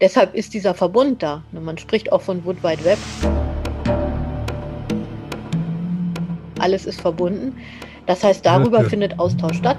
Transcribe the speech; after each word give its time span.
Deshalb 0.00 0.36
ist 0.36 0.54
dieser 0.54 0.74
Verbund 0.74 1.24
da. 1.24 1.42
Man 1.50 1.76
spricht 1.76 2.12
auch 2.12 2.22
von 2.22 2.44
Wood 2.44 2.62
Wide 2.62 2.84
Web. 2.84 2.98
Alles 6.60 6.86
ist 6.86 7.00
verbunden. 7.00 7.56
Das 8.06 8.22
heißt, 8.22 8.46
darüber 8.46 8.84
findet 8.84 9.18
Austausch 9.18 9.56
statt. 9.56 9.78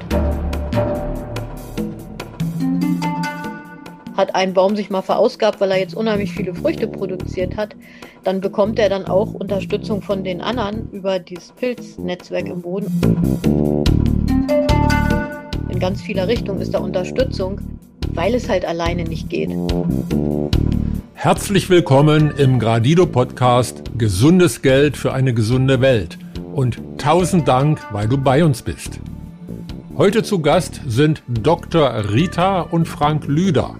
Hat 4.17 4.35
ein 4.35 4.53
Baum 4.53 4.75
sich 4.75 4.89
mal 4.89 5.01
verausgabt, 5.01 5.61
weil 5.61 5.71
er 5.71 5.79
jetzt 5.79 5.95
unheimlich 5.95 6.33
viele 6.33 6.53
Früchte 6.53 6.89
produziert 6.89 7.55
hat, 7.55 7.77
dann 8.25 8.41
bekommt 8.41 8.77
er 8.77 8.89
dann 8.89 9.05
auch 9.05 9.33
Unterstützung 9.33 10.01
von 10.01 10.25
den 10.25 10.41
anderen 10.41 10.89
über 10.91 11.19
dieses 11.19 11.53
Pilznetzwerk 11.53 12.47
im 12.47 12.61
Boden. 12.61 13.85
In 15.69 15.79
ganz 15.79 16.01
vieler 16.01 16.27
Richtung 16.27 16.59
ist 16.59 16.73
da 16.73 16.79
Unterstützung, 16.79 17.61
weil 18.09 18.35
es 18.35 18.49
halt 18.49 18.65
alleine 18.65 19.03
nicht 19.03 19.29
geht. 19.29 19.49
Herzlich 21.13 21.69
willkommen 21.69 22.31
im 22.37 22.59
Gradido 22.59 23.05
Podcast 23.05 23.83
Gesundes 23.97 24.61
Geld 24.61 24.97
für 24.97 25.13
eine 25.13 25.33
gesunde 25.33 25.81
Welt 25.81 26.17
und 26.53 26.81
tausend 26.97 27.47
Dank, 27.47 27.79
weil 27.91 28.07
du 28.07 28.17
bei 28.17 28.43
uns 28.43 28.61
bist. 28.61 28.99
Heute 29.97 30.23
zu 30.23 30.39
Gast 30.39 30.81
sind 30.87 31.23
Dr. 31.27 32.11
Rita 32.11 32.61
und 32.61 32.87
Frank 32.87 33.27
Lüder. 33.27 33.75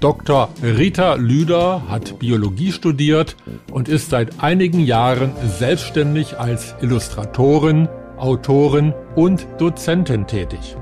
Dr. 0.00 0.50
Rita 0.62 1.14
Lüder 1.14 1.82
hat 1.88 2.18
Biologie 2.18 2.72
studiert 2.72 3.36
und 3.72 3.88
ist 3.88 4.10
seit 4.10 4.42
einigen 4.42 4.80
Jahren 4.80 5.32
selbstständig 5.58 6.38
als 6.38 6.74
Illustratorin, 6.82 7.88
Autorin 8.18 8.92
und 9.16 9.46
Dozentin 9.58 10.26
tätig. 10.26 10.76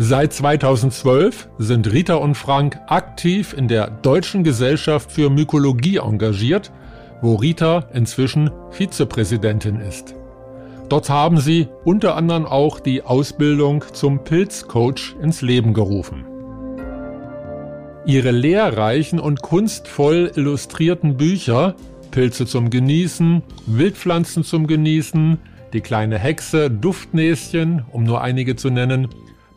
Seit 0.00 0.32
2012 0.32 1.48
sind 1.58 1.92
Rita 1.92 2.14
und 2.14 2.36
Frank 2.36 2.78
aktiv 2.86 3.52
in 3.52 3.66
der 3.66 3.90
Deutschen 3.90 4.44
Gesellschaft 4.44 5.10
für 5.10 5.28
Mykologie 5.28 5.96
engagiert, 5.96 6.70
wo 7.20 7.34
Rita 7.34 7.88
inzwischen 7.92 8.48
Vizepräsidentin 8.70 9.80
ist. 9.80 10.14
Dort 10.88 11.10
haben 11.10 11.40
sie 11.40 11.66
unter 11.84 12.14
anderem 12.14 12.46
auch 12.46 12.78
die 12.78 13.02
Ausbildung 13.02 13.84
zum 13.92 14.22
Pilzcoach 14.22 15.16
ins 15.20 15.42
Leben 15.42 15.74
gerufen. 15.74 16.24
Ihre 18.06 18.30
lehrreichen 18.30 19.18
und 19.18 19.42
kunstvoll 19.42 20.30
illustrierten 20.36 21.16
Bücher 21.16 21.74
Pilze 22.12 22.46
zum 22.46 22.70
Genießen, 22.70 23.42
Wildpflanzen 23.66 24.44
zum 24.44 24.68
Genießen, 24.68 25.38
Die 25.72 25.80
kleine 25.80 26.18
Hexe, 26.18 26.70
Duftnäschen, 26.70 27.84
um 27.92 28.04
nur 28.04 28.22
einige 28.22 28.56
zu 28.56 28.70
nennen, 28.70 29.08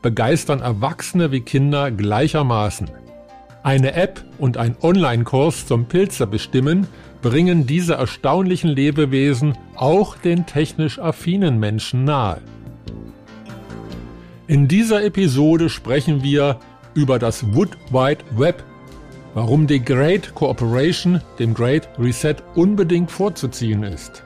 begeistern 0.01 0.61
Erwachsene 0.61 1.31
wie 1.31 1.41
Kinder 1.41 1.91
gleichermaßen. 1.91 2.89
Eine 3.63 3.93
App 3.93 4.23
und 4.39 4.57
ein 4.57 4.75
Online-Kurs 4.81 5.67
zum 5.67 5.85
Pilzer 5.85 6.25
bestimmen 6.25 6.87
bringen 7.21 7.67
diese 7.67 7.93
erstaunlichen 7.93 8.69
Lebewesen 8.71 9.55
auch 9.75 10.17
den 10.17 10.47
technisch 10.47 10.97
affinen 10.97 11.59
Menschen 11.59 12.03
nahe. 12.03 12.41
In 14.47 14.67
dieser 14.67 15.03
Episode 15.03 15.69
sprechen 15.69 16.23
wir 16.23 16.59
über 16.95 17.19
das 17.19 17.53
Wood 17.53 17.77
Wide 17.91 18.23
Web, 18.35 18.63
warum 19.35 19.67
die 19.67 19.83
Great 19.83 20.33
Cooperation, 20.33 21.21
dem 21.37 21.53
Great 21.53 21.87
Reset, 21.99 22.35
unbedingt 22.55 23.11
vorzuziehen 23.11 23.83
ist, 23.83 24.23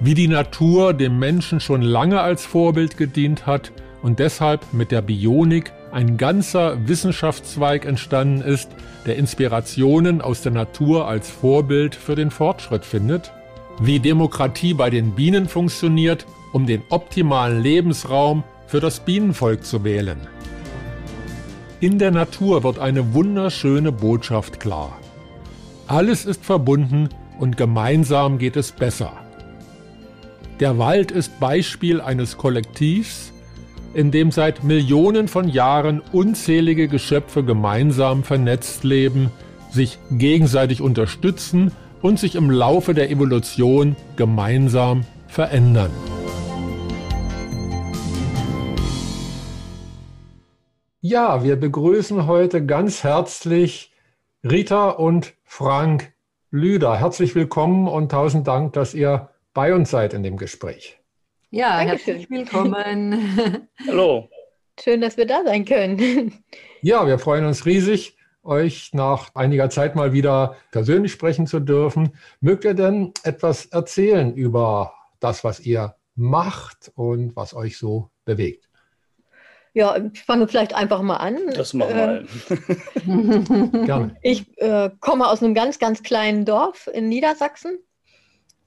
wie 0.00 0.14
die 0.14 0.26
Natur 0.26 0.94
dem 0.94 1.18
Menschen 1.18 1.60
schon 1.60 1.82
lange 1.82 2.20
als 2.20 2.46
Vorbild 2.46 2.96
gedient 2.96 3.46
hat 3.46 3.70
und 4.02 4.18
deshalb 4.18 4.72
mit 4.72 4.90
der 4.90 5.02
Bionik 5.02 5.72
ein 5.92 6.16
ganzer 6.16 6.86
Wissenschaftszweig 6.86 7.84
entstanden 7.84 8.42
ist, 8.42 8.70
der 9.06 9.16
Inspirationen 9.16 10.20
aus 10.20 10.42
der 10.42 10.52
Natur 10.52 11.08
als 11.08 11.30
Vorbild 11.30 11.94
für 11.94 12.14
den 12.14 12.30
Fortschritt 12.30 12.84
findet, 12.84 13.32
wie 13.80 14.00
Demokratie 14.00 14.74
bei 14.74 14.90
den 14.90 15.12
Bienen 15.14 15.48
funktioniert, 15.48 16.26
um 16.52 16.66
den 16.66 16.82
optimalen 16.90 17.62
Lebensraum 17.62 18.44
für 18.66 18.80
das 18.80 19.00
Bienenvolk 19.00 19.64
zu 19.64 19.84
wählen. 19.84 20.18
In 21.80 21.98
der 21.98 22.10
Natur 22.10 22.64
wird 22.64 22.78
eine 22.78 23.14
wunderschöne 23.14 23.92
Botschaft 23.92 24.60
klar. 24.60 24.98
Alles 25.86 26.26
ist 26.26 26.44
verbunden 26.44 27.08
und 27.38 27.56
gemeinsam 27.56 28.38
geht 28.38 28.56
es 28.56 28.72
besser. 28.72 29.12
Der 30.60 30.76
Wald 30.76 31.12
ist 31.12 31.38
Beispiel 31.38 32.00
eines 32.00 32.36
Kollektivs, 32.36 33.32
in 33.94 34.10
dem 34.10 34.30
seit 34.30 34.64
Millionen 34.64 35.28
von 35.28 35.48
Jahren 35.48 36.02
unzählige 36.12 36.88
Geschöpfe 36.88 37.42
gemeinsam 37.42 38.22
vernetzt 38.24 38.84
leben, 38.84 39.30
sich 39.70 39.98
gegenseitig 40.10 40.80
unterstützen 40.80 41.72
und 42.02 42.18
sich 42.18 42.34
im 42.34 42.50
Laufe 42.50 42.94
der 42.94 43.10
Evolution 43.10 43.96
gemeinsam 44.16 45.04
verändern. 45.26 45.90
Ja, 51.00 51.44
wir 51.44 51.56
begrüßen 51.56 52.26
heute 52.26 52.66
ganz 52.66 53.04
herzlich 53.04 53.92
Rita 54.42 54.90
und 54.90 55.34
Frank 55.44 56.12
Lüder. 56.50 56.98
Herzlich 56.98 57.34
willkommen 57.34 57.88
und 57.88 58.10
tausend 58.10 58.48
Dank, 58.48 58.72
dass 58.72 58.94
ihr 58.94 59.30
bei 59.54 59.74
uns 59.74 59.90
seid 59.90 60.12
in 60.12 60.22
dem 60.22 60.36
Gespräch. 60.36 60.97
Ja, 61.50 61.78
Dankeschön. 61.78 62.16
herzlich 62.16 62.30
willkommen. 62.30 63.68
Hallo. 63.86 64.28
Schön, 64.78 65.00
dass 65.00 65.16
wir 65.16 65.26
da 65.26 65.42
sein 65.44 65.64
können. 65.64 66.34
Ja, 66.80 67.08
wir 67.08 67.18
freuen 67.18 67.44
uns 67.44 67.66
riesig, 67.66 68.16
euch 68.44 68.90
nach 68.92 69.34
einiger 69.34 69.68
Zeit 69.68 69.96
mal 69.96 70.12
wieder 70.12 70.54
persönlich 70.70 71.10
sprechen 71.10 71.48
zu 71.48 71.58
dürfen. 71.58 72.16
Mögt 72.40 72.64
ihr 72.64 72.74
denn 72.74 73.12
etwas 73.24 73.66
erzählen 73.66 74.32
über 74.32 74.94
das, 75.18 75.42
was 75.42 75.58
ihr 75.58 75.96
macht 76.14 76.92
und 76.94 77.34
was 77.34 77.52
euch 77.52 77.78
so 77.78 78.10
bewegt? 78.24 78.68
Ja, 79.74 79.96
ich 79.96 80.22
fange 80.22 80.46
vielleicht 80.46 80.72
einfach 80.72 81.02
mal 81.02 81.16
an. 81.16 81.36
Das 81.52 81.74
machen 81.74 81.96
wir. 81.96 82.24
Äh, 83.80 83.84
Gerne. 83.86 84.16
Ich 84.22 84.56
äh, 84.58 84.90
komme 85.00 85.26
aus 85.26 85.42
einem 85.42 85.54
ganz, 85.54 85.80
ganz 85.80 86.04
kleinen 86.04 86.44
Dorf 86.44 86.88
in 86.92 87.08
Niedersachsen 87.08 87.80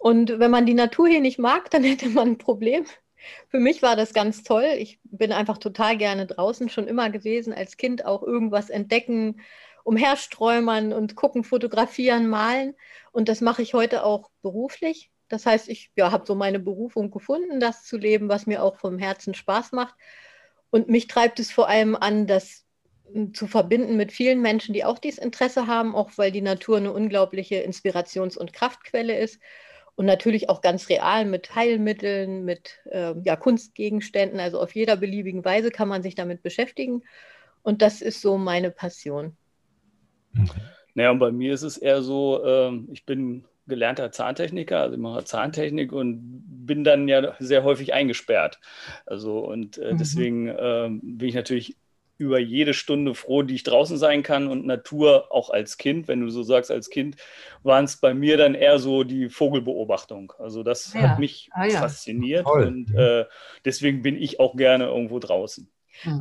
und 0.02 0.40
wenn 0.40 0.50
man 0.50 0.66
die 0.66 0.74
Natur 0.74 1.08
hier 1.08 1.22
nicht 1.22 1.38
mag, 1.38 1.70
dann 1.70 1.84
hätte 1.84 2.10
man 2.10 2.30
ein 2.30 2.38
Problem. 2.40 2.86
Für 3.50 3.60
mich 3.60 3.84
war 3.84 3.96
das 3.96 4.16
ganz 4.16 4.42
toll. 4.42 4.66
Ich 4.80 5.00
bin 5.04 5.32
einfach 5.32 5.60
total 5.60 5.96
gerne 5.96 6.26
draußen, 6.26 6.70
schon 6.70 6.88
immer 6.88 7.12
gewesen, 7.12 7.54
als 7.54 7.78
Kind 7.78 8.04
auch 8.04 8.24
irgendwas 8.24 8.72
entdecken, 8.72 9.42
umhersträumern 9.84 10.92
und 10.92 11.16
gucken, 11.16 11.44
fotografieren, 11.44 12.30
malen. 12.30 12.74
Und 13.12 13.30
das 13.30 13.42
mache 13.42 13.62
ich 13.62 13.76
heute 13.76 14.04
auch 14.04 14.32
beruflich. 14.42 15.12
Das 15.28 15.46
heißt, 15.46 15.70
ich 15.70 15.92
ja, 15.96 16.12
habe 16.12 16.26
so 16.26 16.34
meine 16.34 16.60
Berufung 16.60 17.12
gefunden, 17.12 17.60
das 17.60 17.84
zu 17.84 17.96
leben, 17.96 18.28
was 18.28 18.48
mir 18.48 18.64
auch 18.64 18.78
vom 18.78 18.98
Herzen 18.98 19.36
Spaß 19.36 19.72
macht. 19.72 19.94
Und 20.72 20.90
mich 20.90 21.06
treibt 21.06 21.40
es 21.40 21.52
vor 21.52 21.70
allem 21.70 21.96
an, 21.96 22.26
das 22.26 22.66
hm, 23.14 23.36
zu 23.36 23.46
verbinden 23.46 23.98
mit 23.98 24.12
vielen 24.12 24.42
Menschen, 24.42 24.74
die 24.74 24.84
auch 24.84 24.98
dieses 24.98 25.20
Interesse 25.20 25.68
haben, 25.68 25.94
auch 25.94 26.10
weil 26.16 26.32
die 26.32 26.42
Natur 26.42 26.78
eine 26.78 26.92
unglaubliche 26.92 27.58
Inspirations- 27.58 28.38
und 28.38 28.52
Kraftquelle 28.52 29.16
ist 29.20 29.40
und 29.96 30.06
natürlich 30.06 30.50
auch 30.50 30.62
ganz 30.62 30.90
real 30.90 31.26
mit 31.26 31.56
Heilmitteln, 31.56 32.44
mit 32.46 32.80
äh, 32.86 33.14
ja, 33.24 33.36
Kunstgegenständen. 33.36 34.40
Also 34.40 34.60
auf 34.60 34.74
jeder 34.74 34.98
beliebigen 34.98 35.46
Weise 35.46 35.72
kann 35.72 35.88
man 35.88 36.04
sich 36.04 36.16
damit 36.16 36.42
beschäftigen. 36.44 37.04
Und 37.62 37.82
das 37.82 38.02
ist 38.02 38.22
so 38.22 38.38
meine 38.38 38.72
Passion. 38.72 39.36
Mhm. 40.34 40.50
Naja, 40.94 41.12
und 41.12 41.20
bei 41.20 41.32
mir 41.32 41.54
ist 41.54 41.62
es 41.62 41.78
eher 41.78 42.02
so, 42.02 42.44
äh, 42.44 42.72
ich 42.92 43.06
bin 43.06 43.46
gelernter 43.68 44.12
Zahntechniker, 44.12 44.80
also 44.82 44.96
ich 44.96 45.02
mache 45.02 45.24
Zahntechnik 45.24 45.94
und 45.94 46.44
bin 46.66 46.84
dann 46.84 47.08
ja 47.08 47.36
sehr 47.40 47.64
häufig 47.64 47.94
eingesperrt. 47.94 48.60
Also 49.06 49.40
und 49.40 49.78
äh, 49.78 49.94
mhm. 49.94 49.98
deswegen 49.98 50.48
äh, 50.48 50.90
bin 51.02 51.30
ich 51.30 51.36
natürlich 51.36 51.78
über 52.22 52.40
jede 52.40 52.76
Stunde 52.76 53.16
froh, 53.16 53.42
die 53.42 53.56
ich 53.56 53.64
draußen 53.64 53.98
sein 53.98 54.22
kann 54.22 54.48
und 54.48 54.66
Natur 54.66 55.32
auch 55.32 55.50
als 55.50 55.78
Kind, 55.78 56.08
wenn 56.08 56.22
du 56.22 56.30
so 56.30 56.44
sagst, 56.44 56.70
als 56.70 56.92
Kind, 56.92 57.16
waren 57.64 57.86
es 57.86 57.98
bei 57.98 58.14
mir 58.14 58.38
dann 58.38 58.54
eher 58.54 58.78
so 58.78 59.04
die 59.04 59.28
Vogelbeobachtung. 59.28 60.32
Also 60.38 60.62
das 60.62 60.94
ja. 60.94 61.02
hat 61.02 61.20
mich 61.20 61.50
ah, 61.52 61.66
ja. 61.66 61.80
fasziniert 61.80 62.46
Toll. 62.46 62.68
und 62.68 62.94
äh, 62.96 63.26
deswegen 63.66 64.04
bin 64.04 64.16
ich 64.16 64.40
auch 64.40 64.56
gerne 64.56 64.86
irgendwo 64.86 65.18
draußen. 65.18 65.71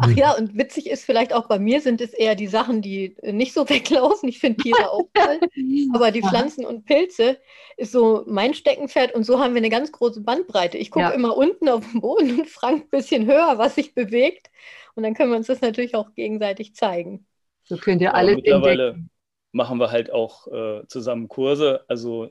Ach 0.01 0.11
ja, 0.11 0.37
und 0.37 0.57
witzig 0.57 0.91
ist 0.91 1.05
vielleicht 1.05 1.33
auch 1.33 1.47
bei 1.49 1.59
mir 1.59 1.81
sind 1.81 2.01
es 2.01 2.13
eher 2.13 2.35
die 2.35 2.47
Sachen, 2.47 2.83
die 2.83 3.17
nicht 3.23 3.53
so 3.53 3.69
weglaufen. 3.69 4.29
Ich 4.29 4.39
finde 4.39 4.63
Tiere 4.63 4.91
auch 4.91 5.09
toll, 5.15 5.41
aber 5.95 6.11
die 6.11 6.23
Pflanzen 6.23 6.65
und 6.65 6.85
Pilze 6.85 7.39
ist 7.77 7.93
so 7.93 8.25
mein 8.27 8.55
Steckenpferd 8.55 9.15
und 9.15 9.25
so 9.25 9.41
haben 9.41 9.55
wir 9.55 9.61
eine 9.61 9.71
ganz 9.71 9.93
große 9.93 10.23
Bandbreite. 10.23 10.79
Ich 10.79 10.91
gucke 10.91 11.07
ja. 11.07 11.11
immer 11.11 11.37
unten 11.37 11.69
auf 11.69 11.85
den 11.91 12.01
Boden 12.01 12.41
und 12.41 12.49
Frank 12.49 12.85
ein 12.85 12.91
bisschen 12.91 13.27
höher, 13.27 13.59
was 13.59 13.75
sich 13.75 13.95
bewegt. 13.95 14.51
Und 14.95 15.03
dann 15.03 15.15
können 15.15 15.31
wir 15.31 15.37
uns 15.37 15.47
das 15.47 15.61
natürlich 15.61 15.95
auch 15.95 16.15
gegenseitig 16.15 16.75
zeigen. 16.75 17.27
So 17.65 17.77
könnt 17.77 18.03
ihr 18.03 18.15
alle 18.15 18.33
ja, 18.33 18.37
mittlerweile 18.37 18.87
entdecken. 18.89 19.11
machen 19.53 19.79
wir 19.79 19.91
halt 19.91 20.13
auch 20.13 20.47
äh, 20.49 20.87
zusammen 20.89 21.29
Kurse. 21.29 21.85
Also 21.89 22.31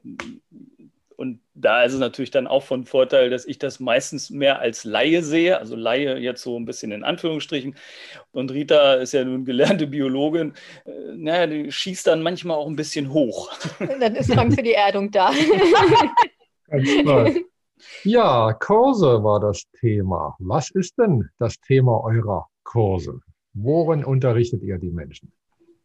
und 1.19 1.41
da 1.53 1.83
ist 1.83 1.91
es 1.91 1.99
natürlich 1.99 2.31
dann 2.31 2.47
auch 2.47 2.63
von 2.63 2.85
Vorteil, 2.85 3.29
dass 3.29 3.45
ich 3.45 3.59
das 3.59 3.81
meistens 3.81 4.29
mehr 4.29 4.59
als 4.59 4.85
Laie 4.85 5.21
sehe, 5.21 5.59
also 5.59 5.75
Laie 5.75 6.17
jetzt 6.17 6.41
so 6.41 6.57
ein 6.57 6.63
bisschen 6.63 6.93
in 6.93 7.03
Anführungsstrichen. 7.03 7.75
Und 8.31 8.51
Rita 8.51 8.93
ist 8.93 9.11
ja 9.11 9.25
nun 9.25 9.43
gelernte 9.43 9.85
Biologin, 9.85 10.53
äh, 10.85 10.91
naja, 11.13 11.47
die 11.47 11.73
schießt 11.73 12.07
dann 12.07 12.21
manchmal 12.21 12.55
auch 12.55 12.67
ein 12.67 12.77
bisschen 12.77 13.11
hoch. 13.11 13.51
Dann 13.99 14.15
ist 14.15 14.33
Frank 14.33 14.55
für 14.55 14.63
die 14.63 14.71
Erdung 14.71 15.11
da. 15.11 15.33
Ganz 16.67 16.89
klar. 17.01 17.29
Ja, 18.05 18.53
Kurse 18.53 19.21
war 19.21 19.41
das 19.41 19.63
Thema. 19.77 20.37
Was 20.39 20.69
ist 20.71 20.97
denn 20.97 21.27
das 21.37 21.59
Thema 21.59 22.01
eurer 22.01 22.47
Kurse? 22.63 23.19
Worin 23.53 24.05
unterrichtet 24.05 24.63
ihr 24.63 24.77
die 24.77 24.91
Menschen? 24.91 25.33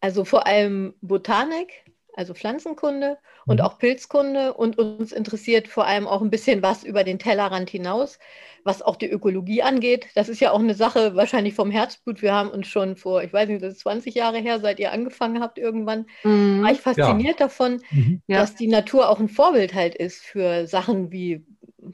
Also 0.00 0.24
vor 0.24 0.46
allem 0.46 0.94
Botanik, 1.00 1.72
also 2.16 2.34
Pflanzenkunde 2.34 3.18
und 3.46 3.60
mhm. 3.60 3.66
auch 3.66 3.78
Pilzkunde. 3.78 4.54
Und 4.54 4.78
uns 4.78 5.12
interessiert 5.12 5.68
vor 5.68 5.86
allem 5.86 6.06
auch 6.06 6.22
ein 6.22 6.30
bisschen 6.30 6.62
was 6.62 6.84
über 6.84 7.04
den 7.04 7.18
Tellerrand 7.18 7.70
hinaus, 7.70 8.18
was 8.62 8.82
auch 8.82 8.96
die 8.96 9.10
Ökologie 9.10 9.62
angeht. 9.62 10.06
Das 10.14 10.28
ist 10.28 10.40
ja 10.40 10.52
auch 10.52 10.60
eine 10.60 10.74
Sache 10.74 11.16
wahrscheinlich 11.16 11.54
vom 11.54 11.70
Herzblut. 11.70 12.22
Wir 12.22 12.32
haben 12.32 12.50
uns 12.50 12.66
schon 12.68 12.96
vor, 12.96 13.22
ich 13.22 13.32
weiß 13.32 13.48
nicht, 13.48 13.62
das 13.62 13.74
ist 13.74 13.80
20 13.80 14.14
Jahre 14.14 14.38
her, 14.38 14.60
seit 14.60 14.78
ihr 14.78 14.92
angefangen 14.92 15.40
habt 15.40 15.58
irgendwann, 15.58 16.06
mhm. 16.22 16.62
war 16.62 16.72
ich 16.72 16.80
fasziniert 16.80 17.40
ja. 17.40 17.46
davon, 17.46 17.82
mhm. 17.90 18.22
dass 18.28 18.54
die 18.54 18.68
Natur 18.68 19.08
auch 19.08 19.20
ein 19.20 19.28
Vorbild 19.28 19.74
halt 19.74 19.94
ist 19.94 20.22
für 20.22 20.66
Sachen 20.66 21.10
wie 21.10 21.44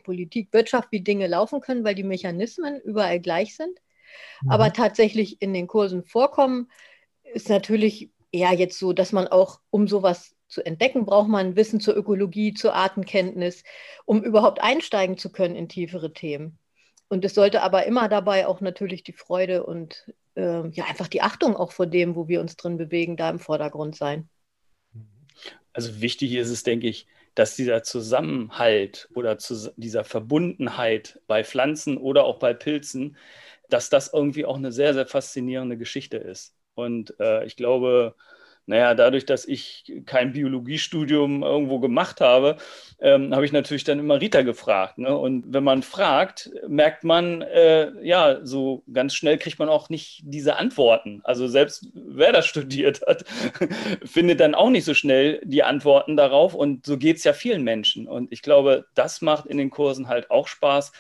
Politik, 0.05 0.53
Wirtschaft, 0.53 0.93
wie 0.93 1.01
Dinge 1.01 1.27
laufen 1.27 1.61
können, 1.61 1.85
weil 1.85 1.95
die 1.95 2.05
Mechanismen 2.05 2.81
überall 2.81 3.21
gleich 3.21 3.57
sind. 3.57 3.81
Mhm. 4.43 4.51
Aber 4.51 4.73
tatsächlich 4.73 5.41
in 5.43 5.53
den 5.53 5.67
Kursen 5.67 6.05
vorkommen, 6.05 6.69
ist 7.33 7.49
natürlich 7.49 8.11
eher 8.33 8.53
jetzt 8.53 8.79
so, 8.79 8.93
dass 8.93 9.13
man 9.13 9.29
auch, 9.29 9.61
um 9.71 9.89
sowas 9.89 10.35
zu 10.49 10.65
entdecken, 10.65 11.07
braucht 11.07 11.29
man 11.29 11.57
Wissen 11.57 11.81
zur 11.81 11.97
Ökologie, 11.97 12.55
zur 12.55 12.75
Artenkenntnis, 12.75 13.63
um 14.05 14.23
überhaupt 14.23 14.61
einsteigen 14.61 15.17
zu 15.17 15.31
können 15.31 15.55
in 15.57 15.69
tiefere 15.69 16.13
Themen. 16.13 16.59
Und 17.09 17.25
es 17.25 17.35
sollte 17.35 17.63
aber 17.63 17.87
immer 17.87 18.09
dabei 18.09 18.47
auch 18.47 18.61
natürlich 18.61 19.03
die 19.03 19.13
Freude 19.13 19.65
und 19.65 20.13
äh, 20.37 20.69
ja 20.69 20.85
einfach 20.85 21.09
die 21.09 21.23
Achtung 21.23 21.57
auch 21.57 21.73
vor 21.73 21.87
dem, 21.87 22.15
wo 22.15 22.29
wir 22.29 22.41
uns 22.41 22.57
drin 22.57 22.77
bewegen, 22.77 23.17
da 23.17 23.31
im 23.31 23.39
Vordergrund 23.39 23.97
sein. 23.97 24.29
Also 25.73 26.01
wichtig 26.01 26.35
ist 26.35 26.51
es, 26.51 26.63
denke 26.63 26.89
ich, 26.89 27.07
dass 27.35 27.57
dieser 27.57 27.83
Zusammenhalt 27.83 29.09
oder 29.15 29.39
zu, 29.39 29.73
dieser 29.77 30.05
Verbundenheit 30.05 31.21
bei 31.27 31.45
Pflanzen 31.45 31.97
oder 31.97 32.25
auch 32.25 32.39
bei 32.39 32.55
Pilzen, 32.55 33.17
dass 33.69 33.89
das 33.89 34.13
irgendwie 34.13 34.45
auch 34.45 34.57
eine 34.57 34.73
sehr, 34.73 34.95
sehr 34.95 35.07
faszinierende 35.07 35.77
Geschichte 35.77 36.17
ist. 36.17 36.55
Und 36.75 37.15
äh, 37.21 37.45
ich 37.45 37.57
glaube, 37.57 38.15
naja, 38.71 38.95
dadurch, 38.95 39.27
dass 39.27 39.49
ich 39.49 40.01
kein 40.07 40.33
Biologiestudium 40.33 41.43
irgendwo 41.43 41.81
gemacht 41.81 42.21
habe, 42.21 42.57
ähm, 43.01 43.35
habe 43.35 43.45
ich 43.45 43.51
natürlich 43.51 43.83
dann 43.83 43.99
immer 43.99 44.21
Rita 44.21 44.43
gefragt. 44.43 44.97
Ne? 44.99 45.17
Und 45.17 45.53
wenn 45.53 45.65
man 45.65 45.83
fragt, 45.83 46.51
merkt 46.69 47.03
man, 47.03 47.43
äh, 47.43 47.91
ja, 48.07 48.39
so 48.45 48.85
ganz 48.93 49.15
schnell 49.15 49.39
kriegt 49.39 49.59
man 49.59 49.69
auch 49.69 49.89
nicht 49.89 50.21
diese 50.25 50.55
Antworten. 50.57 51.21
Also 51.25 51.49
selbst 51.49 51.89
wer 51.95 52.33
das 52.33 52.47
studiert 52.47 53.03
hat, 53.09 53.25
findet 54.05 54.39
dann 54.39 54.55
auch 54.55 54.71
nicht 54.71 54.85
so 54.85 54.95
schnell 54.95 55.41
die 55.43 55.65
Antworten 55.65 56.17
darauf. 56.17 56.55
Und 56.55 56.87
so 56.87 56.97
geht 56.97 57.17
es 57.17 57.25
ja 57.25 57.33
vielen 57.33 57.65
Menschen. 57.65 58.07
Und 58.07 58.31
ich 58.31 58.41
glaube, 58.41 58.87
das 58.95 59.21
macht 59.21 59.47
in 59.47 59.59
den 59.59 59.71
Kursen 59.71 60.07
halt 60.07 60.31
auch 60.31 60.47
Spaß 60.47 60.93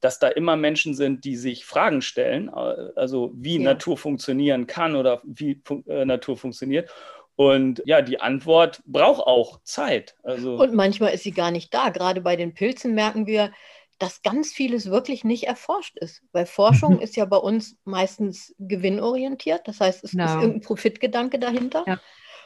dass 0.00 0.18
da 0.18 0.28
immer 0.28 0.56
Menschen 0.56 0.94
sind, 0.94 1.24
die 1.24 1.36
sich 1.36 1.64
Fragen 1.64 2.02
stellen, 2.02 2.48
äh, 2.48 2.90
also 2.96 3.32
wie 3.34 3.56
ja. 3.56 3.62
Natur 3.62 3.96
funktionieren 3.96 4.66
kann 4.66 4.96
oder 4.96 5.20
wie 5.24 5.60
fun 5.64 5.84
äh, 5.86 6.04
Natur 6.04 6.36
funktioniert. 6.36 6.90
Und 7.36 7.82
ja, 7.86 8.02
die 8.02 8.20
Antwort 8.20 8.82
braucht 8.84 9.26
auch 9.26 9.60
Zeit. 9.62 10.14
Also 10.22 10.56
und 10.56 10.74
manchmal 10.74 11.14
ist 11.14 11.22
sie 11.22 11.32
gar 11.32 11.50
nicht 11.50 11.72
da. 11.72 11.88
Gerade 11.88 12.20
bei 12.20 12.36
den 12.36 12.52
Pilzen 12.52 12.94
merken 12.94 13.26
wir, 13.26 13.50
dass 13.98 14.22
ganz 14.22 14.52
vieles 14.52 14.90
wirklich 14.90 15.24
nicht 15.24 15.44
erforscht 15.44 15.96
ist. 15.98 16.22
Weil 16.32 16.46
Forschung 16.46 16.96
mhm. 16.96 17.00
ist 17.00 17.16
ja 17.16 17.24
bei 17.24 17.38
uns 17.38 17.76
meistens 17.84 18.54
gewinnorientiert. 18.58 19.66
Das 19.68 19.80
heißt, 19.80 20.04
es 20.04 20.12
no. 20.12 20.24
ist 20.24 20.30
genau. 20.30 20.40
irgendein 20.42 20.66
Profitgedanke 20.66 21.38
dahinter. 21.38 21.84
Ja. 21.86 22.00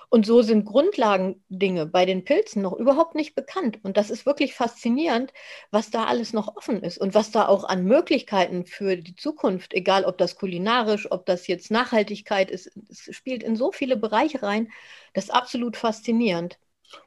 Und 0.08 0.26
so 0.26 0.42
sind 0.42 0.64
Grundlagendinge 0.64 1.86
bei 1.86 2.04
den 2.04 2.24
Pilzen 2.24 2.62
noch 2.62 2.74
überhaupt 2.74 3.14
nicht 3.14 3.34
bekannt. 3.34 3.78
Und 3.82 3.96
das 3.96 4.10
ist 4.10 4.26
wirklich 4.26 4.54
faszinierend, 4.54 5.32
was 5.70 5.90
da 5.90 6.04
alles 6.04 6.32
noch 6.32 6.56
offen 6.56 6.82
ist 6.82 6.98
und 6.98 7.14
was 7.14 7.30
da 7.30 7.46
auch 7.48 7.64
an 7.64 7.84
Möglichkeiten 7.84 8.66
für 8.66 8.96
die 8.96 9.16
Zukunft, 9.16 9.74
egal 9.74 10.04
ob 10.04 10.18
das 10.18 10.36
kulinarisch, 10.36 11.10
ob 11.10 11.26
das 11.26 11.46
jetzt 11.46 11.70
Nachhaltigkeit 11.70 12.50
ist, 12.50 12.70
es 12.88 13.14
spielt 13.14 13.42
in 13.42 13.56
so 13.56 13.72
viele 13.72 13.96
Bereiche 13.96 14.42
rein. 14.42 14.70
Das 15.12 15.24
ist 15.24 15.30
absolut 15.30 15.76
faszinierend. 15.76 16.58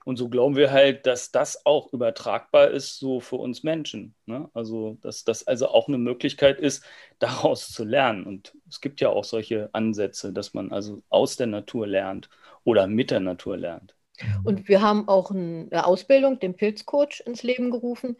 Und 0.05 0.17
so 0.17 0.29
glauben 0.29 0.55
wir 0.55 0.71
halt, 0.71 1.05
dass 1.05 1.31
das 1.31 1.65
auch 1.65 1.91
übertragbar 1.93 2.69
ist, 2.69 2.99
so 2.99 3.19
für 3.19 3.35
uns 3.37 3.63
Menschen. 3.63 4.15
Ne? 4.25 4.49
Also, 4.53 4.97
dass 5.01 5.23
das 5.23 5.45
also 5.47 5.69
auch 5.69 5.87
eine 5.87 5.97
Möglichkeit 5.97 6.59
ist, 6.59 6.83
daraus 7.19 7.69
zu 7.69 7.83
lernen. 7.83 8.25
Und 8.25 8.53
es 8.69 8.81
gibt 8.81 9.01
ja 9.01 9.09
auch 9.09 9.23
solche 9.23 9.69
Ansätze, 9.73 10.33
dass 10.33 10.53
man 10.53 10.71
also 10.71 11.03
aus 11.09 11.37
der 11.37 11.47
Natur 11.47 11.87
lernt 11.87 12.29
oder 12.67 12.85
mit 12.85 13.11
der 13.11 13.21
Natur 13.21 13.55
lernt. 13.55 13.95
Und 14.43 14.67
wir 14.67 14.81
haben 14.81 15.07
auch 15.07 15.31
eine 15.31 15.85
Ausbildung, 15.85 16.39
den 16.39 16.53
Pilzcoach, 16.53 17.23
ins 17.25 17.41
Leben 17.41 17.71
gerufen, 17.71 18.17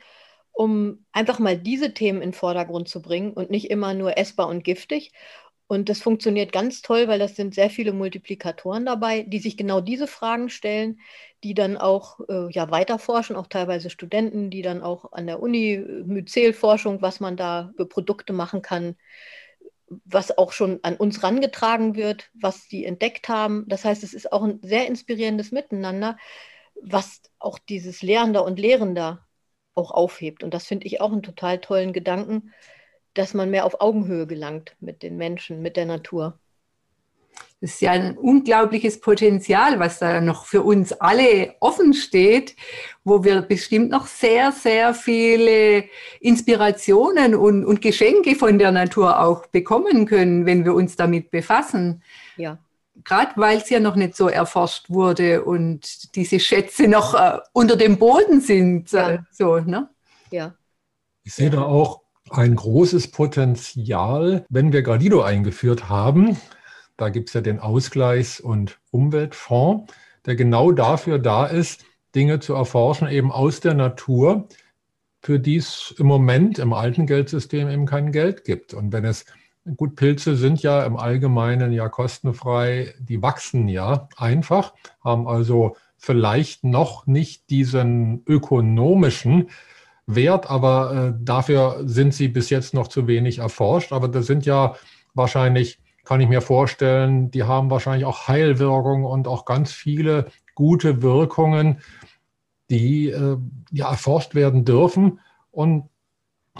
um 0.53 1.05
einfach 1.11 1.39
mal 1.39 1.57
diese 1.57 1.93
Themen 1.93 2.21
in 2.21 2.29
den 2.29 2.33
Vordergrund 2.33 2.87
zu 2.87 3.01
bringen 3.01 3.33
und 3.33 3.49
nicht 3.49 3.69
immer 3.69 3.93
nur 3.93 4.17
essbar 4.17 4.47
und 4.47 4.63
giftig. 4.63 5.11
Und 5.67 5.89
das 5.89 5.99
funktioniert 5.99 6.53
ganz 6.53 6.81
toll, 6.81 7.09
weil 7.09 7.19
das 7.19 7.35
sind 7.35 7.53
sehr 7.53 7.69
viele 7.69 7.91
Multiplikatoren 7.91 8.85
dabei, 8.85 9.23
die 9.23 9.39
sich 9.39 9.57
genau 9.57 9.81
diese 9.81 10.07
Fragen 10.07 10.49
stellen, 10.49 11.01
die 11.43 11.53
dann 11.53 11.75
auch 11.75 12.21
äh, 12.29 12.49
ja, 12.49 12.71
weiterforschen, 12.71 13.35
auch 13.35 13.47
teilweise 13.47 13.89
Studenten, 13.89 14.49
die 14.49 14.61
dann 14.61 14.81
auch 14.81 15.11
an 15.11 15.27
der 15.27 15.41
Uni 15.41 15.73
äh, 15.73 16.03
Myzelforschung, 16.05 17.01
was 17.01 17.19
man 17.19 17.35
da 17.35 17.73
für 17.75 17.85
Produkte 17.85 18.31
machen 18.31 18.61
kann, 18.61 18.95
was 20.05 20.37
auch 20.37 20.51
schon 20.51 20.79
an 20.83 20.95
uns 20.95 21.23
rangetragen 21.23 21.95
wird, 21.95 22.29
was 22.33 22.67
die 22.67 22.85
entdeckt 22.85 23.29
haben. 23.29 23.65
Das 23.67 23.85
heißt, 23.85 24.03
es 24.03 24.13
ist 24.13 24.31
auch 24.31 24.43
ein 24.43 24.59
sehr 24.61 24.87
inspirierendes 24.87 25.51
Miteinander, 25.51 26.17
was 26.81 27.21
auch 27.39 27.59
dieses 27.59 28.01
Lehrender 28.01 28.43
und 28.43 28.59
Lehrender 28.59 29.25
auch 29.75 29.91
aufhebt. 29.91 30.43
Und 30.43 30.53
das 30.53 30.65
finde 30.67 30.87
ich 30.87 31.01
auch 31.01 31.11
einen 31.11 31.23
total 31.23 31.59
tollen 31.59 31.93
Gedanken, 31.93 32.53
dass 33.13 33.33
man 33.33 33.49
mehr 33.49 33.65
auf 33.65 33.81
Augenhöhe 33.81 34.27
gelangt 34.27 34.75
mit 34.79 35.03
den 35.03 35.17
Menschen, 35.17 35.61
mit 35.61 35.77
der 35.77 35.85
Natur. 35.85 36.39
Das 37.59 37.71
ist 37.71 37.81
ja 37.81 37.91
ein 37.91 38.15
unglaubliches 38.17 39.01
Potenzial, 39.01 39.79
was 39.79 39.97
da 39.97 40.21
noch 40.21 40.45
für 40.45 40.61
uns 40.61 40.93
alle 40.93 41.55
offen 41.59 41.95
steht, 41.95 42.55
wo 43.03 43.23
wir 43.23 43.41
bestimmt 43.41 43.89
noch 43.89 44.05
sehr, 44.05 44.51
sehr 44.51 44.93
viele 44.93 45.85
Inspirationen 46.19 47.33
und, 47.33 47.65
und 47.65 47.81
Geschenke 47.81 48.35
von 48.35 48.59
der 48.59 48.71
Natur 48.71 49.19
auch 49.19 49.47
bekommen 49.47 50.05
können, 50.05 50.45
wenn 50.45 50.65
wir 50.65 50.75
uns 50.75 50.97
damit 50.97 51.31
befassen. 51.31 52.03
Ja. 52.35 52.59
Gerade 53.03 53.31
weil 53.37 53.57
es 53.57 53.69
ja 53.71 53.79
noch 53.79 53.95
nicht 53.95 54.15
so 54.15 54.27
erforscht 54.27 54.91
wurde 54.91 55.43
und 55.43 56.15
diese 56.15 56.39
Schätze 56.39 56.87
noch 56.87 57.15
äh, 57.15 57.39
unter 57.53 57.75
dem 57.75 57.97
Boden 57.97 58.39
sind. 58.39 58.93
Äh, 58.93 58.97
ja. 58.97 59.25
so, 59.31 59.57
ne? 59.59 59.89
ja. 60.29 60.53
Ich 61.23 61.33
sehe 61.33 61.49
da 61.49 61.63
auch 61.63 62.01
ein 62.29 62.55
großes 62.55 63.11
Potenzial, 63.11 64.45
wenn 64.49 64.73
wir 64.73 64.83
Gradido 64.83 65.21
eingeführt 65.23 65.89
haben, 65.89 66.37
da 66.97 67.09
gibt 67.09 67.29
es 67.29 67.33
ja 67.33 67.41
den 67.41 67.59
Ausgleichs- 67.59 68.41
und 68.41 68.79
Umweltfonds, 68.91 69.93
der 70.25 70.35
genau 70.35 70.71
dafür 70.71 71.19
da 71.19 71.45
ist, 71.45 71.85
Dinge 72.15 72.39
zu 72.39 72.53
erforschen, 72.53 73.07
eben 73.07 73.31
aus 73.31 73.59
der 73.59 73.75
Natur, 73.75 74.47
für 75.21 75.39
die 75.39 75.57
es 75.57 75.93
im 75.97 76.07
Moment 76.07 76.59
im 76.59 76.73
alten 76.73 77.05
Geldsystem 77.05 77.69
eben 77.69 77.85
kein 77.85 78.11
Geld 78.11 78.43
gibt. 78.43 78.73
Und 78.73 78.91
wenn 78.91 79.05
es, 79.05 79.25
gut, 79.75 79.95
Pilze 79.95 80.35
sind 80.35 80.61
ja 80.63 80.85
im 80.85 80.97
Allgemeinen 80.97 81.71
ja 81.71 81.89
kostenfrei, 81.89 82.93
die 82.99 83.21
wachsen 83.21 83.67
ja 83.67 84.09
einfach, 84.17 84.73
haben 85.03 85.27
also 85.27 85.75
vielleicht 85.97 86.63
noch 86.63 87.07
nicht 87.07 87.49
diesen 87.49 88.23
ökonomischen 88.25 89.49
Wert, 90.05 90.49
aber 90.49 91.13
äh, 91.15 91.19
dafür 91.23 91.81
sind 91.85 92.13
sie 92.13 92.29
bis 92.29 92.49
jetzt 92.49 92.73
noch 92.73 92.87
zu 92.87 93.07
wenig 93.07 93.39
erforscht. 93.39 93.91
Aber 93.91 94.07
das 94.07 94.25
sind 94.25 94.45
ja 94.45 94.75
wahrscheinlich 95.13 95.79
kann 96.07 96.21
ich 96.21 96.29
mir 96.29 96.41
vorstellen, 96.41 97.31
die 97.31 97.43
haben 97.43 97.69
wahrscheinlich 97.69 98.05
auch 98.05 98.29
Heilwirkungen 98.29 99.03
und 99.03 99.27
auch 99.27 99.43
ganz 99.43 99.73
viele 99.73 100.27
gute 100.55 101.01
Wirkungen, 101.01 101.81
die 102.69 103.09
äh, 103.09 103.37
ja 103.71 103.89
erforscht 103.89 104.33
werden 104.33 104.63
dürfen 104.63 105.19
und 105.51 105.89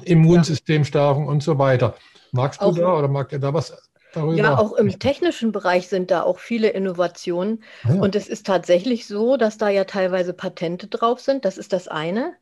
Immunsystem 0.03 0.83
stärken 0.83 1.27
und 1.27 1.41
so 1.41 1.57
weiter. 1.57 1.95
Magst 2.33 2.61
du 2.61 2.65
auch, 2.65 2.75
da 2.75 2.97
oder 2.97 3.07
mag 3.07 3.31
ihr 3.31 3.39
da 3.39 3.53
was 3.53 3.89
darüber? 4.13 4.35
Ja, 4.35 4.57
auch 4.57 4.73
im 4.73 4.99
technischen 4.99 5.53
Bereich 5.53 5.87
sind 5.87 6.11
da 6.11 6.23
auch 6.23 6.39
viele 6.39 6.67
Innovationen. 6.67 7.63
Ah, 7.83 7.93
ja. 7.93 8.01
Und 8.01 8.15
es 8.15 8.27
ist 8.27 8.45
tatsächlich 8.45 9.07
so, 9.07 9.37
dass 9.37 9.57
da 9.57 9.69
ja 9.69 9.85
teilweise 9.85 10.33
Patente 10.33 10.87
drauf 10.87 11.21
sind. 11.21 11.45
Das 11.45 11.57
ist 11.57 11.71
das 11.71 11.87
eine. 11.87 12.33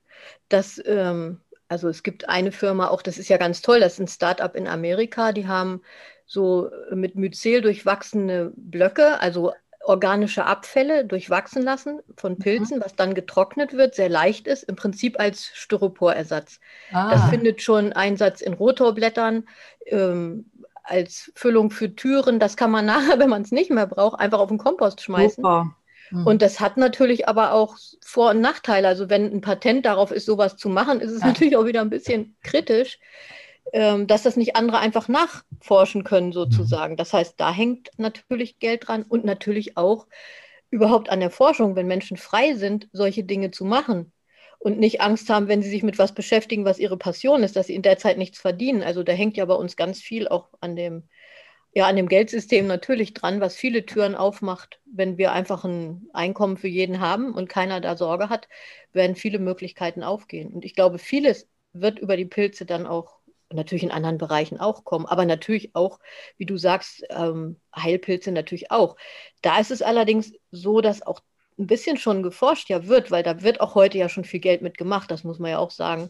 Das 0.50 0.82
ähm, 0.84 1.40
also 1.68 1.90
es 1.90 2.04
gibt 2.04 2.30
eine 2.30 2.52
Firma, 2.52 2.90
auch 2.90 3.02
das 3.02 3.18
ist 3.18 3.30
ja 3.30 3.38
ganz 3.38 3.62
toll, 3.62 3.80
das 3.80 3.94
ist 3.94 4.00
ein 4.00 4.08
Startup 4.08 4.56
in 4.56 4.68
Amerika, 4.68 5.32
die 5.32 5.48
haben 5.48 5.82
so 6.26 6.70
mit 6.92 7.16
Myzel 7.16 7.62
durchwachsene 7.62 8.52
Blöcke, 8.56 9.20
also 9.20 9.54
organische 9.86 10.46
Abfälle 10.46 11.06
durchwachsen 11.06 11.62
lassen 11.62 12.00
von 12.18 12.34
mhm. 12.34 12.40
Pilzen, 12.40 12.78
mhm. 12.78 12.84
was 12.84 12.96
dann 12.96 13.14
getrocknet 13.14 13.74
wird, 13.74 13.96
sehr 13.96 14.10
leicht 14.10 14.48
ist, 14.48 14.64
im 14.64 14.76
Prinzip 14.76 15.20
als 15.20 15.46
Styroporersatz. 15.54 16.60
Ah. 16.92 17.12
Das 17.12 17.30
findet 17.30 17.62
schon 17.62 17.94
Einsatz 17.94 18.42
in 18.42 18.54
Rotorblättern, 18.54 19.48
ähm, 19.86 20.50
als 20.84 21.32
Füllung 21.36 21.72
für 21.72 21.96
Türen. 21.96 22.40
Das 22.40 22.58
kann 22.58 22.72
man 22.72 22.86
nachher, 22.86 23.20
wenn 23.20 23.30
man 23.30 23.42
es 23.42 23.52
nicht 23.52 23.72
mehr 23.72 23.88
braucht, 23.88 24.20
einfach 24.20 24.40
auf 24.40 24.50
den 24.50 24.58
Kompost 24.58 25.02
schmeißen. 25.02 25.44
Mhm. 26.12 26.28
Und 26.28 26.42
das 26.42 26.60
hat 26.60 26.78
natürlich 26.78 27.28
aber 27.28 27.54
auch 27.54 27.78
Vor- 28.04 28.32
und 28.32 28.42
Nachteile. 28.42 28.88
Also 28.88 29.10
wenn 29.10 29.32
ein 29.32 29.42
Patent 29.42 29.86
darauf 29.86 30.12
ist, 30.12 30.26
sowas 30.26 30.58
zu 30.58 30.70
machen, 30.70 31.00
ist 31.02 31.12
es 31.12 31.22
ja. 31.22 31.28
natürlich 31.28 31.58
auch 31.58 31.66
wieder 31.66 31.82
ein 31.82 31.90
bisschen 31.90 32.36
kritisch, 32.44 33.00
dass 33.74 34.24
das 34.24 34.38
nicht 34.38 34.56
andere 34.56 34.80
einfach 34.80 35.08
nachforschen 35.08 36.04
können, 36.04 36.32
sozusagen. 36.32 36.94
Mhm. 36.94 36.98
Das 36.98 37.14
heißt, 37.14 37.36
da 37.38 37.52
hängt 37.52 37.90
natürlich 37.98 38.60
Geld 38.60 38.88
dran 38.88 39.04
und 39.04 39.26
natürlich 39.26 39.76
auch 39.76 40.08
überhaupt 40.70 41.10
an 41.10 41.20
der 41.20 41.32
Forschung, 41.32 41.76
wenn 41.76 41.88
Menschen 41.88 42.18
frei 42.18 42.54
sind, 42.56 42.88
solche 42.92 43.24
Dinge 43.24 43.52
zu 43.52 43.66
machen 43.66 44.12
und 44.60 44.80
nicht 44.80 45.02
Angst 45.02 45.30
haben, 45.30 45.48
wenn 45.48 45.62
sie 45.62 45.70
sich 45.70 45.84
mit 45.84 46.00
was 46.00 46.14
beschäftigen, 46.14 46.66
was 46.66 46.80
ihre 46.80 46.98
Passion 46.98 47.44
ist, 47.44 47.56
dass 47.56 47.68
sie 47.68 47.76
in 47.76 47.82
der 47.82 47.98
Zeit 47.98 48.18
nichts 48.18 48.40
verdienen. 48.40 48.84
Also 48.84 49.04
da 49.04 49.14
hängt 49.14 49.38
ja 49.38 49.46
bei 49.46 49.54
uns 49.54 49.76
ganz 49.76 50.02
viel 50.02 50.28
auch 50.28 50.50
an 50.60 50.76
dem, 50.76 51.04
ja, 51.74 51.88
an 51.88 51.96
dem 51.96 52.08
Geldsystem 52.08 52.68
natürlich 52.68 53.14
dran, 53.14 53.42
was 53.42 53.56
viele 53.56 53.86
Türen 53.86 54.16
aufmacht. 54.16 54.80
Wenn 54.86 55.18
wir 55.18 55.34
einfach 55.34 55.66
ein 55.66 56.08
Einkommen 56.14 56.58
für 56.58 56.68
jeden 56.68 57.00
haben 57.00 57.34
und 57.34 57.50
keiner 57.50 57.82
da 57.82 57.98
Sorge 57.98 58.30
hat, 58.30 58.48
werden 58.94 59.16
viele 59.16 59.40
Möglichkeiten 59.40 60.04
aufgehen. 60.04 60.52
Und 60.54 60.66
ich 60.66 60.74
glaube, 60.74 60.98
vieles 60.98 61.48
wird 61.74 62.00
über 62.00 62.18
die 62.18 62.26
Pilze 62.26 62.66
dann 62.66 62.88
auch 62.88 63.20
natürlich 63.54 63.84
in 63.84 63.92
anderen 63.92 64.18
Bereichen 64.18 64.60
auch 64.60 64.84
kommen, 64.84 65.06
aber 65.06 65.26
natürlich 65.26 65.76
auch, 65.76 66.00
wie 66.38 66.46
du 66.46 66.58
sagst, 66.58 67.04
ähm, 67.10 67.58
Heilpilze 67.76 68.32
natürlich 68.32 68.72
auch. 68.72 68.96
Da 69.42 69.60
ist 69.60 69.72
es 69.72 69.82
allerdings 69.82 70.34
so, 70.52 70.82
dass 70.82 71.02
auch 71.02 71.22
ein 71.58 71.68
bisschen 71.68 71.98
schon 71.98 72.24
geforscht 72.24 72.70
ja 72.70 72.88
wird, 72.88 73.12
weil 73.12 73.24
da 73.24 73.42
wird 73.42 73.62
auch 73.62 73.76
heute 73.76 73.98
ja 73.98 74.10
schon 74.10 74.26
viel 74.26 74.40
Geld 74.40 74.62
mitgemacht, 74.62 75.10
das 75.12 75.24
muss 75.24 75.40
man 75.40 75.52
ja 75.52 75.60
auch 75.60 75.72
sagen. 75.72 76.10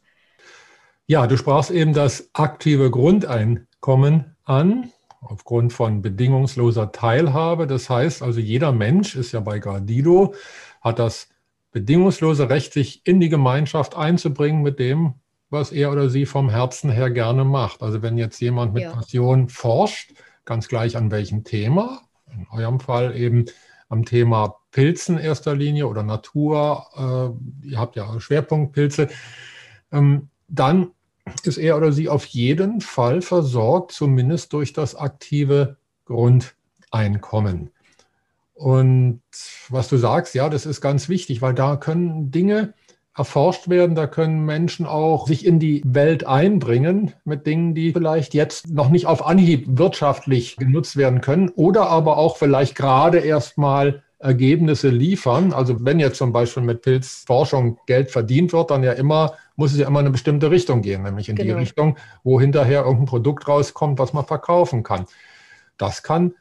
Ja, 1.07 1.27
du 1.27 1.37
sprachst 1.37 1.69
eben 1.69 1.93
das 1.93 2.29
aktive 2.33 2.89
Grundeinkommen 2.89 4.35
an, 4.43 4.91
aufgrund 5.21 5.71
von 5.71 6.01
bedingungsloser 6.01 6.91
Teilhabe. 6.91 7.67
Das 7.67 7.89
heißt 7.89 8.23
also, 8.23 8.39
jeder 8.39 8.71
Mensch 8.71 9.15
ist 9.15 9.31
ja 9.31 9.39
bei 9.39 9.59
Gardido, 9.59 10.33
hat 10.81 10.97
das 10.97 11.29
bedingungslose 11.71 12.49
Recht, 12.49 12.73
sich 12.73 13.05
in 13.05 13.19
die 13.19 13.29
Gemeinschaft 13.29 13.95
einzubringen 13.95 14.63
mit 14.63 14.79
dem, 14.79 15.15
was 15.49 15.71
er 15.71 15.91
oder 15.91 16.09
sie 16.09 16.25
vom 16.25 16.49
Herzen 16.49 16.89
her 16.89 17.09
gerne 17.09 17.43
macht. 17.43 17.81
Also 17.81 18.01
wenn 18.01 18.17
jetzt 18.17 18.39
jemand 18.39 18.73
mit 18.73 18.83
ja. 18.83 18.91
Passion 18.93 19.49
forscht, 19.49 20.13
ganz 20.43 20.67
gleich 20.67 20.97
an 20.97 21.11
welchem 21.11 21.43
Thema, 21.43 22.01
in 22.31 22.47
eurem 22.51 22.79
Fall 22.79 23.15
eben 23.15 23.45
am 23.89 24.05
Thema 24.05 24.55
Pilzen 24.71 25.17
in 25.17 25.23
erster 25.23 25.55
Linie 25.55 25.87
oder 25.87 26.03
Natur, 26.03 26.85
äh, 27.63 27.67
ihr 27.67 27.79
habt 27.79 27.95
ja 27.95 28.19
Schwerpunktpilze, 28.19 29.09
ähm, 29.91 30.29
dann 30.47 30.91
ist 31.43 31.57
er 31.57 31.77
oder 31.77 31.91
sie 31.91 32.09
auf 32.09 32.25
jeden 32.25 32.81
Fall 32.81 33.21
versorgt, 33.21 33.91
zumindest 33.91 34.53
durch 34.53 34.73
das 34.73 34.95
aktive 34.95 35.77
Grundeinkommen. 36.05 37.71
Und 38.53 39.21
was 39.69 39.89
du 39.89 39.97
sagst, 39.97 40.33
ja, 40.33 40.49
das 40.49 40.65
ist 40.65 40.81
ganz 40.81 41.09
wichtig, 41.09 41.41
weil 41.41 41.53
da 41.53 41.75
können 41.75 42.31
Dinge 42.31 42.73
erforscht 43.15 43.69
werden. 43.69 43.95
Da 43.95 44.07
können 44.07 44.45
Menschen 44.45 44.85
auch 44.85 45.27
sich 45.27 45.45
in 45.45 45.59
die 45.59 45.81
Welt 45.85 46.27
einbringen 46.27 47.13
mit 47.23 47.47
Dingen, 47.47 47.73
die 47.73 47.93
vielleicht 47.93 48.33
jetzt 48.33 48.69
noch 48.69 48.89
nicht 48.89 49.05
auf 49.05 49.25
Anhieb 49.25 49.65
wirtschaftlich 49.67 50.57
genutzt 50.57 50.97
werden 50.97 51.21
können 51.21 51.49
oder 51.55 51.89
aber 51.89 52.17
auch 52.17 52.37
vielleicht 52.37 52.75
gerade 52.75 53.19
erst 53.19 53.57
mal 53.57 54.03
Ergebnisse 54.19 54.89
liefern. 54.89 55.53
Also 55.53 55.85
wenn 55.85 55.99
jetzt 55.99 56.17
zum 56.17 56.33
Beispiel 56.33 56.63
mit 56.63 56.81
Pilzforschung 56.81 57.79
Geld 57.85 58.11
verdient 58.11 58.53
wird, 58.53 58.71
dann 58.71 58.83
ja 58.83 58.93
immer, 58.93 59.33
muss 59.55 59.71
es 59.71 59.79
ja 59.79 59.87
immer 59.87 59.99
in 59.99 60.07
eine 60.07 60.11
bestimmte 60.11 60.51
Richtung 60.51 60.81
gehen, 60.81 61.03
nämlich 61.03 61.29
in 61.29 61.35
genau. 61.35 61.53
die 61.53 61.59
Richtung, 61.59 61.97
wo 62.23 62.39
hinterher 62.39 62.81
irgendein 62.81 63.05
Produkt 63.05 63.47
rauskommt, 63.47 63.99
was 63.99 64.13
man 64.13 64.25
verkaufen 64.25 64.83
kann. 64.83 65.05
Das 65.77 66.03
kann 66.03 66.33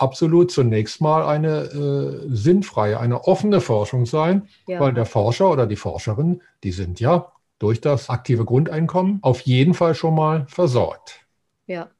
absolut 0.00 0.50
zunächst 0.50 1.00
mal 1.00 1.24
eine 1.24 1.64
äh, 1.64 2.34
sinnfreie, 2.34 2.98
eine 2.98 3.24
offene 3.24 3.60
Forschung 3.60 4.06
sein, 4.06 4.48
ja. 4.66 4.80
weil 4.80 4.94
der 4.94 5.06
Forscher 5.06 5.50
oder 5.50 5.66
die 5.66 5.76
Forscherin, 5.76 6.42
die 6.64 6.72
sind 6.72 7.00
ja 7.00 7.32
durch 7.58 7.80
das 7.80 8.08
aktive 8.08 8.44
Grundeinkommen 8.44 9.18
auf 9.22 9.42
jeden 9.42 9.74
Fall 9.74 9.94
schon 9.94 10.14
mal 10.14 10.46
versorgt. 10.48 11.20
Ja. 11.66 11.90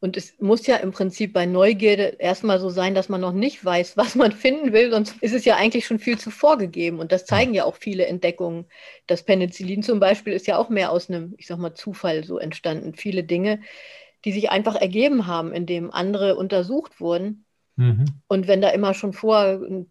Und 0.00 0.16
es 0.16 0.38
muss 0.38 0.64
ja 0.68 0.76
im 0.76 0.92
Prinzip 0.92 1.32
bei 1.32 1.44
Neugierde 1.44 2.16
erstmal 2.20 2.60
so 2.60 2.70
sein, 2.70 2.94
dass 2.94 3.08
man 3.08 3.20
noch 3.20 3.32
nicht 3.32 3.64
weiß, 3.64 3.96
was 3.96 4.14
man 4.14 4.30
finden 4.30 4.72
will, 4.72 4.92
sonst 4.92 5.20
ist 5.20 5.34
es 5.34 5.44
ja 5.44 5.56
eigentlich 5.56 5.86
schon 5.86 5.98
viel 5.98 6.18
zu 6.18 6.30
vorgegeben. 6.30 7.00
Und 7.00 7.10
das 7.10 7.26
zeigen 7.26 7.52
ja, 7.52 7.64
ja 7.64 7.68
auch 7.68 7.74
viele 7.74 8.06
Entdeckungen. 8.06 8.66
Das 9.08 9.24
Penicillin 9.24 9.82
zum 9.82 9.98
Beispiel 9.98 10.34
ist 10.34 10.46
ja 10.46 10.56
auch 10.56 10.68
mehr 10.68 10.92
aus 10.92 11.10
einem, 11.10 11.34
ich 11.36 11.48
sag 11.48 11.58
mal, 11.58 11.74
Zufall 11.74 12.22
so 12.22 12.38
entstanden. 12.38 12.94
Viele 12.94 13.24
Dinge, 13.24 13.60
die 14.24 14.30
sich 14.30 14.50
einfach 14.50 14.76
ergeben 14.76 15.26
haben, 15.26 15.52
indem 15.52 15.90
andere 15.90 16.36
untersucht 16.36 17.00
wurden 17.00 17.44
Mhm. 17.78 18.06
Und 18.26 18.48
wenn 18.48 18.60
da 18.60 18.70
immer 18.70 18.92
schon 18.92 19.12
vor 19.12 19.44
äh, 19.44 19.84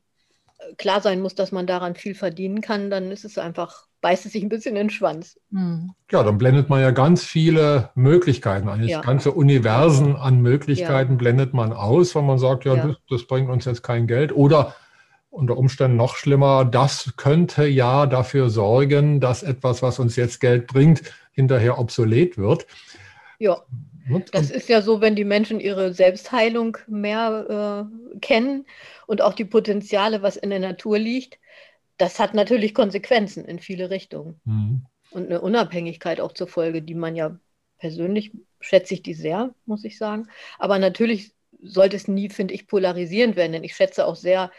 klar 0.78 1.02
sein 1.02 1.22
muss, 1.22 1.36
dass 1.36 1.54
man 1.54 1.66
daran 1.66 1.96
viel 1.96 2.16
verdienen 2.16 2.60
kann, 2.62 2.90
dann 2.90 3.12
ist 3.12 3.24
es 3.24 3.38
einfach, 3.38 3.86
beißt 4.02 4.26
es 4.26 4.34
sich 4.34 4.44
ein 4.44 4.50
bisschen 4.50 4.76
in 4.76 4.88
den 4.88 4.90
Schwanz. 4.90 5.40
Mhm. 5.52 5.94
Ja, 6.12 6.22
dann 6.22 6.38
blendet 6.38 6.70
man 6.70 6.82
ja 6.82 6.92
ganz 6.92 7.24
viele 7.24 7.90
Möglichkeiten, 7.96 8.68
eigentlich 8.68 8.92
ja. 8.92 9.02
ganze 9.02 9.32
Universen 9.32 10.18
an 10.18 10.42
Möglichkeiten 10.42 11.14
ja. 11.14 11.18
blendet 11.18 11.54
man 11.54 11.72
aus, 11.72 12.14
wenn 12.14 12.26
man 12.26 12.40
sagt, 12.40 12.66
ja, 12.66 12.76
ja. 12.76 12.88
Das, 12.88 12.98
das 13.10 13.24
bringt 13.24 13.50
uns 13.50 13.64
jetzt 13.64 13.84
kein 13.84 14.06
Geld. 14.06 14.36
Oder 14.36 14.76
unter 15.30 15.58
Umständen 15.58 15.96
noch 15.96 16.18
schlimmer, 16.18 16.66
das 16.66 17.14
könnte 17.16 17.66
ja 17.68 18.06
dafür 18.06 18.50
sorgen, 18.50 19.22
dass 19.22 19.44
etwas, 19.44 19.82
was 19.82 20.00
uns 20.00 20.18
jetzt 20.18 20.42
Geld 20.42 20.68
bringt, 20.68 21.04
hinterher 21.32 21.80
obsolet 21.80 22.38
wird. 22.38 22.68
Ja. 23.40 23.62
Das 24.32 24.52
ist 24.52 24.70
ja 24.70 24.82
so, 24.82 25.02
wenn 25.02 25.16
die 25.16 25.26
Menschen 25.26 25.60
ihre 25.60 25.94
Selbstheilung 25.94 26.78
mehr 26.88 27.90
äh, 28.14 28.20
kennen 28.20 28.66
und 29.06 29.22
auch 29.22 29.34
die 29.34 29.46
Potenziale, 29.46 30.22
was 30.22 30.38
in 30.38 30.50
der 30.50 30.60
Natur 30.60 30.98
liegt. 30.98 31.40
Das 31.98 32.20
hat 32.20 32.34
natürlich 32.34 32.74
Konsequenzen 32.74 33.46
in 33.46 33.60
viele 33.60 33.90
Richtungen. 33.90 34.40
Mhm. 34.46 34.86
Und 35.12 35.28
eine 35.28 35.42
Unabhängigkeit 35.42 36.20
auch 36.20 36.34
zur 36.34 36.48
Folge, 36.48 36.82
die 36.82 36.96
man 36.96 37.16
ja 37.16 37.38
persönlich 37.80 38.32
schätze 38.60 38.94
ich 38.94 39.04
die 39.04 39.14
sehr, 39.14 39.54
muss 39.66 39.84
ich 39.84 39.98
sagen. 39.98 40.28
Aber 40.60 40.80
natürlich 40.80 41.34
sollte 41.62 41.96
es 41.96 42.08
nie, 42.08 42.30
finde 42.30 42.54
ich, 42.54 42.68
polarisierend 42.68 43.36
werden, 43.36 43.52
denn 43.52 43.64
ich 43.64 43.76
schätze 43.76 44.06
auch 44.06 44.16
sehr 44.16 44.52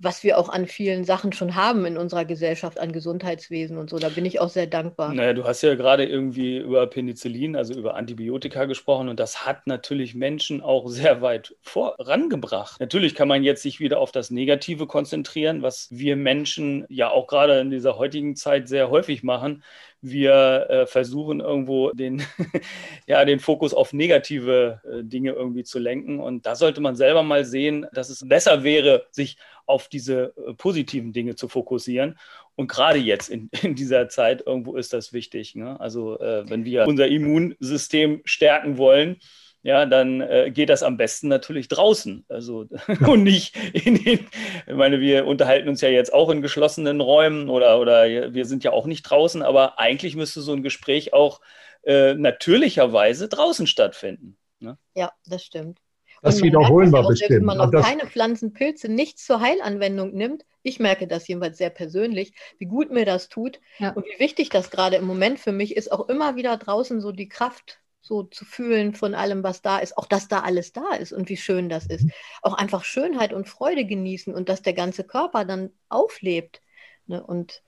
was 0.00 0.22
wir 0.22 0.38
auch 0.38 0.48
an 0.48 0.66
vielen 0.66 1.04
Sachen 1.04 1.32
schon 1.32 1.54
haben 1.54 1.84
in 1.84 1.96
unserer 1.96 2.24
Gesellschaft, 2.24 2.78
an 2.78 2.92
Gesundheitswesen 2.92 3.76
und 3.76 3.90
so. 3.90 3.98
Da 3.98 4.08
bin 4.08 4.24
ich 4.24 4.40
auch 4.40 4.48
sehr 4.48 4.66
dankbar. 4.66 5.12
Naja, 5.12 5.32
du 5.32 5.44
hast 5.44 5.62
ja 5.62 5.74
gerade 5.74 6.04
irgendwie 6.04 6.58
über 6.58 6.86
Penicillin, 6.86 7.56
also 7.56 7.74
über 7.74 7.96
Antibiotika 7.96 8.66
gesprochen 8.66 9.08
und 9.08 9.18
das 9.18 9.44
hat 9.46 9.66
natürlich 9.66 10.14
Menschen 10.14 10.60
auch 10.60 10.88
sehr 10.88 11.20
weit 11.20 11.56
vorangebracht. 11.62 12.80
Natürlich 12.80 13.14
kann 13.14 13.28
man 13.28 13.42
jetzt 13.42 13.62
sich 13.62 13.80
wieder 13.80 13.98
auf 13.98 14.12
das 14.12 14.30
Negative 14.30 14.86
konzentrieren, 14.86 15.62
was 15.62 15.88
wir 15.90 16.16
Menschen 16.16 16.84
ja 16.88 17.10
auch 17.10 17.26
gerade 17.26 17.58
in 17.60 17.70
dieser 17.70 17.98
heutigen 17.98 18.36
Zeit 18.36 18.68
sehr 18.68 18.90
häufig 18.90 19.22
machen. 19.22 19.62
Wir 20.00 20.66
äh, 20.68 20.86
versuchen 20.86 21.40
irgendwo 21.40 21.90
den, 21.90 22.22
ja, 23.06 23.24
den 23.24 23.40
Fokus 23.40 23.74
auf 23.74 23.92
negative 23.92 24.80
äh, 24.84 25.02
Dinge 25.02 25.32
irgendwie 25.32 25.64
zu 25.64 25.78
lenken. 25.78 26.20
Und 26.20 26.46
da 26.46 26.54
sollte 26.54 26.80
man 26.80 26.96
selber 26.96 27.22
mal 27.22 27.44
sehen, 27.44 27.86
dass 27.92 28.08
es 28.08 28.26
besser 28.28 28.62
wäre, 28.62 29.06
sich 29.10 29.38
auf 29.66 29.88
diese 29.88 30.34
äh, 30.46 30.54
positiven 30.54 31.12
Dinge 31.12 31.34
zu 31.34 31.48
fokussieren. 31.48 32.18
Und 32.56 32.68
gerade 32.68 32.98
jetzt 32.98 33.28
in, 33.28 33.50
in 33.62 33.74
dieser 33.74 34.08
Zeit 34.08 34.42
irgendwo 34.46 34.76
ist 34.76 34.92
das 34.92 35.12
wichtig. 35.12 35.54
Ne? 35.54 35.78
Also 35.80 36.18
äh, 36.20 36.48
wenn 36.48 36.64
wir 36.64 36.86
unser 36.86 37.08
Immunsystem 37.08 38.22
stärken 38.24 38.78
wollen, 38.78 39.18
ja, 39.68 39.84
dann 39.84 40.22
äh, 40.22 40.50
geht 40.50 40.70
das 40.70 40.82
am 40.82 40.96
besten 40.96 41.28
natürlich 41.28 41.68
draußen. 41.68 42.24
Also 42.30 42.64
und 43.06 43.22
nicht 43.22 43.54
in 43.74 44.02
den, 44.02 44.26
ich 44.66 44.74
meine, 44.74 44.98
wir 44.98 45.26
unterhalten 45.26 45.68
uns 45.68 45.82
ja 45.82 45.90
jetzt 45.90 46.14
auch 46.14 46.30
in 46.30 46.40
geschlossenen 46.40 47.02
Räumen 47.02 47.50
oder, 47.50 47.78
oder 47.78 48.32
wir 48.32 48.46
sind 48.46 48.64
ja 48.64 48.72
auch 48.72 48.86
nicht 48.86 49.02
draußen, 49.02 49.42
aber 49.42 49.78
eigentlich 49.78 50.16
müsste 50.16 50.40
so 50.40 50.54
ein 50.54 50.62
Gespräch 50.62 51.12
auch 51.12 51.42
äh, 51.82 52.14
natürlicherweise 52.14 53.28
draußen 53.28 53.66
stattfinden. 53.66 54.38
Ne? 54.58 54.78
Ja, 54.94 55.12
das 55.26 55.44
stimmt. 55.44 55.80
Das 56.22 56.42
wiederholen 56.42 56.90
wir 56.90 57.06
bestimmt. 57.06 57.30
Wenn 57.30 57.44
man 57.44 57.58
noch 57.58 57.82
keine 57.82 58.06
Pflanzenpilze 58.06 58.88
nicht 58.88 59.18
zur 59.18 59.42
Heilanwendung 59.42 60.14
nimmt, 60.14 60.46
ich 60.62 60.80
merke 60.80 61.06
das 61.06 61.28
jedenfalls 61.28 61.58
sehr 61.58 61.70
persönlich, 61.70 62.32
wie 62.56 62.64
gut 62.64 62.90
mir 62.90 63.04
das 63.04 63.28
tut 63.28 63.60
ja. 63.78 63.90
und 63.90 64.06
wie 64.06 64.18
wichtig 64.18 64.48
das 64.48 64.70
gerade 64.70 64.96
im 64.96 65.04
Moment 65.04 65.38
für 65.38 65.52
mich 65.52 65.76
ist, 65.76 65.92
auch 65.92 66.08
immer 66.08 66.36
wieder 66.36 66.56
draußen 66.56 67.02
so 67.02 67.12
die 67.12 67.28
Kraft 67.28 67.80
so 68.00 68.22
zu 68.22 68.44
fühlen 68.44 68.94
von 68.94 69.14
allem, 69.14 69.42
was 69.42 69.62
da 69.62 69.78
ist, 69.78 69.96
auch 69.98 70.06
dass 70.06 70.28
da 70.28 70.40
alles 70.40 70.72
da 70.72 70.94
ist 70.94 71.12
und 71.12 71.28
wie 71.28 71.36
schön 71.36 71.68
das 71.68 71.86
ist. 71.86 72.06
Auch 72.42 72.54
einfach 72.54 72.84
Schönheit 72.84 73.32
und 73.32 73.48
Freude 73.48 73.84
genießen 73.84 74.34
und 74.34 74.48
dass 74.48 74.62
der 74.62 74.72
ganze 74.72 75.04
Körper 75.04 75.44
dann 75.44 75.70
auflebt. 75.88 76.62
Ne? 77.06 77.22
Und 77.22 77.62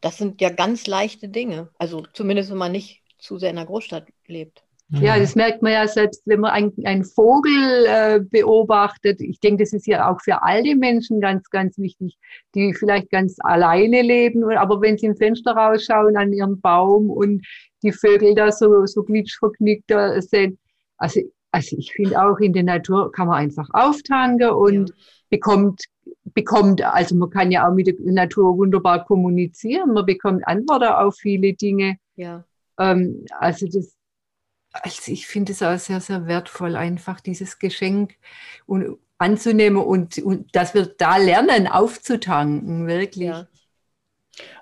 das 0.00 0.18
sind 0.18 0.40
ja 0.40 0.50
ganz 0.50 0.86
leichte 0.86 1.28
Dinge. 1.28 1.70
Also 1.78 2.06
zumindest, 2.12 2.50
wenn 2.50 2.58
man 2.58 2.72
nicht 2.72 3.02
zu 3.18 3.38
sehr 3.38 3.50
in 3.50 3.56
der 3.56 3.66
Großstadt 3.66 4.08
lebt. 4.26 4.64
Ja, 5.00 5.18
das 5.18 5.34
merkt 5.34 5.62
man 5.62 5.72
ja 5.72 5.88
selbst, 5.88 6.22
wenn 6.26 6.40
man 6.40 6.72
einen, 6.84 7.04
Vogel 7.04 7.86
äh, 7.86 8.20
beobachtet. 8.20 9.20
Ich 9.20 9.40
denke, 9.40 9.62
das 9.62 9.72
ist 9.72 9.86
ja 9.86 10.10
auch 10.10 10.20
für 10.20 10.42
alte 10.42 10.76
Menschen 10.76 11.20
ganz, 11.20 11.48
ganz 11.48 11.78
wichtig, 11.78 12.18
die 12.54 12.74
vielleicht 12.74 13.10
ganz 13.10 13.36
alleine 13.40 14.02
leben. 14.02 14.44
Aber 14.56 14.80
wenn 14.82 14.98
sie 14.98 15.06
im 15.06 15.16
Fenster 15.16 15.52
rausschauen 15.52 16.16
an 16.16 16.32
ihren 16.32 16.60
Baum 16.60 17.08
und 17.08 17.46
die 17.82 17.92
Vögel 17.92 18.34
da 18.34 18.52
so, 18.52 18.84
so 18.86 19.02
glitschvergnügt 19.02 19.84
da 19.86 20.20
sind. 20.20 20.58
Also, 20.98 21.20
also 21.50 21.76
ich 21.76 21.92
finde 21.92 22.22
auch 22.22 22.38
in 22.38 22.52
der 22.52 22.62
Natur 22.62 23.12
kann 23.12 23.28
man 23.28 23.36
einfach 23.36 23.68
auftanken 23.72 24.50
und 24.50 24.90
ja. 24.90 24.94
bekommt, 25.30 25.84
bekommt, 26.34 26.82
also 26.82 27.16
man 27.16 27.30
kann 27.30 27.50
ja 27.50 27.68
auch 27.68 27.74
mit 27.74 27.86
der 27.86 27.94
Natur 28.00 28.56
wunderbar 28.56 29.04
kommunizieren. 29.04 29.94
Man 29.94 30.06
bekommt 30.06 30.46
Antworten 30.46 30.84
auf 30.84 31.16
viele 31.16 31.54
Dinge. 31.54 31.96
Ja. 32.16 32.44
Ähm, 32.78 33.24
also 33.38 33.66
das, 33.66 33.96
also 34.72 35.12
ich 35.12 35.26
finde 35.26 35.52
es 35.52 35.62
auch 35.62 35.78
sehr, 35.78 36.00
sehr 36.00 36.26
wertvoll, 36.26 36.76
einfach 36.76 37.20
dieses 37.20 37.58
Geschenk 37.58 38.16
und, 38.66 38.98
anzunehmen 39.18 39.82
und, 39.82 40.18
und 40.18 40.54
dass 40.54 40.74
wir 40.74 40.86
da 40.86 41.16
lernen, 41.16 41.68
aufzutanken, 41.68 42.86
wirklich. 42.88 43.28
Ja. 43.28 43.46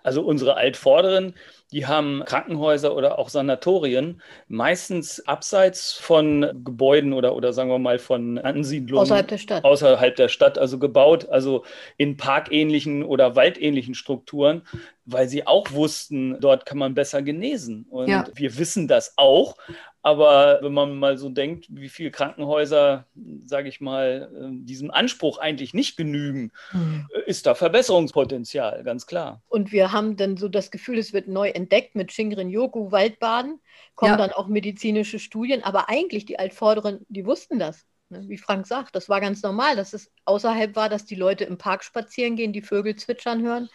Also 0.02 0.23
unsere 0.23 0.57
Altvorderen, 0.57 1.35
die 1.73 1.87
haben 1.87 2.23
Krankenhäuser 2.25 2.97
oder 2.97 3.19
auch 3.19 3.29
Sanatorien, 3.29 4.21
meistens 4.49 5.27
abseits 5.27 5.93
von 5.93 6.62
Gebäuden 6.65 7.12
oder, 7.12 7.35
oder 7.37 7.53
sagen 7.53 7.71
wir 7.71 7.79
mal 7.79 7.99
von 7.99 8.39
Ansiedlungen. 8.39 9.03
Außerhalb 9.03 9.29
der 9.29 9.39
Stadt. 9.39 9.65
Außerhalb 9.65 10.17
der 10.17 10.29
Stadt, 10.29 10.59
also 10.59 10.79
gebaut, 10.79 11.29
also 11.29 11.65
in 11.97 12.17
parkähnlichen 12.17 13.05
oder 13.05 13.37
waldähnlichen 13.37 13.95
Strukturen, 13.95 14.62
weil 15.05 15.29
sie 15.29 15.47
auch 15.47 15.71
wussten, 15.73 16.41
dort 16.41 16.67
kann 16.67 16.79
man 16.79 16.95
besser 16.95 17.23
genesen. 17.23 17.87
Und 17.89 18.09
ja. 18.09 18.25
wir 18.35 18.59
wissen 18.59 18.89
das 18.89 19.15
auch, 19.17 19.57
aber 20.03 20.61
wenn 20.62 20.73
man 20.73 20.99
mal 20.99 21.19
so 21.19 21.29
denkt, 21.29 21.67
wie 21.69 21.91
viele 21.91 22.11
Krankenhäuser, 22.11 23.07
sage 23.45 23.69
ich 23.69 23.81
mal, 23.81 24.31
ähm, 24.35 24.65
diesem 24.65 24.91
Anspruch 24.91 25.39
eigentlich 25.39 25.75
nicht 25.75 25.97
genügen, 25.97 26.53
mhm. 26.73 27.07
ist 27.27 27.47
da 27.47 27.55
Verbesserungspotenzial, 27.55 28.83
ganz 28.83 29.07
klar. 29.07 29.43
Und 29.49 29.73
wir 29.73 29.93
haben 29.93 30.17
dann 30.17 30.39
so 30.39 30.49
das 30.49 30.71
Gefühl, 30.71 30.99
es 30.99 31.12
wird 31.12 31.29
neu 31.29 31.50
entdeckt 31.50 31.60
mit 31.95 32.12
Shinrin-yoku, 32.12 32.93
Waldbaden, 32.93 33.61
kommen 33.95 34.12
ja. 34.12 34.17
dann 34.17 34.33
auch 34.33 34.49
medizinische 34.49 35.19
Studien, 35.19 35.62
aber 35.62 35.88
eigentlich 35.88 36.25
die 36.25 36.38
Altvorderen, 36.38 37.05
die 37.09 37.26
wussten 37.26 37.59
das. 37.59 37.87
Ne? 38.09 38.25
Wie 38.29 38.38
Frank 38.38 38.67
sagt, 38.67 38.95
das 38.95 39.09
war 39.09 39.21
ganz 39.21 39.43
normal, 39.43 39.76
dass 39.76 39.93
es 39.93 40.11
außerhalb 40.25 40.76
war, 40.76 40.88
dass 40.88 41.05
die 41.05 41.14
Leute 41.14 41.45
im 41.45 41.59
Park 41.59 41.85
spazieren 41.85 42.37
gehen, 42.37 42.52
die 42.52 42.62
Vögel 42.62 42.97
zwitschern 42.97 43.43
hören 43.43 43.69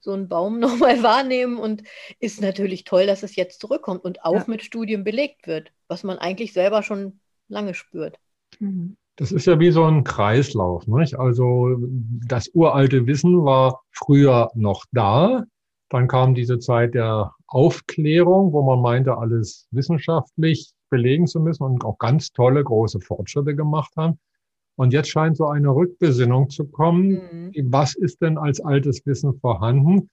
so 0.00 0.12
einen 0.12 0.28
Baum 0.28 0.58
nochmal 0.60 1.02
wahrnehmen 1.02 1.58
und 1.58 1.82
ist 2.20 2.40
natürlich 2.40 2.84
toll, 2.84 3.06
dass 3.06 3.22
es 3.22 3.36
jetzt 3.36 3.60
zurückkommt 3.60 4.04
und 4.04 4.24
auch 4.24 4.34
ja. 4.34 4.44
mit 4.46 4.62
Studien 4.62 5.04
belegt 5.04 5.46
wird, 5.46 5.72
was 5.88 6.04
man 6.04 6.18
eigentlich 6.18 6.52
selber 6.52 6.82
schon 6.82 7.20
lange 7.48 7.74
spürt. 7.74 8.18
Mhm. 8.58 8.96
Das 9.16 9.32
ist 9.32 9.46
ja 9.46 9.58
wie 9.58 9.72
so 9.72 9.84
ein 9.84 10.04
Kreislauf. 10.04 10.86
Nicht? 10.86 11.18
Also 11.18 11.76
das 12.26 12.48
uralte 12.54 13.08
Wissen 13.08 13.44
war 13.44 13.82
früher 13.90 14.48
noch 14.54 14.84
da. 14.92 15.44
Dann 15.90 16.08
kam 16.08 16.34
diese 16.34 16.58
Zeit 16.58 16.94
der 16.94 17.32
Aufklärung, 17.46 18.52
wo 18.52 18.62
man 18.62 18.80
meinte, 18.80 19.16
alles 19.16 19.66
wissenschaftlich 19.70 20.72
belegen 20.90 21.26
zu 21.26 21.40
müssen 21.40 21.64
und 21.64 21.84
auch 21.84 21.98
ganz 21.98 22.32
tolle 22.32 22.62
große 22.62 23.00
Fortschritte 23.00 23.54
gemacht 23.54 23.92
haben. 23.96 24.18
Und 24.76 24.92
jetzt 24.92 25.08
scheint 25.08 25.36
so 25.36 25.46
eine 25.46 25.74
Rückbesinnung 25.74 26.50
zu 26.50 26.66
kommen. 26.66 27.50
Mhm. 27.52 27.72
Was 27.72 27.94
ist 27.94 28.20
denn 28.22 28.38
als 28.38 28.60
altes 28.60 29.04
Wissen 29.06 29.34
vorhanden? 29.40 30.08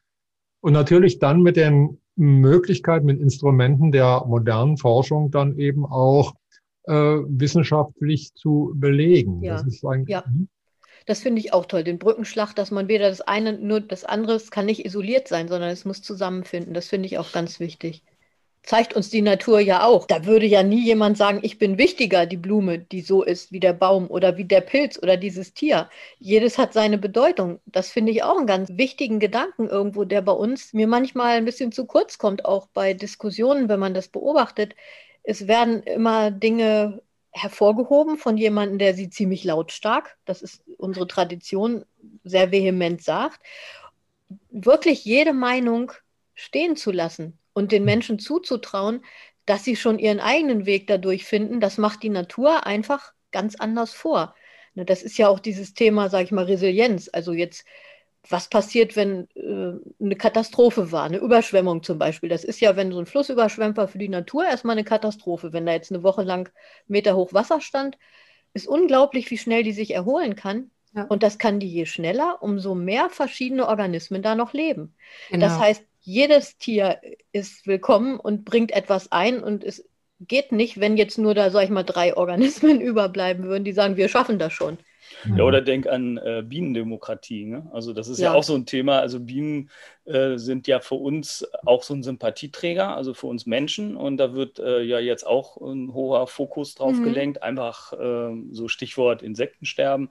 Und 0.61 0.73
natürlich 0.73 1.19
dann 1.19 1.43
mit 1.43 1.57
den 1.57 1.99
Möglichkeiten, 2.15 3.05
mit 3.05 3.19
Instrumenten 3.19 3.91
der 3.91 4.23
modernen 4.25 4.77
Forschung 4.77 5.29
dann 5.29 5.59
eben 5.59 5.85
auch 5.85 6.33
äh, 6.83 6.93
wissenschaftlich 6.93 8.33
zu 8.33 8.73
belegen. 8.75 9.43
Ja. 9.43 9.53
Das 9.53 9.67
ist 9.67 9.85
eigentlich, 9.85 10.09
ja. 10.09 10.23
Das 11.05 11.21
finde 11.21 11.39
ich 11.39 11.53
auch 11.53 11.65
toll, 11.65 11.83
den 11.83 11.99
Brückenschlag, 11.99 12.53
dass 12.55 12.71
man 12.71 12.87
weder 12.87 13.09
das 13.09 13.21
eine, 13.21 13.53
nur 13.53 13.79
das 13.79 14.03
andere, 14.05 14.33
es 14.35 14.51
kann 14.51 14.65
nicht 14.65 14.85
isoliert 14.85 15.27
sein, 15.27 15.47
sondern 15.47 15.69
es 15.69 15.85
muss 15.85 16.01
zusammenfinden. 16.01 16.73
Das 16.73 16.87
finde 16.87 17.07
ich 17.07 17.17
auch 17.17 17.31
ganz 17.31 17.59
wichtig 17.59 18.03
zeigt 18.65 18.95
uns 18.95 19.09
die 19.09 19.21
Natur 19.21 19.59
ja 19.59 19.83
auch. 19.83 20.07
Da 20.07 20.25
würde 20.25 20.45
ja 20.45 20.63
nie 20.63 20.83
jemand 20.83 21.17
sagen, 21.17 21.39
ich 21.43 21.59
bin 21.59 21.77
wichtiger, 21.77 22.25
die 22.25 22.37
Blume, 22.37 22.79
die 22.79 23.01
so 23.01 23.23
ist 23.23 23.51
wie 23.51 23.59
der 23.59 23.73
Baum 23.73 24.09
oder 24.09 24.37
wie 24.37 24.45
der 24.45 24.61
Pilz 24.61 24.97
oder 25.01 25.17
dieses 25.17 25.53
Tier. 25.53 25.89
Jedes 26.19 26.57
hat 26.57 26.73
seine 26.73 26.97
Bedeutung. 26.97 27.59
Das 27.65 27.89
finde 27.89 28.11
ich 28.11 28.23
auch 28.23 28.37
einen 28.37 28.47
ganz 28.47 28.69
wichtigen 28.75 29.19
Gedanken 29.19 29.69
irgendwo, 29.69 30.03
der 30.03 30.21
bei 30.21 30.31
uns 30.31 30.73
mir 30.73 30.87
manchmal 30.87 31.37
ein 31.37 31.45
bisschen 31.45 31.71
zu 31.71 31.85
kurz 31.85 32.17
kommt, 32.17 32.45
auch 32.45 32.67
bei 32.73 32.93
Diskussionen, 32.93 33.69
wenn 33.69 33.79
man 33.79 33.93
das 33.93 34.07
beobachtet. 34.07 34.75
Es 35.23 35.47
werden 35.47 35.83
immer 35.83 36.31
Dinge 36.31 37.01
hervorgehoben 37.35 38.17
von 38.17 38.37
jemandem, 38.37 38.79
der 38.79 38.93
sie 38.93 39.09
ziemlich 39.09 39.43
lautstark, 39.43 40.17
das 40.25 40.41
ist 40.41 40.63
unsere 40.77 41.05
Tradition, 41.05 41.83
sehr 42.23 42.51
vehement 42.51 43.03
sagt. 43.03 43.45
Wirklich 44.49 45.03
jede 45.03 45.33
Meinung 45.33 45.91
stehen 46.33 46.77
zu 46.77 46.91
lassen 46.91 47.37
und 47.53 47.71
den 47.73 47.83
Menschen 47.83 48.19
zuzutrauen, 48.19 49.03
dass 49.45 49.63
sie 49.65 49.75
schon 49.75 49.99
ihren 49.99 50.21
eigenen 50.21 50.65
Weg 50.65 50.87
dadurch 50.87 51.25
finden, 51.25 51.59
das 51.59 51.77
macht 51.77 52.03
die 52.03 52.09
Natur 52.09 52.65
einfach 52.65 53.13
ganz 53.31 53.55
anders 53.55 53.93
vor. 53.93 54.33
Ne, 54.73 54.85
das 54.85 55.03
ist 55.03 55.17
ja 55.17 55.27
auch 55.27 55.39
dieses 55.39 55.73
Thema, 55.73 56.09
sage 56.09 56.23
ich 56.23 56.31
mal, 56.31 56.45
Resilienz. 56.45 57.09
Also 57.11 57.33
jetzt, 57.33 57.65
was 58.29 58.49
passiert, 58.49 58.95
wenn 58.95 59.27
äh, 59.35 60.03
eine 60.03 60.15
Katastrophe 60.15 60.91
war, 60.91 61.03
eine 61.03 61.17
Überschwemmung 61.17 61.83
zum 61.83 61.99
Beispiel. 61.99 62.29
Das 62.29 62.43
ist 62.43 62.59
ja, 62.59 62.75
wenn 62.75 62.91
so 62.91 62.99
ein 62.99 63.05
Fluss 63.05 63.29
überschwemmt 63.29 63.77
war, 63.77 63.87
für 63.87 63.97
die 63.97 64.09
Natur 64.09 64.45
erstmal 64.45 64.75
eine 64.75 64.83
Katastrophe. 64.83 65.53
Wenn 65.53 65.65
da 65.65 65.73
jetzt 65.73 65.91
eine 65.91 66.03
Woche 66.03 66.23
lang 66.23 66.49
Meter 66.87 67.15
hoch 67.15 67.33
Wasser 67.33 67.61
stand, 67.61 67.97
ist 68.53 68.67
unglaublich, 68.67 69.29
wie 69.31 69.37
schnell 69.37 69.63
die 69.63 69.73
sich 69.73 69.93
erholen 69.93 70.35
kann. 70.35 70.71
Ja. 70.95 71.03
Und 71.03 71.23
das 71.23 71.37
kann 71.37 71.59
die 71.59 71.67
je 71.67 71.85
schneller, 71.85 72.37
umso 72.41 72.73
mehr 72.73 73.09
verschiedene 73.09 73.67
Organismen 73.67 74.21
da 74.21 74.35
noch 74.35 74.53
leben. 74.53 74.95
Genau. 75.29 75.45
Das 75.45 75.59
heißt, 75.59 75.83
jedes 76.01 76.57
Tier 76.57 77.01
ist 77.31 77.67
willkommen 77.67 78.19
und 78.19 78.45
bringt 78.45 78.71
etwas 78.71 79.11
ein 79.11 79.43
und 79.43 79.63
es 79.63 79.85
geht 80.21 80.51
nicht, 80.51 80.79
wenn 80.79 80.97
jetzt 80.97 81.17
nur 81.17 81.33
da, 81.33 81.49
sag 81.49 81.63
ich 81.63 81.69
mal, 81.69 81.83
drei 81.83 82.15
Organismen 82.15 82.79
überbleiben 82.81 83.45
würden, 83.45 83.65
die 83.65 83.73
sagen, 83.73 83.97
wir 83.97 84.07
schaffen 84.07 84.39
das 84.39 84.53
schon. 84.53 84.77
Ja, 85.37 85.43
oder 85.43 85.61
denk 85.61 85.87
an 85.87 86.17
äh, 86.17 86.43
Bienendemokratie. 86.45 87.45
Ne? 87.45 87.67
Also 87.71 87.93
das 87.93 88.07
ist 88.07 88.19
ja. 88.19 88.31
ja. 88.31 88.33
auch 88.33 88.43
so 88.43 88.55
ein 88.55 88.65
Thema. 88.65 88.99
Also 88.99 89.19
Bienen 89.19 89.69
äh, 90.05 90.37
sind 90.37 90.67
ja 90.67 90.79
für 90.79 90.95
uns 90.95 91.47
auch 91.65 91.83
so 91.83 91.93
ein 91.93 92.03
Sympathieträger, 92.03 92.95
also 92.95 93.13
für 93.13 93.27
uns 93.27 93.45
Menschen. 93.45 93.95
Und 93.95 94.17
da 94.17 94.33
wird 94.33 94.59
äh, 94.59 94.81
ja 94.81 94.99
jetzt 94.99 95.25
auch 95.25 95.57
ein 95.57 95.93
hoher 95.93 96.27
Fokus 96.27 96.75
drauf 96.75 96.95
mhm. 96.95 97.03
gelenkt. 97.03 97.43
Einfach 97.43 97.93
ähm, 97.99 98.49
so 98.51 98.67
Stichwort 98.67 99.23
Insektensterben. 99.23 100.09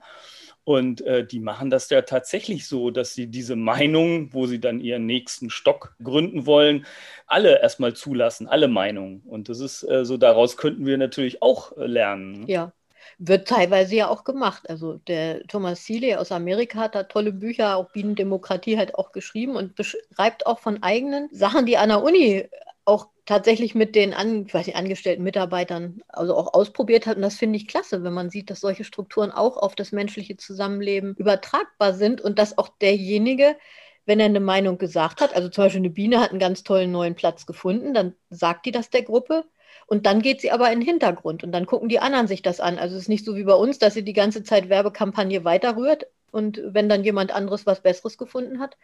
Und 0.65 1.01
äh, 1.01 1.25
die 1.25 1.39
machen 1.39 1.69
das 1.69 1.89
ja 1.91 2.01
tatsächlich 2.01 2.67
so, 2.67 2.89
dass 2.89 3.13
sie 3.13 3.27
diese 3.27 3.55
Meinung, 3.55 4.33
wo 4.33 4.47
sie 4.47 4.59
dann 4.59 4.79
ihren 4.79 5.05
nächsten 5.05 5.51
Stock 5.51 5.95
gründen 6.03 6.47
wollen, 6.47 6.87
alle 7.27 7.61
erstmal 7.61 7.93
zulassen, 7.93 8.47
alle 8.47 8.67
Meinungen. 8.67 9.21
Und 9.25 9.47
das 9.47 9.59
ist 9.59 9.83
äh, 9.83 10.03
so, 10.05 10.17
daraus 10.17 10.57
könnten 10.57 10.87
wir 10.87 10.97
natürlich 10.97 11.43
auch 11.43 11.77
äh, 11.77 11.85
lernen. 11.85 12.41
Ne? 12.41 12.45
Ja, 12.47 12.73
wird 13.17 13.47
teilweise 13.47 13.95
ja 13.95 14.09
auch 14.09 14.23
gemacht. 14.23 14.69
Also 14.69 14.95
der 14.95 15.43
Thomas 15.47 15.85
Seeley 15.85 16.15
aus 16.15 16.31
Amerika 16.31 16.79
hat 16.79 16.95
da 16.95 17.03
tolle 17.03 17.31
Bücher, 17.31 17.77
auch 17.77 17.91
Bienendemokratie 17.91 18.77
halt 18.77 18.95
auch 18.95 19.11
geschrieben 19.11 19.55
und 19.55 19.75
beschreibt 19.75 20.45
auch 20.45 20.59
von 20.59 20.83
eigenen 20.83 21.29
Sachen, 21.31 21.65
die 21.65 21.77
an 21.77 21.89
der 21.89 22.03
Uni 22.03 22.49
auch 22.85 23.07
tatsächlich 23.25 23.73
mit 23.75 23.95
den 23.95 24.13
an, 24.13 24.43
nicht, 24.53 24.75
angestellten 24.75 25.23
Mitarbeitern 25.23 26.01
also 26.07 26.35
auch 26.35 26.53
ausprobiert 26.53 27.07
hat. 27.07 27.17
Und 27.17 27.23
das 27.23 27.35
finde 27.35 27.57
ich 27.57 27.67
klasse, 27.67 28.03
wenn 28.03 28.13
man 28.13 28.29
sieht, 28.29 28.49
dass 28.49 28.59
solche 28.61 28.83
Strukturen 28.83 29.31
auch 29.31 29.57
auf 29.57 29.75
das 29.75 29.91
menschliche 29.91 30.37
Zusammenleben 30.37 31.15
übertragbar 31.15 31.93
sind 31.93 32.21
und 32.21 32.37
dass 32.39 32.57
auch 32.57 32.69
derjenige, 32.79 33.57
wenn 34.05 34.19
er 34.19 34.27
eine 34.27 34.39
Meinung 34.39 34.77
gesagt 34.77 35.21
hat, 35.21 35.35
also 35.35 35.49
zum 35.49 35.63
Beispiel 35.63 35.81
eine 35.81 35.89
Biene 35.89 36.21
hat 36.21 36.29
einen 36.29 36.39
ganz 36.39 36.63
tollen 36.63 36.91
neuen 36.91 37.15
Platz 37.15 37.47
gefunden, 37.47 37.93
dann 37.95 38.15
sagt 38.29 38.67
die 38.67 38.71
das 38.71 38.91
der 38.91 39.01
Gruppe. 39.01 39.45
Und 39.87 40.05
dann 40.05 40.21
geht 40.21 40.41
sie 40.41 40.51
aber 40.51 40.71
in 40.71 40.79
den 40.79 40.87
Hintergrund 40.87 41.43
und 41.43 41.51
dann 41.51 41.67
gucken 41.67 41.89
die 41.89 41.99
anderen 41.99 42.27
sich 42.27 42.41
das 42.41 42.59
an. 42.59 42.79
Also 42.79 42.95
es 42.95 43.03
ist 43.03 43.09
nicht 43.09 43.25
so 43.25 43.35
wie 43.35 43.43
bei 43.43 43.53
uns, 43.53 43.77
dass 43.77 43.93
sie 43.93 44.03
die 44.03 44.13
ganze 44.13 44.43
Zeit 44.43 44.69
Werbekampagne 44.69 45.43
weiterrührt 45.43 46.07
und 46.31 46.61
wenn 46.65 46.89
dann 46.89 47.03
jemand 47.03 47.33
anderes 47.33 47.65
was 47.65 47.81
Besseres 47.81 48.17
gefunden 48.17 48.59
hat, 48.59 48.77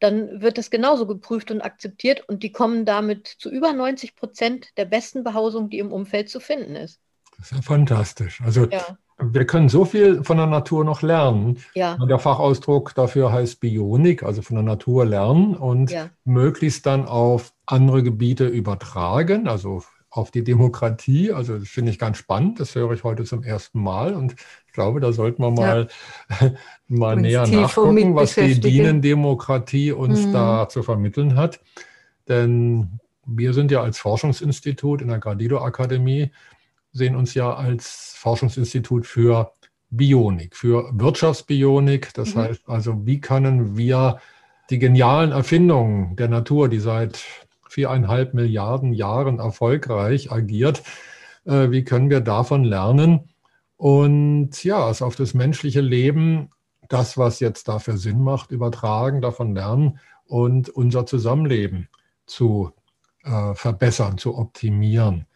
dann 0.00 0.40
wird 0.40 0.58
es 0.58 0.70
genauso 0.70 1.06
geprüft 1.06 1.50
und 1.50 1.62
akzeptiert 1.62 2.28
und 2.28 2.42
die 2.42 2.52
kommen 2.52 2.84
damit 2.84 3.26
zu 3.26 3.50
über 3.50 3.72
90 3.72 4.14
Prozent 4.14 4.68
der 4.76 4.84
besten 4.84 5.24
Behausung, 5.24 5.70
die 5.70 5.78
im 5.78 5.92
Umfeld 5.92 6.28
zu 6.28 6.40
finden 6.40 6.76
ist. 6.76 7.00
Das 7.36 7.50
ist 7.50 7.56
ja 7.56 7.62
fantastisch. 7.62 8.40
Also 8.42 8.66
ja. 8.66 8.98
wir 9.18 9.46
können 9.46 9.68
so 9.68 9.84
viel 9.84 10.22
von 10.24 10.36
der 10.36 10.46
Natur 10.46 10.84
noch 10.84 11.02
lernen. 11.02 11.58
Ja. 11.74 11.96
Der 11.96 12.18
Fachausdruck 12.18 12.94
dafür 12.94 13.32
heißt 13.32 13.60
Bionik, 13.60 14.22
also 14.22 14.42
von 14.42 14.56
der 14.56 14.64
Natur 14.64 15.04
lernen 15.06 15.54
und 15.54 15.90
ja. 15.90 16.10
möglichst 16.24 16.86
dann 16.86 17.06
auf 17.06 17.52
andere 17.66 18.02
Gebiete 18.02 18.46
übertragen, 18.46 19.48
also 19.48 19.82
auf 20.16 20.30
die 20.30 20.42
Demokratie. 20.42 21.32
Also 21.32 21.58
das 21.58 21.68
finde 21.68 21.92
ich 21.92 21.98
ganz 21.98 22.16
spannend. 22.16 22.58
Das 22.60 22.74
höre 22.74 22.92
ich 22.92 23.04
heute 23.04 23.24
zum 23.24 23.42
ersten 23.42 23.80
Mal 23.80 24.14
und 24.14 24.34
ich 24.66 24.72
glaube, 24.72 25.00
da 25.00 25.12
sollten 25.12 25.42
wir 25.42 25.50
mal, 25.50 25.88
ja. 26.40 26.52
mal 26.88 27.16
näher 27.20 27.46
nachgucken, 27.46 28.14
was 28.14 28.34
die 28.34 28.54
Bienendemokratie 28.54 29.92
uns 29.92 30.26
mhm. 30.26 30.32
da 30.32 30.68
zu 30.68 30.82
vermitteln 30.82 31.36
hat. 31.36 31.60
Denn 32.28 32.98
wir 33.26 33.52
sind 33.52 33.70
ja 33.70 33.82
als 33.82 33.98
Forschungsinstitut 33.98 35.02
in 35.02 35.08
der 35.08 35.18
Gradido 35.18 35.58
Akademie, 35.58 36.30
sehen 36.92 37.16
uns 37.16 37.34
ja 37.34 37.54
als 37.54 38.14
Forschungsinstitut 38.16 39.06
für 39.06 39.52
Bionik, 39.90 40.56
für 40.56 40.90
Wirtschaftsbionik. 40.92 42.14
Das 42.14 42.34
mhm. 42.34 42.40
heißt 42.40 42.62
also, 42.68 43.06
wie 43.06 43.20
können 43.20 43.76
wir 43.76 44.18
die 44.70 44.78
genialen 44.78 45.32
Erfindungen 45.32 46.16
der 46.16 46.28
Natur, 46.28 46.68
die 46.68 46.80
seit 46.80 47.45
viereinhalb 47.76 48.32
Milliarden 48.32 48.94
Jahren 48.94 49.38
erfolgreich 49.38 50.32
agiert, 50.32 50.82
äh, 51.44 51.70
wie 51.70 51.84
können 51.84 52.08
wir 52.08 52.22
davon 52.22 52.64
lernen 52.64 53.28
und 53.76 54.64
ja, 54.64 54.88
es 54.88 55.02
auf 55.02 55.14
das 55.14 55.34
menschliche 55.34 55.82
Leben, 55.82 56.48
das, 56.88 57.18
was 57.18 57.38
jetzt 57.38 57.68
dafür 57.68 57.98
Sinn 57.98 58.22
macht, 58.22 58.50
übertragen, 58.50 59.20
davon 59.20 59.54
lernen 59.54 59.98
und 60.24 60.70
unser 60.70 61.04
Zusammenleben 61.04 61.88
zu 62.24 62.72
äh, 63.24 63.52
verbessern, 63.54 64.16
zu 64.16 64.38
optimieren. 64.38 65.26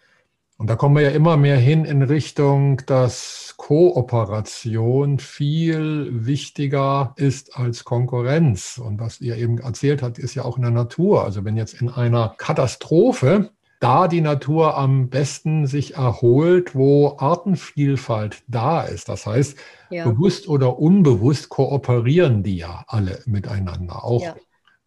Und 0.61 0.69
da 0.69 0.77
kommen 0.77 0.95
wir 0.95 1.05
ja 1.05 1.11
immer 1.13 1.39
mehr 1.39 1.57
hin 1.57 1.87
in 1.87 2.03
Richtung, 2.03 2.83
dass 2.85 3.55
Kooperation 3.57 5.19
viel 5.19 6.27
wichtiger 6.27 7.15
ist 7.17 7.57
als 7.57 7.85
Konkurrenz. 7.85 8.77
Und 8.77 9.01
was 9.01 9.23
ihr 9.23 9.39
eben 9.39 9.57
erzählt 9.57 10.03
habt, 10.03 10.19
ist 10.19 10.35
ja 10.35 10.45
auch 10.45 10.59
in 10.59 10.63
der 10.65 10.71
Natur. 10.71 11.25
Also 11.25 11.47
wenn 11.47 11.57
jetzt 11.57 11.81
in 11.81 11.89
einer 11.89 12.35
Katastrophe 12.37 13.53
da 13.79 14.07
die 14.07 14.21
Natur 14.21 14.77
am 14.77 15.09
besten 15.09 15.67
sich 15.67 15.95
erholt, 15.95 16.75
wo 16.75 17.17
Artenvielfalt 17.17 18.43
da 18.47 18.83
ist. 18.83 19.09
Das 19.09 19.25
heißt, 19.25 19.57
ja. 19.89 20.05
bewusst 20.05 20.47
oder 20.47 20.79
unbewusst 20.79 21.49
kooperieren 21.49 22.43
die 22.43 22.59
ja 22.59 22.85
alle 22.87 23.23
miteinander. 23.25 24.05
Auch 24.05 24.25
ja. 24.25 24.37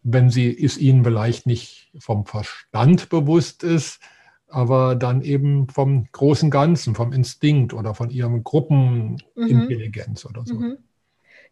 wenn 0.04 0.30
sie 0.30 0.56
es 0.56 0.78
ihnen 0.78 1.02
vielleicht 1.02 1.46
nicht 1.46 1.90
vom 1.98 2.26
Verstand 2.26 3.08
bewusst 3.08 3.64
ist, 3.64 3.98
aber 4.54 4.94
dann 4.94 5.22
eben 5.22 5.68
vom 5.68 6.06
großen 6.12 6.50
Ganzen, 6.50 6.94
vom 6.94 7.12
Instinkt 7.12 7.74
oder 7.74 7.94
von 7.94 8.10
ihrem 8.10 8.44
Gruppenintelligenz 8.44 10.24
mhm. 10.24 10.30
oder 10.30 10.46
so. 10.46 10.54
Mhm. 10.54 10.78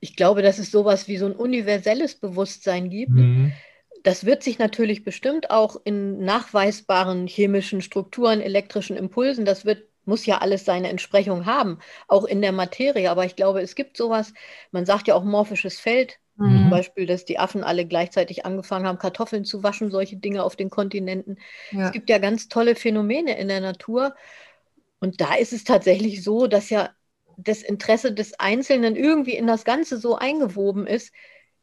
Ich 0.01 0.17
glaube, 0.17 0.43
dass 0.43 0.59
es 0.59 0.71
sowas 0.71 1.09
wie 1.09 1.17
so 1.17 1.27
ein 1.27 1.37
universelles 1.37 2.15
Bewusstsein 2.17 2.91
gibt. 2.91 3.13
Mhm. 3.13 3.53
Das 4.03 4.25
wird 4.25 4.43
sich 4.43 4.59
natürlich 4.59 5.05
bestimmt 5.05 5.51
auch 5.51 5.77
in 5.85 6.25
nachweisbaren 6.25 7.27
chemischen 7.27 7.83
Strukturen, 7.83 8.41
elektrischen 8.41 8.97
Impulsen, 8.97 9.45
das 9.45 9.65
wird 9.65 9.85
muss 10.05 10.27
ja 10.27 10.39
alles 10.39 10.65
seine 10.65 10.89
Entsprechung 10.89 11.47
haben, 11.47 11.79
auch 12.09 12.25
in 12.25 12.43
der 12.43 12.51
Materie. 12.51 13.09
Aber 13.09 13.25
ich 13.25 13.37
glaube, 13.37 13.63
es 13.63 13.77
gibt 13.77 13.97
sowas, 13.97 14.35
man 14.73 14.85
sagt 14.85 15.07
ja 15.07 15.15
auch 15.15 15.23
morphisches 15.23 15.79
Feld, 15.79 16.19
Mhm. 16.37 16.63
Zum 16.63 16.71
Beispiel, 16.71 17.07
dass 17.07 17.25
die 17.25 17.39
Affen 17.39 17.65
alle 17.65 17.87
gleichzeitig 17.87 18.47
angefangen 18.47 18.87
haben, 18.87 18.99
Kartoffeln 18.99 19.45
zu 19.45 19.63
waschen, 19.63 19.91
solche 19.91 20.17
Dinge 20.17 20.43
auf 20.45 20.57
den 20.57 20.71
Kontinenten. 20.71 21.39
Ja. 21.71 21.87
Es 21.87 21.93
gibt 21.93 22.09
ja 22.11 22.19
ganz 22.19 22.49
tolle 22.49 22.75
Phänomene 22.75 23.39
in 23.39 23.49
der 23.49 23.61
Natur. 23.61 24.15
Und 25.01 25.21
da 25.21 25.35
ist 25.35 25.53
es 25.53 25.65
tatsächlich 25.65 26.23
so, 26.23 26.47
dass 26.47 26.71
ja 26.71 26.91
das 27.37 27.63
Interesse 27.63 28.13
des 28.13 28.39
Einzelnen 28.39 28.97
irgendwie 28.97 29.35
in 29.35 29.47
das 29.47 29.65
Ganze 29.65 29.99
so 29.99 30.17
eingewoben 30.17 30.87
ist, 30.87 31.13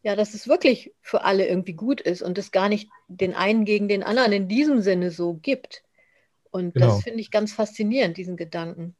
ja, 0.01 0.15
dass 0.15 0.34
es 0.34 0.47
wirklich 0.47 0.93
für 1.01 1.23
alle 1.23 1.47
irgendwie 1.47 1.73
gut 1.73 1.99
ist 2.01 2.21
und 2.21 2.38
es 2.38 2.51
gar 2.51 2.69
nicht 2.69 2.89
den 3.08 3.36
einen 3.36 3.65
gegen 3.65 3.88
den 3.88 4.03
anderen 4.03 4.32
in 4.32 4.47
diesem 4.47 4.82
Sinne 4.82 5.12
so 5.12 5.34
gibt. 5.34 5.84
Und 6.51 6.73
genau. 6.73 6.88
das 6.88 7.03
finde 7.03 7.19
ich 7.19 7.32
ganz 7.32 7.53
faszinierend, 7.53 8.17
diesen 8.17 8.38
Gedanken. 8.38 8.95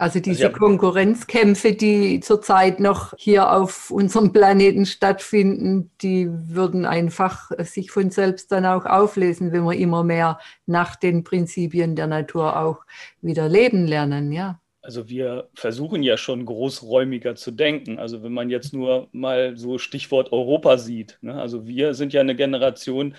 Also, 0.00 0.18
also 0.18 0.20
diese 0.20 0.46
also 0.46 0.58
Konkurrenzkämpfe, 0.58 1.74
die 1.74 2.20
zurzeit 2.20 2.80
noch 2.80 3.12
hier 3.18 3.52
auf 3.52 3.90
unserem 3.90 4.32
Planeten 4.32 4.86
stattfinden, 4.86 5.90
die 6.00 6.26
würden 6.30 6.86
einfach 6.86 7.50
sich 7.58 7.90
von 7.90 8.10
selbst 8.10 8.50
dann 8.50 8.64
auch 8.64 8.86
auflösen, 8.86 9.52
wenn 9.52 9.64
wir 9.64 9.76
immer 9.76 10.02
mehr 10.02 10.40
nach 10.64 10.96
den 10.96 11.22
Prinzipien 11.22 11.96
der 11.96 12.06
Natur 12.06 12.58
auch 12.58 12.78
wieder 13.20 13.50
leben 13.50 13.86
lernen, 13.86 14.32
ja. 14.32 14.58
Also 14.82 15.10
wir 15.10 15.50
versuchen 15.54 16.02
ja 16.02 16.16
schon 16.16 16.46
großräumiger 16.46 17.34
zu 17.34 17.50
denken. 17.50 17.98
Also 17.98 18.22
wenn 18.22 18.32
man 18.32 18.48
jetzt 18.48 18.72
nur 18.72 19.08
mal 19.12 19.54
so 19.58 19.76
Stichwort 19.76 20.32
Europa 20.32 20.78
sieht. 20.78 21.18
Ne? 21.20 21.34
Also 21.34 21.66
wir 21.66 21.92
sind 21.92 22.14
ja 22.14 22.22
eine 22.22 22.34
Generation, 22.34 23.14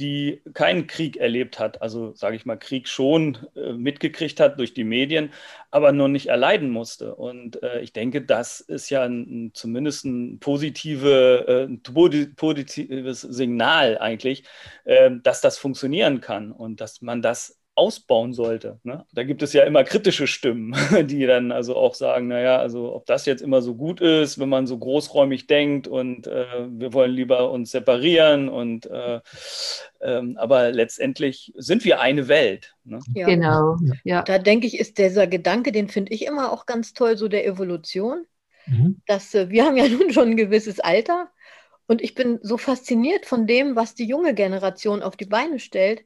die 0.00 0.42
keinen 0.54 0.86
Krieg 0.86 1.16
erlebt 1.16 1.58
hat, 1.58 1.80
also 1.82 2.14
sage 2.14 2.36
ich 2.36 2.46
mal, 2.46 2.56
Krieg 2.56 2.88
schon 2.88 3.38
äh, 3.54 3.72
mitgekriegt 3.72 4.40
hat 4.40 4.58
durch 4.58 4.74
die 4.74 4.84
Medien, 4.84 5.32
aber 5.70 5.92
noch 5.92 6.08
nicht 6.08 6.26
erleiden 6.26 6.70
musste. 6.70 7.14
Und 7.14 7.62
äh, 7.62 7.80
ich 7.80 7.92
denke, 7.92 8.22
das 8.22 8.60
ist 8.60 8.90
ja 8.90 9.04
ein, 9.04 9.52
zumindest 9.54 10.04
ein, 10.04 10.40
positive, 10.40 11.68
äh, 11.68 12.26
positives 12.36 13.20
Signal 13.20 13.98
eigentlich, 13.98 14.44
äh, 14.84 15.10
dass 15.22 15.40
das 15.40 15.58
funktionieren 15.58 16.20
kann 16.20 16.52
und 16.52 16.80
dass 16.80 17.00
man 17.02 17.22
das 17.22 17.58
ausbauen 17.76 18.32
sollte. 18.32 18.78
Ne? 18.84 19.04
Da 19.12 19.24
gibt 19.24 19.42
es 19.42 19.52
ja 19.52 19.64
immer 19.64 19.82
kritische 19.82 20.26
Stimmen, 20.26 20.74
die 21.06 21.26
dann 21.26 21.50
also 21.50 21.76
auch 21.76 21.94
sagen, 21.94 22.28
naja, 22.28 22.58
also 22.58 22.94
ob 22.94 23.06
das 23.06 23.26
jetzt 23.26 23.42
immer 23.42 23.62
so 23.62 23.74
gut 23.74 24.00
ist, 24.00 24.38
wenn 24.38 24.48
man 24.48 24.66
so 24.66 24.78
großräumig 24.78 25.46
denkt 25.46 25.88
und 25.88 26.26
äh, 26.26 26.68
wir 26.68 26.92
wollen 26.92 27.10
lieber 27.10 27.50
uns 27.50 27.72
separieren 27.72 28.48
und 28.48 28.86
äh, 28.86 29.20
ähm, 30.00 30.36
aber 30.38 30.70
letztendlich 30.70 31.52
sind 31.56 31.84
wir 31.84 32.00
eine 32.00 32.28
Welt. 32.28 32.76
Ne? 32.84 33.00
Ja. 33.14 33.26
Genau. 33.26 33.76
Ja. 34.04 34.22
Da 34.22 34.38
denke 34.38 34.66
ich, 34.66 34.78
ist 34.78 34.98
dieser 34.98 35.26
Gedanke, 35.26 35.72
den 35.72 35.88
finde 35.88 36.12
ich 36.12 36.26
immer 36.26 36.52
auch 36.52 36.66
ganz 36.66 36.92
toll, 36.92 37.16
so 37.16 37.26
der 37.28 37.46
Evolution. 37.46 38.24
Mhm. 38.66 39.00
Dass 39.06 39.34
äh, 39.34 39.50
wir 39.50 39.64
haben 39.64 39.76
ja 39.76 39.88
nun 39.88 40.12
schon 40.12 40.30
ein 40.30 40.36
gewisses 40.36 40.78
Alter 40.78 41.28
und 41.86 42.02
ich 42.02 42.14
bin 42.14 42.38
so 42.42 42.56
fasziniert 42.56 43.26
von 43.26 43.46
dem, 43.46 43.74
was 43.74 43.94
die 43.94 44.06
junge 44.06 44.32
Generation 44.32 45.02
auf 45.02 45.16
die 45.16 45.26
Beine 45.26 45.58
stellt 45.58 46.04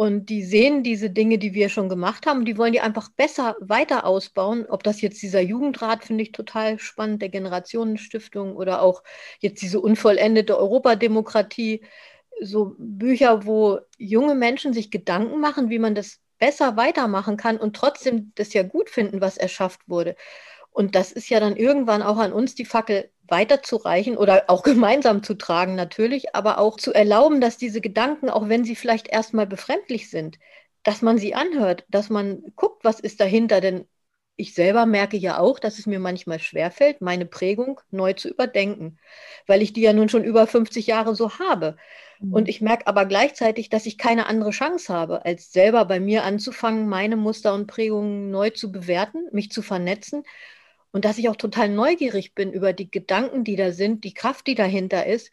und 0.00 0.30
die 0.30 0.42
sehen 0.42 0.82
diese 0.82 1.10
Dinge, 1.10 1.36
die 1.36 1.52
wir 1.52 1.68
schon 1.68 1.90
gemacht 1.90 2.24
haben, 2.24 2.46
die 2.46 2.56
wollen 2.56 2.72
die 2.72 2.80
einfach 2.80 3.10
besser 3.10 3.54
weiter 3.60 4.06
ausbauen. 4.06 4.64
Ob 4.66 4.82
das 4.82 5.02
jetzt 5.02 5.20
dieser 5.20 5.42
Jugendrat, 5.42 6.04
finde 6.04 6.22
ich 6.22 6.32
total 6.32 6.78
spannend, 6.78 7.20
der 7.20 7.28
Generationenstiftung 7.28 8.56
oder 8.56 8.80
auch 8.80 9.02
jetzt 9.40 9.60
diese 9.60 9.78
unvollendete 9.78 10.56
Europademokratie, 10.56 11.82
so 12.40 12.76
Bücher, 12.78 13.44
wo 13.44 13.80
junge 13.98 14.34
Menschen 14.34 14.72
sich 14.72 14.90
Gedanken 14.90 15.38
machen, 15.38 15.68
wie 15.68 15.78
man 15.78 15.94
das 15.94 16.20
besser 16.38 16.78
weitermachen 16.78 17.36
kann 17.36 17.58
und 17.58 17.76
trotzdem 17.76 18.32
das 18.36 18.54
ja 18.54 18.62
gut 18.62 18.88
finden, 18.88 19.20
was 19.20 19.36
erschafft 19.36 19.86
wurde. 19.86 20.16
Und 20.70 20.94
das 20.94 21.12
ist 21.12 21.28
ja 21.28 21.40
dann 21.40 21.56
irgendwann 21.56 22.00
auch 22.00 22.16
an 22.16 22.32
uns, 22.32 22.54
die 22.54 22.64
Fackel 22.64 23.10
weiterzureichen 23.30 24.16
oder 24.16 24.44
auch 24.48 24.62
gemeinsam 24.64 25.22
zu 25.22 25.34
tragen 25.34 25.74
natürlich, 25.74 26.34
aber 26.34 26.58
auch 26.58 26.76
zu 26.76 26.92
erlauben, 26.92 27.40
dass 27.40 27.56
diese 27.58 27.80
Gedanken, 27.80 28.30
auch 28.30 28.48
wenn 28.48 28.64
sie 28.64 28.76
vielleicht 28.76 29.08
erstmal 29.08 29.46
befremdlich 29.46 30.10
sind, 30.10 30.38
dass 30.82 31.02
man 31.02 31.18
sie 31.18 31.34
anhört, 31.34 31.84
dass 31.88 32.10
man 32.10 32.42
guckt, 32.56 32.84
was 32.84 33.00
ist 33.00 33.20
dahinter, 33.20 33.60
denn 33.60 33.86
ich 34.36 34.54
selber 34.54 34.86
merke 34.86 35.18
ja 35.18 35.38
auch, 35.38 35.58
dass 35.58 35.78
es 35.78 35.86
mir 35.86 36.00
manchmal 36.00 36.38
schwerfällt, 36.38 37.02
meine 37.02 37.26
Prägung 37.26 37.80
neu 37.90 38.14
zu 38.14 38.28
überdenken, 38.28 38.98
weil 39.46 39.60
ich 39.60 39.74
die 39.74 39.82
ja 39.82 39.92
nun 39.92 40.08
schon 40.08 40.24
über 40.24 40.46
50 40.46 40.86
Jahre 40.86 41.14
so 41.14 41.38
habe. 41.38 41.76
Mhm. 42.20 42.32
Und 42.32 42.48
ich 42.48 42.62
merke 42.62 42.86
aber 42.86 43.04
gleichzeitig, 43.04 43.68
dass 43.68 43.84
ich 43.84 43.98
keine 43.98 44.26
andere 44.26 44.50
Chance 44.50 44.92
habe, 44.92 45.26
als 45.26 45.52
selber 45.52 45.84
bei 45.84 46.00
mir 46.00 46.24
anzufangen, 46.24 46.88
meine 46.88 47.16
Muster 47.16 47.52
und 47.52 47.66
Prägungen 47.66 48.30
neu 48.30 48.48
zu 48.50 48.72
bewerten, 48.72 49.28
mich 49.32 49.50
zu 49.50 49.60
vernetzen 49.60 50.24
und 50.92 51.04
dass 51.04 51.18
ich 51.18 51.28
auch 51.28 51.36
total 51.36 51.68
neugierig 51.68 52.34
bin 52.34 52.52
über 52.52 52.72
die 52.72 52.90
Gedanken, 52.90 53.44
die 53.44 53.56
da 53.56 53.72
sind, 53.72 54.04
die 54.04 54.14
Kraft, 54.14 54.46
die 54.46 54.54
dahinter 54.54 55.06
ist. 55.06 55.30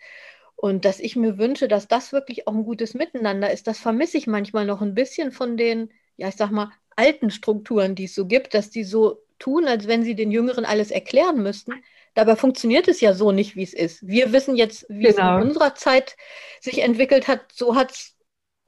Und 0.56 0.86
dass 0.86 1.00
ich 1.00 1.16
mir 1.16 1.38
wünsche, 1.38 1.68
dass 1.68 1.88
das 1.88 2.12
wirklich 2.12 2.48
auch 2.48 2.54
ein 2.54 2.64
gutes 2.64 2.94
Miteinander 2.94 3.52
ist. 3.52 3.68
Das 3.68 3.80
vermisse 3.80 4.18
ich 4.18 4.26
manchmal 4.26 4.66
noch 4.66 4.82
ein 4.82 4.96
bisschen 4.96 5.32
von 5.32 5.56
den, 5.56 5.92
ja, 6.16 6.30
ich 6.30 6.36
sag 6.36 6.52
mal, 6.52 6.72
alten 6.96 7.30
Strukturen, 7.30 7.94
die 7.94 8.06
es 8.06 8.16
so 8.16 8.26
gibt, 8.26 8.54
dass 8.54 8.72
die 8.72 8.84
so 8.84 9.22
tun, 9.40 9.66
als 9.66 9.88
wenn 9.88 10.04
sie 10.04 10.16
den 10.16 10.32
Jüngeren 10.32 10.66
alles 10.66 10.90
erklären 10.90 11.44
müssten. 11.44 11.74
Dabei 12.16 12.36
funktioniert 12.36 12.88
es 12.88 13.02
ja 13.02 13.14
so 13.14 13.32
nicht, 13.32 13.56
wie 13.56 13.64
es 13.64 13.74
ist. 13.74 14.06
Wir 14.08 14.34
wissen 14.34 14.56
jetzt, 14.56 14.88
wie 14.90 15.04
genau. 15.04 15.10
es 15.10 15.18
in 15.18 15.24
genau. 15.24 15.42
unserer 15.42 15.76
Zeit 15.76 16.18
sich 16.60 16.82
entwickelt 16.82 17.28
hat. 17.28 17.52
So 17.54 17.76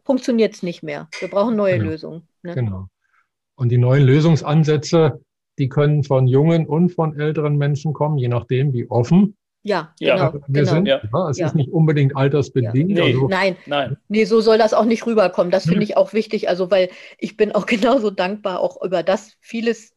funktioniert 0.04 0.54
es 0.54 0.64
nicht 0.64 0.84
mehr. 0.84 1.08
Wir 1.20 1.28
brauchen 1.28 1.56
neue 1.56 1.80
genau. 1.80 1.90
Lösungen. 1.90 2.28
Ne? 2.44 2.54
Genau. 2.54 2.88
Und 3.56 3.70
die 3.70 3.80
neuen 3.80 4.04
Lösungsansätze, 4.04 5.20
die 5.60 5.70
können 5.70 6.04
von 6.04 6.28
jungen 6.28 6.66
und 6.66 6.90
von 6.90 7.20
älteren 7.20 7.58
Menschen 7.58 7.94
kommen, 7.94 8.18
je 8.18 8.30
nachdem, 8.30 8.74
wie 8.74 8.90
offen 8.90 9.36
ja, 9.62 9.94
ja, 10.00 10.30
genau, 10.30 10.46
wir 10.48 10.62
genau. 10.64 10.74
sind. 10.74 10.86
Ja. 10.88 11.30
es 11.30 11.38
ja. 11.38 11.48
ist 11.48 11.56
nicht 11.56 11.72
unbedingt 11.72 12.16
altersbedingt. 12.16 12.92
Ja. 12.92 13.04
Nee, 13.04 13.14
also, 13.14 13.28
nein, 13.28 13.58
nein. 13.66 13.98
Nee, 14.08 14.24
so 14.24 14.40
soll 14.40 14.58
das 14.58 14.74
auch 14.74 14.86
nicht 14.86 15.06
rüberkommen. 15.06 15.52
Das 15.52 15.66
finde 15.66 15.84
ich 15.84 15.98
auch 15.98 16.14
wichtig. 16.14 16.48
Also, 16.48 16.72
weil 16.72 16.90
ich 17.18 17.36
bin 17.36 17.52
auch 17.52 17.66
genauso 17.66 18.10
dankbar 18.10 18.62
auch 18.62 18.82
über 18.82 19.04
das. 19.04 19.34
Vieles 19.42 19.94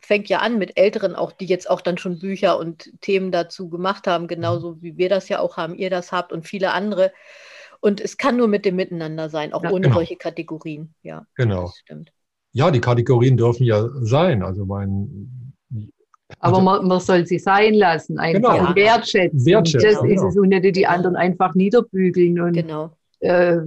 fängt 0.00 0.28
ja 0.28 0.40
an 0.40 0.58
mit 0.58 0.78
Älteren 0.78 1.14
auch, 1.14 1.32
die 1.32 1.46
jetzt 1.46 1.70
auch 1.70 1.80
dann 1.80 1.96
schon 1.96 2.18
Bücher 2.18 2.58
und 2.58 2.90
Themen 3.00 3.32
dazu 3.32 3.70
gemacht 3.70 4.06
haben, 4.06 4.26
genauso 4.26 4.82
wie 4.82 4.98
wir 4.98 5.08
das 5.08 5.28
ja 5.30 5.40
auch 5.40 5.56
haben, 5.56 5.74
ihr 5.74 5.88
das 5.88 6.12
habt 6.12 6.32
und 6.32 6.46
viele 6.46 6.72
andere. 6.72 7.12
Und 7.80 8.00
es 8.00 8.18
kann 8.18 8.36
nur 8.36 8.48
mit 8.48 8.66
dem 8.66 8.76
Miteinander 8.76 9.30
sein, 9.30 9.54
auch 9.54 9.62
ohne 9.62 9.82
genau. 9.82 9.94
solche 9.94 10.16
Kategorien. 10.16 10.94
Ja, 11.02 11.26
genau. 11.36 11.62
Das 11.62 11.78
stimmt 11.78 12.12
ja, 12.52 12.70
die 12.70 12.80
Kategorien 12.80 13.36
dürfen 13.36 13.64
ja 13.64 13.88
sein. 14.00 14.42
Also 14.42 14.64
mein, 14.64 15.54
aber 16.40 16.56
also, 16.56 16.60
man, 16.64 16.86
man, 16.86 17.00
soll 17.00 17.26
sie 17.26 17.38
sein 17.38 17.74
lassen, 17.74 18.18
einfach 18.18 18.56
genau. 18.56 18.74
wertschätzen. 18.74 19.46
wertschätzen. 19.46 19.90
Das 19.90 20.02
genau. 20.02 20.14
ist 20.14 20.34
es 20.34 20.36
und 20.36 20.48
nicht 20.48 20.76
die 20.76 20.86
anderen 20.86 21.16
einfach 21.16 21.54
niederbügeln 21.54 22.40
und 22.40 22.52
genau. 22.52 22.90
äh, 23.20 23.58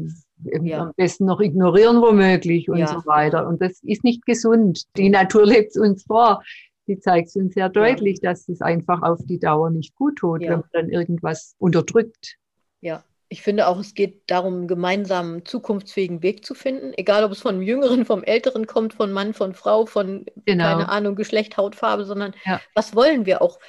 ja. 0.62 0.84
am 0.84 0.91
besten 0.96 1.26
noch 1.26 1.39
ignorieren 1.39 2.02
womöglich 2.02 2.70
und 2.70 2.78
ja. 2.78 2.88
so 2.88 3.06
weiter. 3.06 3.48
Und 3.48 3.62
das 3.62 3.82
ist 3.84 4.04
nicht 4.04 4.26
gesund. 4.26 4.84
Die 4.98 5.10
Natur 5.10 5.46
lebt 5.48 5.76
uns 5.78 6.04
vor. 6.04 6.44
Die 6.88 7.00
zeigt 7.00 7.36
uns 7.36 7.54
sehr 7.54 7.70
deutlich, 7.70 8.20
ja. 8.22 8.32
dass 8.32 8.48
es 8.50 8.62
einfach 8.62 9.02
auf 9.02 9.20
die 9.26 9.39
Dauer 9.39 9.70
nicht 9.70 9.96
gut 9.96 10.17
tut, 10.17 10.41
wenn 10.41 10.60
man 10.60 10.63
dann 10.74 10.89
irgendwas 10.89 11.56
unterdrückt. 11.58 12.38
Ja, 12.82 13.04
ich 13.32 13.41
finde 13.41 13.67
auch, 13.67 13.80
es 13.80 13.94
geht 13.94 14.30
darum, 14.30 14.56
einen 14.56 14.67
gemeinsamen 14.67 15.46
zukunftsfähigen 15.46 16.22
Weg 16.22 16.46
zu 16.46 16.54
finden, 16.54 16.91
egal 16.98 17.24
ob 17.24 17.32
es 17.32 17.39
von 17.39 17.62
Jüngeren, 17.62 18.06
vom 18.06 18.26
Älteren 18.26 18.67
kommt, 18.67 18.94
von 18.94 19.13
Mann, 19.13 19.34
von 19.34 19.54
Frau, 19.54 19.86
von 19.86 20.26
genau. 20.46 20.65
keine 20.65 20.89
Ahnung, 20.89 21.15
Geschlecht, 21.15 21.56
Hautfarbe, 21.56 22.04
sondern 22.04 22.36
ja. 22.44 22.60
was 22.76 22.94
wollen 22.94 23.26
wir 23.26 23.41
auch? 23.41 23.60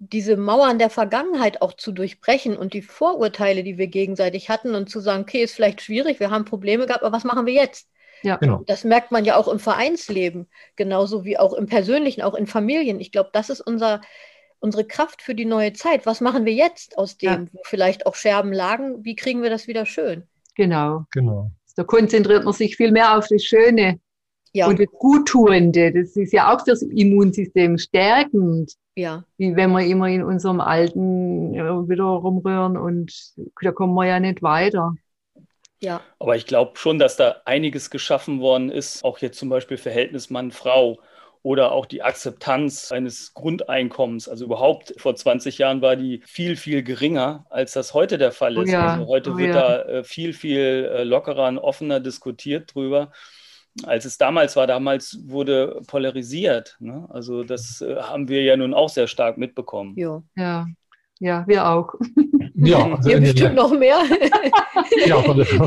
Diese 0.00 0.36
Mauern 0.36 0.80
der 0.80 0.90
Vergangenheit 0.90 1.62
auch 1.62 1.74
zu 1.74 1.92
durchbrechen 1.92 2.56
und 2.56 2.74
die 2.74 2.82
Vorurteile, 2.82 3.62
die 3.62 3.78
wir 3.78 3.86
gegenseitig 3.86 4.50
hatten 4.50 4.74
und 4.74 4.90
zu 4.90 4.98
sagen, 4.98 5.22
okay, 5.22 5.44
ist 5.44 5.54
vielleicht 5.54 5.80
schwierig, 5.80 6.18
wir 6.18 6.30
haben 6.30 6.44
Probleme 6.44 6.86
gehabt, 6.86 7.04
aber 7.04 7.16
was 7.16 7.22
machen 7.22 7.46
wir 7.46 7.54
jetzt? 7.54 7.88
Ja. 8.22 8.36
Genau. 8.36 8.64
Das 8.66 8.82
merkt 8.82 9.12
man 9.12 9.24
ja 9.24 9.36
auch 9.36 9.46
im 9.46 9.60
Vereinsleben, 9.60 10.48
genauso 10.74 11.24
wie 11.24 11.38
auch 11.38 11.52
im 11.52 11.66
persönlichen, 11.66 12.22
auch 12.22 12.34
in 12.34 12.48
Familien. 12.48 12.98
Ich 12.98 13.12
glaube, 13.12 13.30
das 13.32 13.48
ist 13.48 13.60
unser, 13.60 14.00
unsere 14.64 14.84
Kraft 14.84 15.20
für 15.20 15.34
die 15.34 15.44
neue 15.44 15.74
Zeit. 15.74 16.06
Was 16.06 16.22
machen 16.22 16.46
wir 16.46 16.54
jetzt 16.54 16.96
aus 16.96 17.18
dem, 17.18 17.30
ja. 17.30 17.46
wo 17.52 17.60
vielleicht 17.64 18.06
auch 18.06 18.14
Scherben 18.14 18.52
lagen? 18.52 19.04
Wie 19.04 19.14
kriegen 19.14 19.42
wir 19.42 19.50
das 19.50 19.68
wieder 19.68 19.84
schön? 19.84 20.24
Genau. 20.56 21.04
genau. 21.12 21.50
Da 21.76 21.84
konzentriert 21.84 22.44
man 22.44 22.54
sich 22.54 22.76
viel 22.76 22.90
mehr 22.90 23.18
auf 23.18 23.28
das 23.28 23.44
Schöne 23.44 24.00
ja. 24.52 24.66
und 24.66 24.80
das 24.80 24.86
Guttuende. 24.98 25.92
Das 25.92 26.16
ist 26.16 26.32
ja 26.32 26.52
auch 26.52 26.64
fürs 26.64 26.82
Immunsystem 26.82 27.76
stärkend. 27.76 28.72
Ja. 28.96 29.24
Wie 29.36 29.54
wenn 29.54 29.72
wir 29.72 29.84
immer 29.84 30.08
in 30.08 30.22
unserem 30.22 30.60
Alten 30.60 31.52
wieder 31.52 32.04
rumrühren 32.04 32.78
und 32.78 33.12
da 33.60 33.70
kommen 33.72 33.94
wir 33.94 34.06
ja 34.06 34.18
nicht 34.18 34.42
weiter. 34.42 34.94
Ja. 35.80 36.00
Aber 36.18 36.36
ich 36.36 36.46
glaube 36.46 36.78
schon, 36.78 36.98
dass 36.98 37.16
da 37.16 37.42
einiges 37.44 37.90
geschaffen 37.90 38.40
worden 38.40 38.70
ist, 38.70 39.04
auch 39.04 39.18
jetzt 39.18 39.38
zum 39.38 39.50
Beispiel 39.50 39.76
Verhältnis 39.76 40.30
Mann-Frau 40.30 41.00
oder 41.44 41.72
auch 41.72 41.84
die 41.84 42.02
Akzeptanz 42.02 42.90
eines 42.90 43.34
Grundeinkommens. 43.34 44.30
Also 44.30 44.46
überhaupt 44.46 44.94
vor 44.96 45.14
20 45.14 45.58
Jahren 45.58 45.82
war 45.82 45.94
die 45.94 46.22
viel, 46.24 46.56
viel 46.56 46.82
geringer, 46.82 47.44
als 47.50 47.74
das 47.74 47.92
heute 47.92 48.16
der 48.16 48.32
Fall 48.32 48.56
ist. 48.56 48.70
Oh 48.70 48.72
ja, 48.72 48.94
also 48.94 49.06
heute 49.06 49.32
oh 49.32 49.36
wird 49.36 49.54
ja. 49.54 49.60
da 49.60 49.82
äh, 49.82 50.04
viel, 50.04 50.32
viel 50.32 50.90
äh, 50.90 51.04
lockerer 51.04 51.48
und 51.48 51.58
offener 51.58 52.00
diskutiert 52.00 52.74
drüber. 52.74 53.12
Als 53.82 54.06
es 54.06 54.16
damals 54.16 54.56
war, 54.56 54.66
damals 54.66 55.18
wurde 55.26 55.82
polarisiert. 55.86 56.78
Ne? 56.80 57.06
Also 57.10 57.44
das 57.44 57.82
äh, 57.82 57.96
haben 57.96 58.28
wir 58.28 58.42
ja 58.42 58.56
nun 58.56 58.72
auch 58.72 58.88
sehr 58.88 59.06
stark 59.06 59.36
mitbekommen. 59.36 59.92
Ja, 59.98 60.22
ja, 60.36 60.66
ja 61.24 61.44
wir 61.46 61.68
auch. 61.68 61.94
Ja, 62.54 62.94
also 62.94 63.10
Ihr 63.10 63.20
bestimmt 63.20 63.56
noch 63.56 63.76
mehr. 63.76 63.98
ja, 65.06 65.24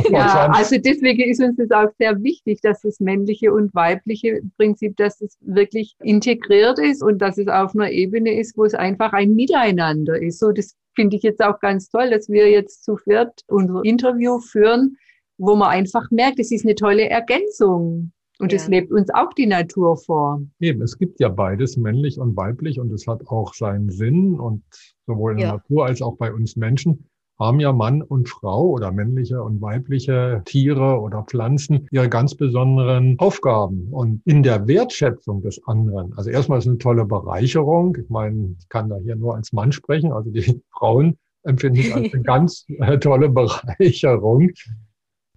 ja, 0.10 0.48
also 0.52 0.78
deswegen 0.78 1.30
ist 1.30 1.42
uns 1.42 1.58
das 1.58 1.72
auch 1.72 1.92
sehr 2.00 2.24
wichtig, 2.24 2.62
dass 2.62 2.82
das 2.82 3.00
männliche 3.00 3.54
und 3.54 3.74
weibliche 3.76 4.42
Prinzip, 4.58 4.96
dass 4.98 5.22
es 5.22 5.38
wirklich 5.42 5.96
integriert 6.02 6.80
ist 6.80 7.04
und 7.04 7.20
dass 7.20 7.38
es 7.38 7.48
auf 7.48 7.76
einer 7.76 7.92
Ebene 7.92 8.40
ist, 8.40 8.58
wo 8.58 8.64
es 8.64 8.74
einfach 8.74 9.14
ein 9.14 9.36
Miteinander 9.36 10.20
ist. 10.22 10.40
So, 10.40 10.52
das 10.52 10.76
finde 10.96 11.18
ich 11.18 11.24
jetzt 11.24 11.44
auch 11.44 11.60
ganz 11.60 11.90
toll, 11.90 12.10
dass 12.10 12.30
wir 12.30 12.50
jetzt 12.50 12.84
zu 12.84 12.98
viert 12.98 13.42
unser 13.48 13.84
Interview 13.84 14.40
führen, 14.40 14.98
wo 15.38 15.56
man 15.56 15.70
einfach 15.70 16.10
merkt, 16.10 16.40
es 16.40 16.52
ist 16.52 16.66
eine 16.66 16.76
tolle 16.76 17.10
Ergänzung. 17.10 18.12
Und 18.40 18.54
es 18.54 18.66
ja. 18.66 18.72
lebt 18.72 18.92
uns 18.92 19.10
auch 19.14 19.34
die 19.34 19.48
Natur 19.48 19.98
vor. 19.98 20.42
Eben, 20.60 20.82
es 20.82 20.98
gibt 20.98 21.20
ja 21.20 21.30
beides, 21.30 21.78
männlich 21.78 22.20
und 22.20 22.36
weiblich, 22.38 22.80
und 22.80 22.92
es 22.92 23.08
hat 23.08 23.28
auch 23.28 23.54
seinen 23.54 23.90
Sinn. 23.90 24.40
Und 24.40 24.64
sowohl 25.06 25.34
in 25.34 25.40
ja. 25.40 25.46
der 25.46 25.54
Natur 25.56 25.86
als 25.86 26.02
auch 26.02 26.18
bei 26.18 26.34
uns 26.34 26.56
Menschen 26.56 27.08
haben 27.40 27.60
ja 27.60 27.72
Mann 27.72 28.02
und 28.02 28.30
Frau 28.30 28.70
oder 28.70 28.92
männliche 28.92 29.42
und 29.44 29.62
weibliche 29.62 30.42
Tiere 30.46 31.00
oder 31.00 31.24
Pflanzen 31.24 31.88
ihre 31.92 32.10
ganz 32.10 32.36
besonderen 32.36 33.16
Aufgaben. 33.20 33.90
Und 33.92 34.22
in 34.26 34.44
der 34.44 34.68
Wertschätzung 34.68 35.42
des 35.42 35.64
anderen, 35.66 36.14
also 36.18 36.30
erstmal 36.30 36.60
ist 36.60 36.66
es 36.66 36.70
eine 36.70 36.80
tolle 36.80 37.06
Bereicherung. 37.06 37.96
Ich 38.02 38.10
meine, 38.10 38.56
ich 38.60 38.70
kann 38.70 38.90
da 38.90 38.98
hier 38.98 39.16
nur 39.16 39.36
als 39.36 39.54
Mann 39.54 39.72
sprechen, 39.72 40.12
also 40.12 40.32
die 40.32 40.62
Frauen 40.78 41.18
empfinden 41.44 41.80
es 41.80 41.92
als 41.92 42.14
eine 42.14 42.24
ganz 42.24 42.66
äh, 42.80 42.98
tolle 42.98 43.30
Bereicherung 43.30 44.50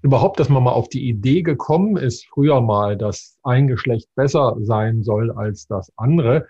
überhaupt, 0.02 0.40
dass 0.40 0.48
man 0.48 0.62
mal 0.62 0.72
auf 0.72 0.88
die 0.88 1.08
Idee 1.08 1.42
gekommen 1.42 1.96
ist, 1.96 2.26
früher 2.26 2.60
mal, 2.60 2.96
dass 2.96 3.38
ein 3.42 3.66
Geschlecht 3.66 4.08
besser 4.14 4.56
sein 4.60 5.02
soll 5.02 5.30
als 5.30 5.66
das 5.66 5.92
andere. 5.96 6.46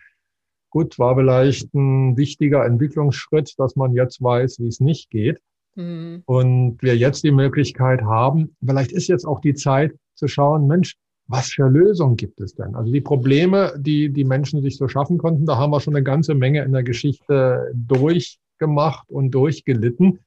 Gut, 0.71 0.99
war 0.99 1.17
vielleicht 1.17 1.75
ein 1.75 2.17
wichtiger 2.17 2.65
Entwicklungsschritt, 2.65 3.55
dass 3.59 3.75
man 3.75 3.93
jetzt 3.93 4.23
weiß, 4.23 4.61
wie 4.61 4.69
es 4.69 4.79
nicht 4.81 5.11
geht. 5.11 5.41
Mhm. 5.75 6.23
Und 6.27 6.79
wir 6.81 6.97
jetzt 6.97 7.25
die 7.25 7.33
Möglichkeit 7.33 8.03
haben, 8.03 8.57
vielleicht 8.65 8.93
ist 8.93 9.09
jetzt 9.09 9.25
auch 9.25 9.41
die 9.41 9.55
Zeit 9.55 9.93
zu 10.15 10.29
schauen, 10.29 10.67
Mensch, 10.67 10.97
was 11.27 11.49
für 11.49 11.69
Lösungen 11.69 12.17
gibt 12.17 12.41
es 12.41 12.55
denn? 12.55 12.75
Also 12.75 12.93
die 12.93 13.01
Probleme, 13.01 13.73
die 13.79 14.13
die 14.13 14.25
Menschen 14.25 14.63
sich 14.63 14.77
so 14.77 14.89
schaffen 14.89 15.17
konnten, 15.17 15.47
da 15.47 15.57
haben 15.57 15.71
wir 15.71 15.81
schon 15.81 15.95
eine 15.95 16.03
ganze 16.03 16.35
Menge 16.35 16.65
in 16.65 16.73
der 16.73 16.83
Geschichte 16.83 17.71
durchgemacht 17.73 19.09
und 19.11 19.31
durchgelitten. 19.31 20.19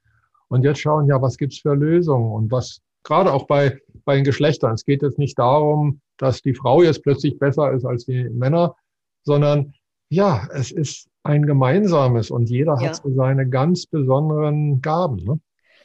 Und 0.48 0.64
jetzt 0.64 0.80
schauen, 0.80 1.08
ja, 1.08 1.22
was 1.22 1.38
gibt's 1.38 1.60
für 1.60 1.74
Lösungen 1.74 2.32
und 2.32 2.52
was 2.52 2.80
gerade 3.04 3.34
auch 3.34 3.48
bei, 3.48 3.80
bei 4.06 4.16
den 4.16 4.24
Geschlechtern. 4.24 4.74
Es 4.74 4.86
geht 4.86 5.02
jetzt 5.02 5.20
nicht 5.20 5.38
darum, 5.38 6.02
dass 6.18 6.42
die 6.42 6.54
Frau 6.54 6.82
jetzt 6.82 7.04
plötzlich 7.04 7.38
besser 7.38 7.72
ist 7.72 7.86
als 7.86 8.06
die 8.06 8.30
Männer, 8.30 8.76
sondern 9.24 9.74
ja, 10.10 10.48
es 10.54 10.72
ist 10.72 11.10
ein 11.24 11.46
gemeinsames 11.46 12.30
und 12.30 12.50
jeder 12.50 12.78
ja. 12.80 12.88
hat 12.88 12.98
so 12.98 13.14
seine 13.14 13.50
ganz 13.50 13.86
besonderen 13.86 14.82
Gaben. 14.82 15.18
Ne? 15.24 15.40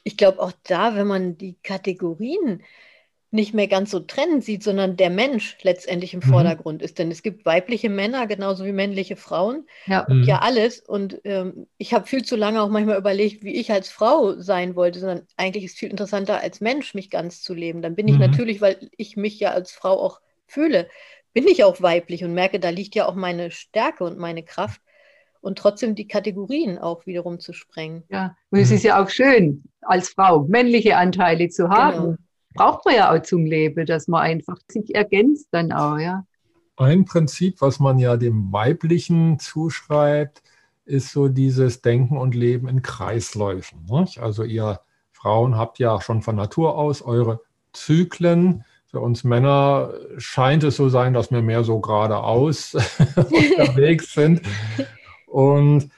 Ich 0.04 0.16
glaube 0.16 0.40
auch 0.40 0.52
da, 0.64 0.94
wenn 0.96 1.06
man 1.06 1.38
die 1.38 1.56
Kategorien 1.62 2.62
nicht 3.30 3.52
mehr 3.52 3.68
ganz 3.68 3.90
so 3.90 4.00
trennend 4.00 4.42
sieht, 4.42 4.62
sondern 4.62 4.96
der 4.96 5.10
Mensch 5.10 5.58
letztendlich 5.62 6.14
im 6.14 6.20
mhm. 6.20 6.30
Vordergrund 6.30 6.80
ist. 6.80 6.98
Denn 6.98 7.10
es 7.10 7.22
gibt 7.22 7.44
weibliche 7.44 7.90
Männer 7.90 8.26
genauso 8.26 8.64
wie 8.64 8.72
männliche 8.72 9.16
Frauen. 9.16 9.66
Ja, 9.86 10.06
mhm. 10.08 10.22
ja 10.22 10.38
alles. 10.38 10.80
Und 10.80 11.20
ähm, 11.24 11.66
ich 11.76 11.92
habe 11.92 12.06
viel 12.06 12.24
zu 12.24 12.36
lange 12.36 12.62
auch 12.62 12.70
manchmal 12.70 12.96
überlegt, 12.96 13.44
wie 13.44 13.54
ich 13.54 13.70
als 13.70 13.90
Frau 13.90 14.40
sein 14.40 14.76
wollte, 14.76 15.00
sondern 15.00 15.26
eigentlich 15.36 15.64
ist 15.64 15.74
es 15.74 15.78
viel 15.78 15.90
interessanter, 15.90 16.40
als 16.40 16.60
Mensch 16.60 16.94
mich 16.94 17.10
ganz 17.10 17.42
zu 17.42 17.52
leben. 17.52 17.82
Dann 17.82 17.94
bin 17.94 18.08
ich 18.08 18.14
mhm. 18.14 18.20
natürlich, 18.20 18.62
weil 18.62 18.88
ich 18.96 19.16
mich 19.16 19.38
ja 19.38 19.50
als 19.50 19.72
Frau 19.72 20.00
auch 20.00 20.20
fühle, 20.46 20.88
bin 21.34 21.46
ich 21.46 21.64
auch 21.64 21.82
weiblich 21.82 22.24
und 22.24 22.32
merke, 22.32 22.58
da 22.58 22.70
liegt 22.70 22.94
ja 22.94 23.06
auch 23.06 23.14
meine 23.14 23.50
Stärke 23.50 24.04
und 24.04 24.18
meine 24.18 24.42
Kraft. 24.42 24.80
Und 25.40 25.56
trotzdem 25.56 25.94
die 25.94 26.08
Kategorien 26.08 26.78
auch 26.78 27.06
wiederum 27.06 27.38
zu 27.38 27.52
sprengen. 27.52 28.02
Ja, 28.08 28.36
und 28.50 28.58
es 28.58 28.72
ist 28.72 28.82
ja 28.82 29.00
auch 29.00 29.08
schön, 29.08 29.62
als 29.82 30.08
Frau 30.08 30.42
männliche 30.48 30.96
Anteile 30.96 31.48
zu 31.48 31.68
haben. 31.68 31.96
Genau 31.96 32.16
braucht 32.54 32.84
man 32.84 32.94
ja 32.94 33.14
auch 33.14 33.22
zum 33.22 33.44
Leben, 33.44 33.86
dass 33.86 34.08
man 34.08 34.22
einfach 34.22 34.58
sich 34.68 34.94
ergänzt 34.94 35.48
dann 35.50 35.72
auch, 35.72 35.98
ja. 35.98 36.24
Ein 36.76 37.04
Prinzip, 37.04 37.60
was 37.60 37.80
man 37.80 37.98
ja 37.98 38.16
dem 38.16 38.52
Weiblichen 38.52 39.38
zuschreibt, 39.38 40.42
ist 40.84 41.12
so 41.12 41.28
dieses 41.28 41.82
Denken 41.82 42.16
und 42.16 42.34
Leben 42.34 42.68
in 42.68 42.82
Kreisläufen. 42.82 43.84
Nicht? 43.90 44.20
Also 44.20 44.44
ihr 44.44 44.80
Frauen 45.12 45.56
habt 45.56 45.78
ja 45.78 46.00
schon 46.00 46.22
von 46.22 46.36
Natur 46.36 46.76
aus 46.76 47.02
eure 47.02 47.40
Zyklen. 47.72 48.64
Für 48.86 49.00
uns 49.00 49.24
Männer 49.24 49.92
scheint 50.16 50.64
es 50.64 50.76
so 50.76 50.88
sein, 50.88 51.12
dass 51.12 51.30
wir 51.30 51.42
mehr 51.42 51.64
so 51.64 51.80
geradeaus 51.80 52.74
unterwegs 53.16 54.14
sind. 54.14 54.42
Und 55.26 55.90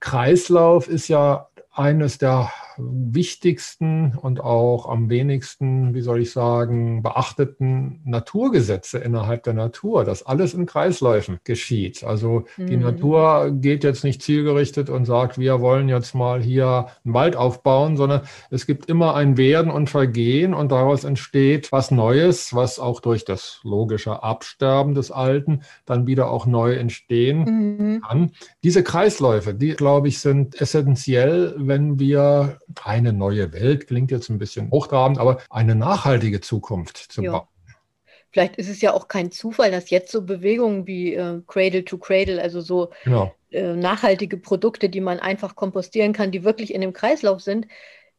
Kreislauf 0.00 0.88
ist 0.88 1.08
ja 1.08 1.48
eines 1.72 2.18
der 2.18 2.50
wichtigsten 2.78 4.16
und 4.16 4.40
auch 4.40 4.88
am 4.88 5.10
wenigsten, 5.10 5.94
wie 5.94 6.00
soll 6.00 6.20
ich 6.20 6.32
sagen, 6.32 7.02
beachteten 7.02 8.00
Naturgesetze 8.04 8.98
innerhalb 8.98 9.42
der 9.42 9.54
Natur, 9.54 10.04
dass 10.04 10.24
alles 10.24 10.54
in 10.54 10.66
Kreisläufen 10.66 11.40
geschieht. 11.44 12.04
Also 12.04 12.44
die 12.56 12.76
mhm. 12.76 12.82
Natur 12.82 13.50
geht 13.52 13.84
jetzt 13.84 14.04
nicht 14.04 14.22
zielgerichtet 14.22 14.90
und 14.90 15.04
sagt, 15.04 15.38
wir 15.38 15.60
wollen 15.60 15.88
jetzt 15.88 16.14
mal 16.14 16.42
hier 16.42 16.86
einen 17.04 17.14
Wald 17.14 17.36
aufbauen, 17.36 17.96
sondern 17.96 18.22
es 18.50 18.66
gibt 18.66 18.86
immer 18.86 19.14
ein 19.14 19.36
Werden 19.36 19.70
und 19.70 19.90
Vergehen 19.90 20.54
und 20.54 20.72
daraus 20.72 21.04
entsteht 21.04 21.72
was 21.72 21.90
Neues, 21.90 22.54
was 22.54 22.78
auch 22.78 23.00
durch 23.00 23.24
das 23.24 23.60
logische 23.64 24.22
Absterben 24.22 24.94
des 24.94 25.10
Alten 25.10 25.62
dann 25.84 26.06
wieder 26.06 26.30
auch 26.30 26.46
neu 26.46 26.74
entstehen 26.74 27.38
mhm. 27.38 28.00
kann. 28.02 28.30
Diese 28.62 28.82
Kreisläufe, 28.82 29.54
die, 29.54 29.70
glaube 29.70 30.08
ich, 30.08 30.20
sind 30.20 30.60
essentiell, 30.60 31.54
wenn 31.56 31.98
wir 31.98 32.58
eine 32.84 33.12
neue 33.12 33.52
Welt, 33.52 33.86
klingt 33.86 34.10
jetzt 34.10 34.28
ein 34.28 34.38
bisschen 34.38 34.70
hochtrabend, 34.70 35.18
aber 35.18 35.38
eine 35.50 35.74
nachhaltige 35.74 36.40
Zukunft 36.40 36.96
zu 36.96 37.22
ja. 37.22 37.32
bauen. 37.32 37.48
Vielleicht 38.30 38.56
ist 38.56 38.68
es 38.68 38.80
ja 38.82 38.92
auch 38.92 39.08
kein 39.08 39.30
Zufall, 39.30 39.70
dass 39.70 39.90
jetzt 39.90 40.12
so 40.12 40.22
Bewegungen 40.22 40.86
wie 40.86 41.14
äh, 41.14 41.40
Cradle 41.46 41.84
to 41.84 41.96
Cradle, 41.96 42.40
also 42.40 42.60
so 42.60 42.90
genau. 43.04 43.34
äh, 43.50 43.74
nachhaltige 43.74 44.36
Produkte, 44.36 44.90
die 44.90 45.00
man 45.00 45.18
einfach 45.18 45.56
kompostieren 45.56 46.12
kann, 46.12 46.30
die 46.30 46.44
wirklich 46.44 46.74
in 46.74 46.82
dem 46.82 46.92
Kreislauf 46.92 47.40
sind, 47.40 47.66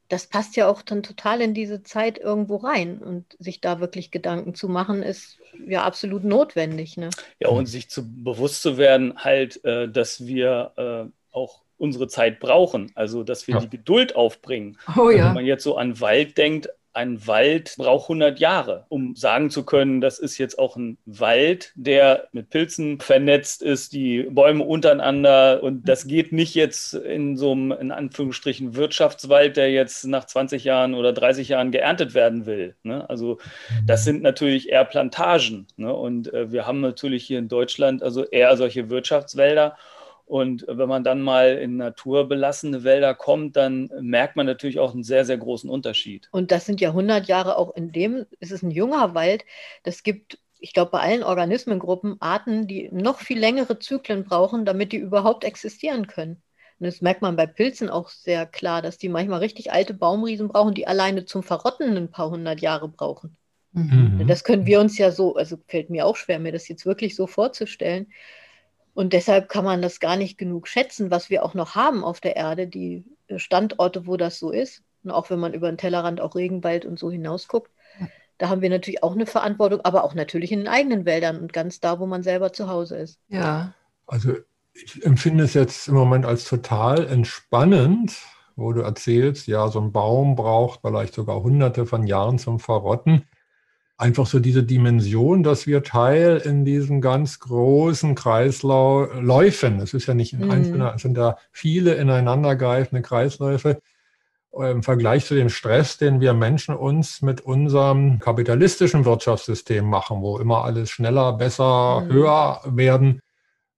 das 0.09 0.25
passt 0.25 0.55
ja 0.55 0.67
auch 0.67 0.81
dann 0.81 1.03
total 1.03 1.41
in 1.41 1.53
diese 1.53 1.83
Zeit 1.83 2.17
irgendwo 2.17 2.57
rein. 2.57 2.97
Und 2.97 3.38
sich 3.38 3.62
da 3.62 3.79
wirklich 3.79 4.09
Gedanken 4.09 4.55
zu 4.55 4.67
machen, 4.67 5.03
ist 5.03 5.38
ja 5.67 5.83
absolut 5.83 6.23
notwendig. 6.23 6.97
Ne? 6.97 7.12
Ja, 7.39 7.49
und 7.49 7.67
sich 7.67 7.89
zu 7.89 8.23
bewusst 8.23 8.63
zu 8.63 8.77
werden, 8.77 9.13
halt, 9.17 9.63
äh, 9.63 9.88
dass 9.88 10.25
wir 10.25 10.73
äh, 10.77 11.35
auch 11.35 11.62
unsere 11.79 12.07
Zeit 12.07 12.39
brauchen. 12.39 12.91
Also, 12.95 13.23
dass 13.23 13.47
wir 13.47 13.55
ja. 13.55 13.61
die 13.61 13.69
Geduld 13.69 14.15
aufbringen. 14.15 14.77
Oh, 14.97 15.09
ja. 15.09 15.27
Wenn 15.27 15.33
man 15.33 15.45
jetzt 15.45 15.63
so 15.63 15.77
an 15.77 15.99
Wald 15.99 16.37
denkt, 16.37 16.69
ein 16.93 17.25
Wald 17.27 17.75
braucht 17.77 18.05
100 18.05 18.39
Jahre, 18.39 18.85
um 18.89 19.15
sagen 19.15 19.49
zu 19.51 19.63
können, 19.63 20.01
das 20.01 20.19
ist 20.19 20.37
jetzt 20.37 20.57
auch 20.57 20.75
ein 20.75 20.97
Wald, 21.05 21.71
der 21.75 22.27
mit 22.31 22.49
Pilzen 22.49 22.99
vernetzt 22.99 23.61
ist, 23.61 23.93
die 23.93 24.23
Bäume 24.23 24.63
untereinander. 24.63 25.61
Und 25.61 25.87
das 25.87 26.07
geht 26.07 26.33
nicht 26.33 26.55
jetzt 26.55 26.95
in 26.95 27.37
so 27.37 27.51
einem, 27.51 27.71
in 27.71 27.91
Anführungsstrichen, 27.91 28.75
Wirtschaftswald, 28.75 29.55
der 29.55 29.71
jetzt 29.71 30.05
nach 30.05 30.25
20 30.25 30.63
Jahren 30.63 30.95
oder 30.95 31.13
30 31.13 31.47
Jahren 31.47 31.71
geerntet 31.71 32.13
werden 32.13 32.45
will. 32.45 32.75
Ne? 32.83 33.07
Also 33.09 33.37
das 33.85 34.03
sind 34.03 34.21
natürlich 34.21 34.69
eher 34.69 34.85
Plantagen. 34.85 35.67
Ne? 35.77 35.93
Und 35.93 36.33
äh, 36.33 36.51
wir 36.51 36.65
haben 36.65 36.81
natürlich 36.81 37.23
hier 37.25 37.39
in 37.39 37.47
Deutschland 37.47 38.01
also 38.01 38.25
eher 38.25 38.57
solche 38.57 38.89
Wirtschaftswälder. 38.89 39.77
Und 40.29 40.63
wenn 40.67 40.87
man 40.87 41.03
dann 41.03 41.23
mal 41.23 41.57
in 41.57 41.77
naturbelassene 41.77 42.83
Wälder 42.83 43.15
kommt, 43.15 43.55
dann 43.55 43.89
merkt 43.99 44.35
man 44.35 44.45
natürlich 44.45 44.77
auch 44.77 44.93
einen 44.93 45.03
sehr, 45.03 45.25
sehr 45.25 45.39
großen 45.39 45.67
Unterschied. 45.67 46.29
Und 46.31 46.51
das 46.51 46.67
sind 46.67 46.79
ja 46.81 46.89
100 46.89 47.27
Jahre 47.27 47.57
auch 47.57 47.75
in 47.75 47.91
dem, 47.91 48.27
es 48.39 48.51
ist 48.51 48.61
ein 48.61 48.69
junger 48.69 49.15
Wald. 49.15 49.43
Das 49.81 50.03
gibt, 50.03 50.37
ich 50.59 50.73
glaube, 50.73 50.91
bei 50.91 50.99
allen 50.99 51.23
Organismengruppen 51.23 52.21
Arten, 52.21 52.67
die 52.67 52.89
noch 52.91 53.21
viel 53.21 53.39
längere 53.39 53.79
Zyklen 53.79 54.23
brauchen, 54.23 54.65
damit 54.65 54.91
die 54.91 54.97
überhaupt 54.97 55.43
existieren 55.43 56.05
können. 56.05 56.43
Und 56.79 56.85
das 56.85 57.01
merkt 57.01 57.23
man 57.23 57.35
bei 57.35 57.47
Pilzen 57.47 57.89
auch 57.89 58.09
sehr 58.09 58.45
klar, 58.45 58.83
dass 58.83 58.99
die 58.99 59.09
manchmal 59.09 59.39
richtig 59.39 59.71
alte 59.71 59.95
Baumriesen 59.95 60.47
brauchen, 60.47 60.75
die 60.75 60.85
alleine 60.85 61.25
zum 61.25 61.41
Verrotten 61.41 61.97
ein 61.97 62.11
paar 62.11 62.29
hundert 62.29 62.61
Jahre 62.61 62.87
brauchen. 62.87 63.35
Mhm. 63.71 64.27
Das 64.27 64.43
können 64.43 64.67
wir 64.67 64.79
uns 64.79 64.95
ja 64.99 65.09
so, 65.09 65.35
also 65.35 65.57
fällt 65.67 65.89
mir 65.89 66.05
auch 66.05 66.15
schwer, 66.15 66.37
mir 66.37 66.51
das 66.51 66.67
jetzt 66.67 66.85
wirklich 66.85 67.15
so 67.15 67.25
vorzustellen. 67.25 68.11
Und 68.99 69.13
deshalb 69.13 69.47
kann 69.47 69.63
man 69.63 69.81
das 69.81 70.01
gar 70.01 70.17
nicht 70.17 70.38
genug 70.38 70.67
schätzen, 70.67 71.09
was 71.09 71.29
wir 71.29 71.45
auch 71.45 71.53
noch 71.53 71.73
haben 71.73 72.03
auf 72.03 72.19
der 72.19 72.35
Erde, 72.35 72.67
die 72.67 73.05
äh, 73.27 73.39
Standorte, 73.39 74.05
wo 74.07 74.17
das 74.17 74.39
so 74.39 74.51
ist. 74.51 74.83
Und 75.05 75.12
auch 75.12 75.29
wenn 75.29 75.39
man 75.39 75.53
über 75.53 75.71
den 75.71 75.77
Tellerrand 75.77 76.19
auch 76.19 76.35
Regenwald 76.35 76.83
und 76.83 76.99
so 76.99 77.09
hinausguckt, 77.09 77.71
da 78.38 78.49
haben 78.49 78.62
wir 78.62 78.69
natürlich 78.69 79.01
auch 79.01 79.13
eine 79.13 79.25
Verantwortung, 79.25 79.79
aber 79.85 80.03
auch 80.03 80.15
natürlich 80.15 80.51
in 80.51 80.59
den 80.59 80.67
eigenen 80.67 81.05
Wäldern 81.05 81.39
und 81.39 81.53
ganz 81.53 81.79
da, 81.79 82.01
wo 82.01 82.07
man 82.07 82.23
selber 82.23 82.51
zu 82.51 82.67
Hause 82.67 82.97
ist. 82.97 83.21
Ja. 83.29 83.73
Also 84.05 84.33
ich 84.73 85.05
empfinde 85.05 85.45
es 85.45 85.53
jetzt 85.53 85.88
im 85.88 85.93
Moment 85.93 86.25
als 86.25 86.43
total 86.43 87.07
entspannend, 87.07 88.17
wo 88.57 88.73
du 88.73 88.81
erzählst, 88.81 89.47
ja, 89.47 89.69
so 89.69 89.79
ein 89.79 89.93
Baum 89.93 90.35
braucht 90.35 90.81
vielleicht 90.81 91.13
sogar 91.13 91.41
hunderte 91.41 91.85
von 91.85 92.05
Jahren 92.05 92.38
zum 92.38 92.59
Verrotten 92.59 93.23
einfach 93.99 94.25
so 94.25 94.39
diese 94.39 94.63
Dimension, 94.63 95.43
dass 95.43 95.67
wir 95.67 95.83
Teil 95.83 96.38
in 96.38 96.63
diesen 96.63 97.01
ganz 97.01 97.39
großen 97.39 98.15
Kreisläufen, 98.15 99.81
es 99.81 99.93
ist 99.93 100.07
ja 100.07 100.13
nicht 100.13 100.33
ein 100.33 100.45
mhm. 100.45 100.51
einzelner, 100.51 100.93
es 100.95 101.01
sind 101.01 101.17
da 101.17 101.38
viele 101.51 101.95
ineinandergreifende 101.95 103.01
Kreisläufe, 103.01 103.81
im 104.53 104.83
Vergleich 104.83 105.25
zu 105.25 105.35
dem 105.35 105.49
Stress, 105.49 105.97
den 105.97 106.21
wir 106.21 106.33
Menschen 106.33 106.75
uns 106.75 107.21
mit 107.21 107.41
unserem 107.41 108.19
kapitalistischen 108.19 109.05
Wirtschaftssystem 109.05 109.85
machen, 109.85 110.21
wo 110.21 110.39
immer 110.39 110.63
alles 110.63 110.89
schneller, 110.89 111.33
besser, 111.33 112.01
mhm. 112.01 112.13
höher 112.13 112.62
werden 112.65 113.21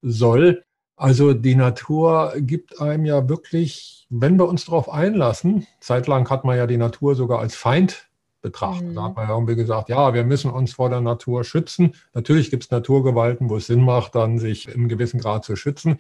soll. 0.01 0.63
Also 0.95 1.34
die 1.34 1.55
Natur 1.55 2.34
gibt 2.38 2.79
einem 2.79 3.05
ja 3.05 3.27
wirklich, 3.27 4.05
wenn 4.10 4.38
wir 4.38 4.47
uns 4.47 4.65
darauf 4.65 4.88
einlassen, 4.89 5.65
zeitlang 5.79 6.29
hat 6.29 6.45
man 6.45 6.57
ja 6.57 6.67
die 6.67 6.77
Natur 6.77 7.15
sogar 7.15 7.39
als 7.39 7.55
Feind 7.55 8.11
betrachten. 8.41 8.91
Mhm. 8.91 8.95
Da 8.95 9.04
hat 9.04 9.15
man 9.15 9.30
irgendwie 9.30 9.56
gesagt, 9.56 9.89
ja, 9.89 10.13
wir 10.13 10.23
müssen 10.23 10.51
uns 10.51 10.73
vor 10.73 10.89
der 10.89 11.01
Natur 11.01 11.43
schützen. 11.43 11.93
Natürlich 12.13 12.49
gibt 12.49 12.63
es 12.63 12.71
Naturgewalten, 12.71 13.49
wo 13.49 13.58
es 13.58 13.67
Sinn 13.67 13.84
macht, 13.84 14.15
dann 14.15 14.39
sich 14.39 14.67
im 14.67 14.88
gewissen 14.88 15.19
Grad 15.19 15.45
zu 15.45 15.56
schützen. 15.56 15.99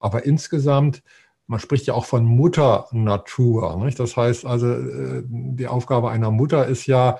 Aber 0.00 0.24
insgesamt, 0.24 1.02
man 1.46 1.60
spricht 1.60 1.86
ja 1.86 1.94
auch 1.94 2.04
von 2.04 2.24
Mutter 2.24 2.86
Natur. 2.92 3.82
Nicht? 3.84 3.98
Das 3.98 4.16
heißt 4.16 4.44
also, 4.44 4.72
äh, 4.72 5.22
die 5.26 5.66
Aufgabe 5.66 6.10
einer 6.10 6.30
Mutter 6.30 6.66
ist 6.66 6.86
ja, 6.86 7.18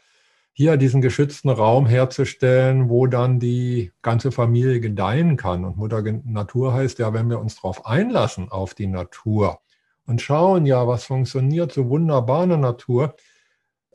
hier 0.58 0.76
diesen 0.76 1.00
geschützten 1.00 1.50
Raum 1.50 1.86
herzustellen, 1.86 2.88
wo 2.88 3.06
dann 3.06 3.38
die 3.38 3.92
ganze 4.02 4.32
Familie 4.32 4.80
gedeihen 4.80 5.36
kann. 5.36 5.64
Und 5.64 5.76
Mutter 5.76 6.02
Natur 6.24 6.72
heißt 6.72 6.98
ja, 6.98 7.12
wenn 7.12 7.30
wir 7.30 7.38
uns 7.38 7.54
darauf 7.54 7.86
einlassen, 7.86 8.50
auf 8.50 8.74
die 8.74 8.88
Natur 8.88 9.60
und 10.04 10.20
schauen, 10.20 10.66
ja, 10.66 10.84
was 10.88 11.04
funktioniert 11.04 11.70
so 11.70 11.88
wunderbar 11.88 12.42
in 12.42 12.48
der 12.48 12.58
Natur, 12.58 13.14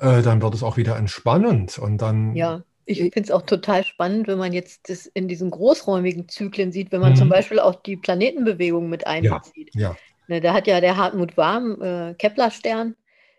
äh, 0.03 0.21
dann 0.21 0.41
wird 0.41 0.53
es 0.53 0.63
auch 0.63 0.77
wieder 0.77 0.97
entspannend 0.97 1.79
und 1.79 1.99
dann. 1.99 2.35
Ja. 2.35 2.63
Ich 2.85 2.99
finde 2.99 3.21
es 3.21 3.31
auch 3.31 3.43
total 3.43 3.85
spannend, 3.85 4.27
wenn 4.27 4.37
man 4.37 4.51
jetzt 4.51 4.89
das 4.89 5.05
in 5.05 5.29
diesen 5.29 5.51
großräumigen 5.51 6.27
Zyklen 6.27 6.73
sieht, 6.73 6.91
wenn 6.91 6.99
man 6.99 7.11
mhm. 7.11 7.15
zum 7.15 7.29
Beispiel 7.29 7.59
auch 7.59 7.75
die 7.75 7.95
Planetenbewegung 7.95 8.89
mit 8.89 9.07
einbezieht. 9.07 9.73
Ja, 9.73 9.91
ja. 9.91 9.95
Ne, 10.27 10.41
da 10.41 10.53
hat 10.53 10.67
ja 10.67 10.81
der 10.81 10.97
Hartmut 10.97 11.37
Warm, 11.37 11.81
äh, 11.81 12.13
Kepler-Stern, 12.15 12.95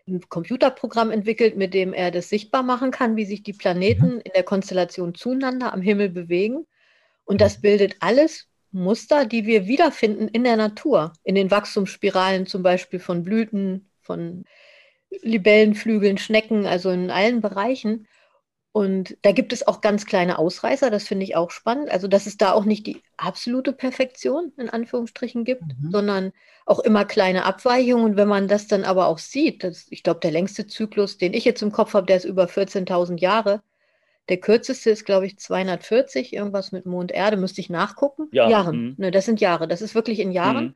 ein 0.07 0.21
Computerprogramm 0.29 1.11
entwickelt, 1.11 1.57
mit 1.57 1.75
dem 1.75 1.93
er 1.93 2.09
das 2.09 2.29
sichtbar 2.29 2.63
machen 2.63 2.89
kann, 2.89 3.15
wie 3.17 3.25
sich 3.25 3.43
die 3.43 3.53
Planeten 3.53 4.15
mhm. 4.15 4.21
in 4.21 4.31
der 4.33 4.43
Konstellation 4.43 5.13
zueinander 5.13 5.73
am 5.73 5.81
Himmel 5.81 6.09
bewegen. 6.09 6.65
Und 7.23 7.39
das 7.39 7.61
bildet 7.61 7.97
alles 7.99 8.47
Muster, 8.71 9.25
die 9.25 9.45
wir 9.45 9.67
wiederfinden 9.67 10.27
in 10.27 10.43
der 10.43 10.57
Natur, 10.57 11.13
in 11.23 11.35
den 11.35 11.51
Wachstumsspiralen 11.51 12.47
zum 12.47 12.63
Beispiel 12.63 12.99
von 12.99 13.23
Blüten, 13.23 13.89
von 14.01 14.43
Libellenflügeln, 15.21 16.17
Schnecken, 16.17 16.65
also 16.65 16.89
in 16.89 17.11
allen 17.11 17.41
Bereichen. 17.41 18.07
Und 18.75 19.15
da 19.21 19.31
gibt 19.31 19.53
es 19.53 19.65
auch 19.65 19.79
ganz 19.79 20.05
kleine 20.05 20.37
Ausreißer, 20.37 20.89
das 20.89 21.07
finde 21.07 21.23
ich 21.23 21.37
auch 21.37 21.49
spannend. 21.49 21.89
Also, 21.89 22.09
dass 22.09 22.25
es 22.25 22.35
da 22.35 22.51
auch 22.51 22.65
nicht 22.65 22.85
die 22.85 23.01
absolute 23.15 23.71
Perfektion 23.71 24.51
in 24.57 24.69
Anführungsstrichen 24.69 25.45
gibt, 25.45 25.61
mhm. 25.61 25.91
sondern 25.91 26.33
auch 26.65 26.79
immer 26.79 27.05
kleine 27.05 27.45
Abweichungen. 27.45 28.03
Und 28.03 28.17
wenn 28.17 28.27
man 28.27 28.49
das 28.49 28.67
dann 28.67 28.83
aber 28.83 29.07
auch 29.07 29.19
sieht, 29.19 29.63
das, 29.63 29.85
ich 29.91 30.03
glaube, 30.03 30.19
der 30.19 30.31
längste 30.31 30.67
Zyklus, 30.67 31.17
den 31.17 31.33
ich 31.33 31.45
jetzt 31.45 31.61
im 31.61 31.71
Kopf 31.71 31.93
habe, 31.93 32.05
der 32.05 32.17
ist 32.17 32.25
über 32.25 32.47
14.000 32.47 33.17
Jahre. 33.17 33.61
Der 34.27 34.37
kürzeste 34.37 34.89
ist, 34.89 35.05
glaube 35.05 35.27
ich, 35.27 35.39
240, 35.39 36.33
irgendwas 36.33 36.73
mit 36.73 36.85
Mond, 36.85 37.13
Erde, 37.13 37.37
müsste 37.37 37.61
ich 37.61 37.69
nachgucken. 37.69 38.27
Ja. 38.33 38.49
Jahren. 38.49 38.77
Mhm. 38.77 38.95
Ne, 38.97 39.11
das 39.11 39.23
sind 39.23 39.39
Jahre, 39.39 39.69
das 39.69 39.81
ist 39.81 39.95
wirklich 39.95 40.19
in 40.19 40.33
Jahren. 40.33 40.65
Mhm. 40.65 40.75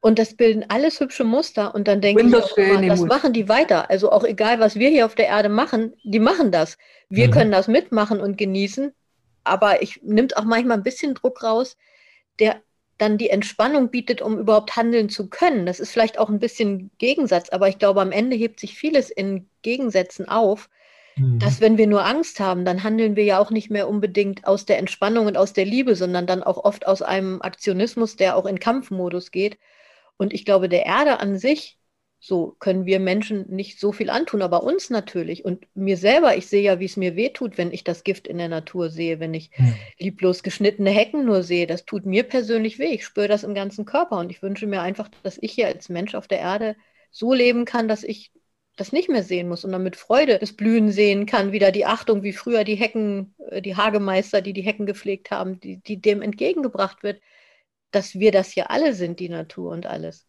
Und 0.00 0.18
das 0.18 0.34
bilden 0.34 0.64
alles 0.68 1.00
hübsche 1.00 1.24
Muster. 1.24 1.74
Und 1.74 1.88
dann 1.88 2.00
denke 2.00 2.22
ich, 2.22 2.34
auch 2.34 2.56
immer, 2.56 2.82
das 2.82 3.00
machen 3.00 3.32
die 3.32 3.48
weiter. 3.48 3.90
Also 3.90 4.12
auch 4.12 4.24
egal, 4.24 4.60
was 4.60 4.76
wir 4.76 4.88
hier 4.88 5.06
auf 5.06 5.14
der 5.14 5.26
Erde 5.26 5.48
machen, 5.48 5.94
die 6.04 6.20
machen 6.20 6.52
das. 6.52 6.78
Wir 7.08 7.28
mhm. 7.28 7.32
können 7.32 7.52
das 7.52 7.66
mitmachen 7.66 8.20
und 8.20 8.38
genießen. 8.38 8.92
Aber 9.42 9.82
ich 9.82 10.00
nimmt 10.02 10.36
auch 10.36 10.44
manchmal 10.44 10.76
ein 10.76 10.82
bisschen 10.82 11.14
Druck 11.14 11.42
raus, 11.42 11.76
der 12.38 12.60
dann 12.98 13.18
die 13.18 13.30
Entspannung 13.30 13.90
bietet, 13.90 14.22
um 14.22 14.38
überhaupt 14.38 14.76
handeln 14.76 15.08
zu 15.08 15.28
können. 15.28 15.66
Das 15.66 15.80
ist 15.80 15.90
vielleicht 15.90 16.18
auch 16.18 16.30
ein 16.30 16.38
bisschen 16.38 16.90
Gegensatz, 16.98 17.50
aber 17.50 17.68
ich 17.68 17.78
glaube, 17.78 18.00
am 18.00 18.12
Ende 18.12 18.36
hebt 18.36 18.58
sich 18.58 18.74
vieles 18.74 19.10
in 19.10 19.48
Gegensätzen 19.62 20.28
auf, 20.28 20.70
mhm. 21.16 21.38
dass 21.38 21.60
wenn 21.60 21.76
wir 21.76 21.86
nur 21.86 22.04
Angst 22.06 22.40
haben, 22.40 22.64
dann 22.64 22.82
handeln 22.82 23.16
wir 23.16 23.24
ja 23.24 23.38
auch 23.38 23.50
nicht 23.50 23.70
mehr 23.70 23.88
unbedingt 23.88 24.46
aus 24.46 24.64
der 24.64 24.78
Entspannung 24.78 25.26
und 25.26 25.36
aus 25.36 25.52
der 25.52 25.66
Liebe, 25.66 25.94
sondern 25.94 26.26
dann 26.26 26.42
auch 26.42 26.64
oft 26.64 26.86
aus 26.86 27.02
einem 27.02 27.42
Aktionismus, 27.42 28.16
der 28.16 28.36
auch 28.36 28.46
in 28.46 28.58
Kampfmodus 28.58 29.30
geht. 29.30 29.58
Und 30.16 30.32
ich 30.32 30.44
glaube, 30.44 30.68
der 30.68 30.86
Erde 30.86 31.20
an 31.20 31.38
sich, 31.38 31.78
so 32.18 32.56
können 32.58 32.86
wir 32.86 32.98
Menschen 32.98 33.46
nicht 33.48 33.78
so 33.78 33.92
viel 33.92 34.10
antun, 34.10 34.42
aber 34.42 34.62
uns 34.62 34.90
natürlich. 34.90 35.44
Und 35.44 35.66
mir 35.74 35.96
selber, 35.96 36.36
ich 36.36 36.46
sehe 36.46 36.62
ja, 36.62 36.80
wie 36.80 36.86
es 36.86 36.96
mir 36.96 37.14
wehtut, 37.14 37.58
wenn 37.58 37.72
ich 37.72 37.84
das 37.84 38.04
Gift 38.04 38.26
in 38.26 38.38
der 38.38 38.48
Natur 38.48 38.90
sehe, 38.90 39.20
wenn 39.20 39.34
ich 39.34 39.50
hm. 39.52 39.74
lieblos 39.98 40.42
geschnittene 40.42 40.90
Hecken 40.90 41.24
nur 41.24 41.42
sehe. 41.42 41.66
Das 41.66 41.84
tut 41.84 42.06
mir 42.06 42.24
persönlich 42.24 42.78
weh. 42.78 42.94
Ich 42.94 43.04
spüre 43.04 43.28
das 43.28 43.44
im 43.44 43.54
ganzen 43.54 43.84
Körper. 43.84 44.18
Und 44.18 44.30
ich 44.30 44.42
wünsche 44.42 44.66
mir 44.66 44.80
einfach, 44.80 45.08
dass 45.22 45.38
ich 45.40 45.52
hier 45.52 45.66
als 45.66 45.88
Mensch 45.88 46.14
auf 46.14 46.26
der 46.26 46.40
Erde 46.40 46.76
so 47.10 47.32
leben 47.32 47.64
kann, 47.64 47.86
dass 47.86 48.02
ich 48.02 48.32
das 48.76 48.92
nicht 48.92 49.08
mehr 49.08 49.22
sehen 49.22 49.48
muss 49.48 49.64
und 49.64 49.72
dann 49.72 49.82
mit 49.82 49.96
Freude 49.96 50.38
das 50.38 50.52
Blühen 50.52 50.90
sehen 50.90 51.26
kann, 51.26 51.52
wieder 51.52 51.72
die 51.72 51.86
Achtung, 51.86 52.22
wie 52.22 52.32
früher 52.32 52.62
die 52.62 52.74
Hecken, 52.74 53.34
äh, 53.50 53.62
die 53.62 53.76
Hagemeister, 53.76 54.42
die 54.42 54.52
die 54.52 54.62
Hecken 54.62 54.86
gepflegt 54.86 55.30
haben, 55.30 55.60
die, 55.60 55.78
die 55.78 56.00
dem 56.00 56.22
entgegengebracht 56.22 57.02
wird 57.02 57.20
dass 57.96 58.14
wir 58.14 58.30
das 58.30 58.54
ja 58.54 58.66
alle 58.66 58.94
sind, 58.94 59.20
die 59.20 59.30
Natur 59.30 59.72
und 59.72 59.86
alles. 59.86 60.26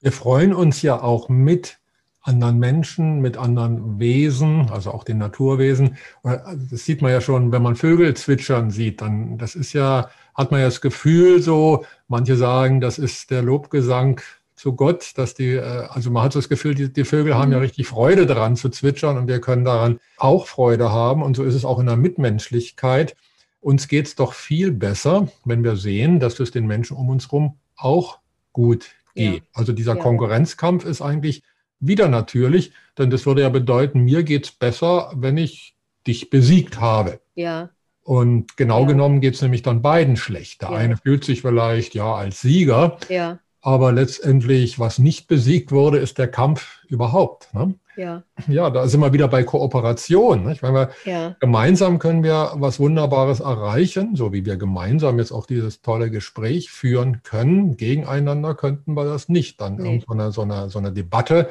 Wir 0.00 0.12
freuen 0.12 0.54
uns 0.54 0.82
ja 0.82 1.02
auch 1.02 1.28
mit 1.28 1.78
anderen 2.20 2.58
Menschen, 2.58 3.20
mit 3.20 3.36
anderen 3.36 3.98
Wesen, 3.98 4.70
also 4.70 4.92
auch 4.92 5.04
den 5.04 5.18
Naturwesen. 5.18 5.96
Das 6.22 6.84
sieht 6.84 7.02
man 7.02 7.10
ja 7.10 7.20
schon, 7.20 7.52
wenn 7.52 7.62
man 7.62 7.76
Vögel 7.76 8.14
zwitschern 8.14 8.70
sieht, 8.70 9.02
dann 9.02 9.36
das 9.36 9.54
ist 9.54 9.72
ja, 9.72 10.08
hat 10.34 10.50
man 10.50 10.60
ja 10.60 10.66
das 10.66 10.80
Gefühl 10.80 11.42
so, 11.42 11.84
manche 12.08 12.36
sagen, 12.36 12.80
das 12.80 12.98
ist 12.98 13.30
der 13.30 13.42
Lobgesang 13.42 14.20
zu 14.54 14.74
Gott, 14.74 15.12
dass 15.16 15.34
die, 15.34 15.54
äh, 15.56 15.86
also 15.90 16.10
man 16.10 16.22
hat 16.22 16.32
so 16.32 16.38
das 16.38 16.48
Gefühl, 16.48 16.74
die, 16.74 16.92
die 16.92 17.04
Vögel 17.04 17.34
haben 17.34 17.50
ja 17.50 17.58
mhm. 17.58 17.64
richtig 17.64 17.88
Freude 17.88 18.24
daran 18.26 18.56
zu 18.56 18.70
zwitschern 18.70 19.18
und 19.18 19.26
wir 19.26 19.40
können 19.40 19.64
daran 19.64 19.98
auch 20.16 20.46
Freude 20.46 20.92
haben 20.92 21.22
und 21.22 21.36
so 21.36 21.42
ist 21.42 21.54
es 21.54 21.64
auch 21.64 21.80
in 21.80 21.86
der 21.86 21.96
Mitmenschlichkeit. 21.96 23.16
Uns 23.64 23.88
geht 23.88 24.06
es 24.06 24.14
doch 24.14 24.34
viel 24.34 24.72
besser, 24.72 25.28
wenn 25.46 25.64
wir 25.64 25.76
sehen, 25.76 26.20
dass 26.20 26.38
es 26.38 26.50
den 26.50 26.66
Menschen 26.66 26.98
um 26.98 27.08
uns 27.08 27.28
herum 27.28 27.56
auch 27.76 28.18
gut 28.52 28.90
geht. 29.14 29.42
Ja. 29.42 29.48
Also 29.54 29.72
dieser 29.72 29.96
ja. 29.96 30.02
Konkurrenzkampf 30.02 30.84
ist 30.84 31.00
eigentlich 31.00 31.42
wieder 31.80 32.08
natürlich, 32.08 32.72
denn 32.98 33.08
das 33.08 33.24
würde 33.24 33.40
ja 33.40 33.48
bedeuten, 33.48 34.00
mir 34.00 34.22
geht 34.22 34.44
es 34.44 34.52
besser, 34.52 35.12
wenn 35.16 35.38
ich 35.38 35.76
dich 36.06 36.28
besiegt 36.28 36.78
habe. 36.78 37.20
Ja. 37.36 37.70
Und 38.02 38.58
genau 38.58 38.82
ja. 38.82 38.88
genommen 38.88 39.22
geht 39.22 39.32
es 39.32 39.40
nämlich 39.40 39.62
dann 39.62 39.80
beiden 39.80 40.18
schlecht. 40.18 40.60
Der 40.60 40.68
eine 40.68 40.98
fühlt 40.98 41.24
sich 41.24 41.40
vielleicht 41.40 41.94
ja 41.94 42.14
als 42.14 42.42
Sieger, 42.42 42.98
ja. 43.08 43.38
aber 43.62 43.92
letztendlich, 43.92 44.78
was 44.78 44.98
nicht 44.98 45.26
besiegt 45.26 45.72
wurde, 45.72 45.96
ist 45.96 46.18
der 46.18 46.28
Kampf 46.28 46.80
überhaupt. 46.86 47.48
Ne? 47.54 47.76
Ja. 47.96 48.22
ja, 48.48 48.70
da 48.70 48.86
sind 48.88 49.00
wir 49.00 49.12
wieder 49.12 49.28
bei 49.28 49.42
Kooperation. 49.42 50.46
Nicht? 50.46 50.62
Weil 50.62 50.74
wir 50.74 50.90
ja. 51.04 51.36
gemeinsam 51.40 51.98
können 51.98 52.22
wir 52.22 52.52
was 52.54 52.80
Wunderbares 52.80 53.40
erreichen, 53.40 54.16
so 54.16 54.32
wie 54.32 54.44
wir 54.44 54.56
gemeinsam 54.56 55.18
jetzt 55.18 55.32
auch 55.32 55.46
dieses 55.46 55.82
tolle 55.82 56.10
Gespräch 56.10 56.70
führen 56.70 57.22
können. 57.22 57.76
Gegeneinander 57.76 58.54
könnten 58.54 58.94
wir 58.94 59.04
das 59.04 59.28
nicht. 59.28 59.60
Dann 59.60 59.76
nee. 59.76 60.02
so 60.06 60.12
eine, 60.12 60.32
so, 60.32 60.42
eine, 60.42 60.70
so 60.70 60.78
eine 60.78 60.92
Debatte 60.92 61.50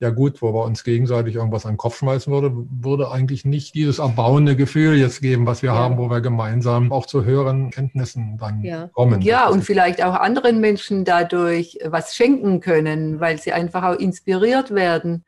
ja 0.00 0.10
gut, 0.10 0.40
wo 0.42 0.54
wir 0.54 0.64
uns 0.64 0.84
gegenseitig 0.84 1.34
irgendwas 1.34 1.66
an 1.66 1.72
den 1.72 1.78
Kopf 1.78 1.98
schmeißen 1.98 2.32
würde, 2.32 2.52
würde 2.54 3.10
eigentlich 3.10 3.44
nicht 3.44 3.74
dieses 3.74 3.98
erbauende 3.98 4.54
Gefühl 4.54 4.96
jetzt 4.96 5.20
geben, 5.20 5.44
was 5.44 5.62
wir 5.62 5.70
ja. 5.70 5.76
haben, 5.76 5.98
wo 5.98 6.08
wir 6.08 6.20
gemeinsam 6.20 6.92
auch 6.92 7.06
zu 7.06 7.24
höheren 7.24 7.70
Kenntnissen 7.70 8.38
dann 8.38 8.62
ja. 8.62 8.88
kommen. 8.92 9.20
Ja, 9.22 9.48
und 9.48 9.64
vielleicht 9.64 10.02
auch 10.02 10.14
anderen 10.14 10.60
Menschen 10.60 11.04
dadurch 11.04 11.78
was 11.84 12.14
schenken 12.14 12.60
können, 12.60 13.18
weil 13.18 13.38
sie 13.38 13.52
einfach 13.52 13.82
auch 13.82 13.98
inspiriert 13.98 14.72
werden 14.72 15.24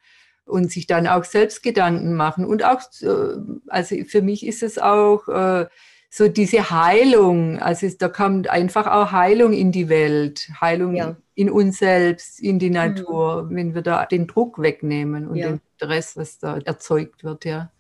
und 0.51 0.71
sich 0.71 0.87
dann 0.87 1.07
auch 1.07 1.25
selbst 1.25 1.63
Gedanken 1.63 2.15
machen. 2.15 2.45
Und 2.45 2.65
auch, 2.65 2.81
äh, 3.03 3.37
also 3.69 3.97
für 4.07 4.23
mich 4.23 4.47
ist 4.47 4.63
es 4.63 4.79
auch 4.79 5.29
äh, 5.29 5.67
so 6.11 6.29
diese 6.29 6.71
Heilung, 6.71 7.59
also 7.61 7.87
da 7.99 8.09
kommt 8.09 8.51
einfach 8.51 8.87
auch 8.87 9.13
Heilung 9.13 9.53
in 9.53 9.71
die 9.73 9.89
Welt, 9.89 10.51
Heilung 10.61 10.97
ja 10.97 11.17
in 11.41 11.49
uns 11.49 11.79
selbst, 11.79 12.39
in 12.39 12.59
die 12.59 12.69
mhm. 12.69 12.75
Natur, 12.75 13.45
mhm. 13.45 13.57
wenn 13.57 13.75
wir 13.75 13.81
da 13.81 14.05
den 14.05 14.27
Druck 14.27 14.61
wegnehmen 14.61 15.27
und 15.27 15.37
ja. 15.37 15.49
den 15.49 15.61
Stress, 15.77 16.15
was 16.15 16.39
da 16.39 16.59
erzeugt 16.59 17.25
wird, 17.25 17.47
ja. 17.47 17.73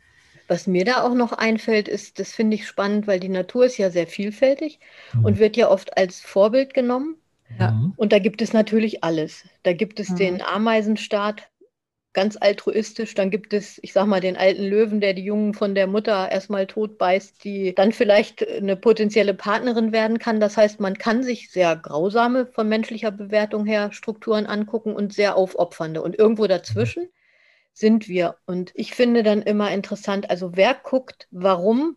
Was 0.48 0.66
mir 0.66 0.86
da 0.86 1.02
auch 1.02 1.12
noch 1.12 1.32
einfällt, 1.32 1.86
ist, 1.86 2.18
das 2.18 2.32
finde 2.32 2.54
ich 2.54 2.66
spannend, 2.66 3.06
weil 3.06 3.20
die 3.20 3.28
Natur 3.28 3.66
ist 3.66 3.76
ja 3.76 3.90
sehr 3.90 4.06
vielfältig 4.06 4.80
mhm. 5.12 5.26
und 5.26 5.38
wird 5.38 5.58
ja 5.58 5.68
oft 5.68 5.94
als 5.98 6.20
Vorbild 6.20 6.72
genommen. 6.72 7.16
Ja. 7.58 7.78
Und 7.96 8.12
da 8.12 8.18
gibt 8.18 8.40
es 8.40 8.54
natürlich 8.54 9.04
alles. 9.04 9.44
Da 9.62 9.74
gibt 9.74 10.00
es 10.00 10.08
mhm. 10.08 10.16
den 10.16 10.42
Ameisenstaat, 10.42 11.50
ganz 12.12 12.36
altruistisch. 12.40 13.14
Dann 13.14 13.30
gibt 13.30 13.52
es, 13.52 13.78
ich 13.82 13.92
sag 13.92 14.06
mal, 14.06 14.20
den 14.20 14.36
alten 14.36 14.64
Löwen, 14.64 15.00
der 15.00 15.14
die 15.14 15.24
Jungen 15.24 15.54
von 15.54 15.74
der 15.74 15.86
Mutter 15.86 16.30
erstmal 16.30 16.66
tot 16.66 16.98
beißt, 16.98 17.44
die 17.44 17.74
dann 17.74 17.92
vielleicht 17.92 18.46
eine 18.46 18.76
potenzielle 18.76 19.34
Partnerin 19.34 19.92
werden 19.92 20.18
kann. 20.18 20.40
Das 20.40 20.56
heißt, 20.56 20.80
man 20.80 20.98
kann 20.98 21.22
sich 21.22 21.50
sehr 21.50 21.76
grausame 21.76 22.46
von 22.46 22.68
menschlicher 22.68 23.11
Bewertung 23.11 23.66
her 23.66 23.92
Strukturen 23.92 24.46
angucken 24.46 24.94
und 24.94 25.12
sehr 25.12 25.36
aufopfernde. 25.36 26.02
Und 26.02 26.18
irgendwo 26.18 26.46
dazwischen 26.46 27.08
sind 27.72 28.08
wir. 28.08 28.36
Und 28.46 28.72
ich 28.74 28.92
finde 28.94 29.22
dann 29.22 29.42
immer 29.42 29.70
interessant, 29.70 30.30
also 30.30 30.56
wer 30.56 30.74
guckt, 30.74 31.28
warum 31.30 31.96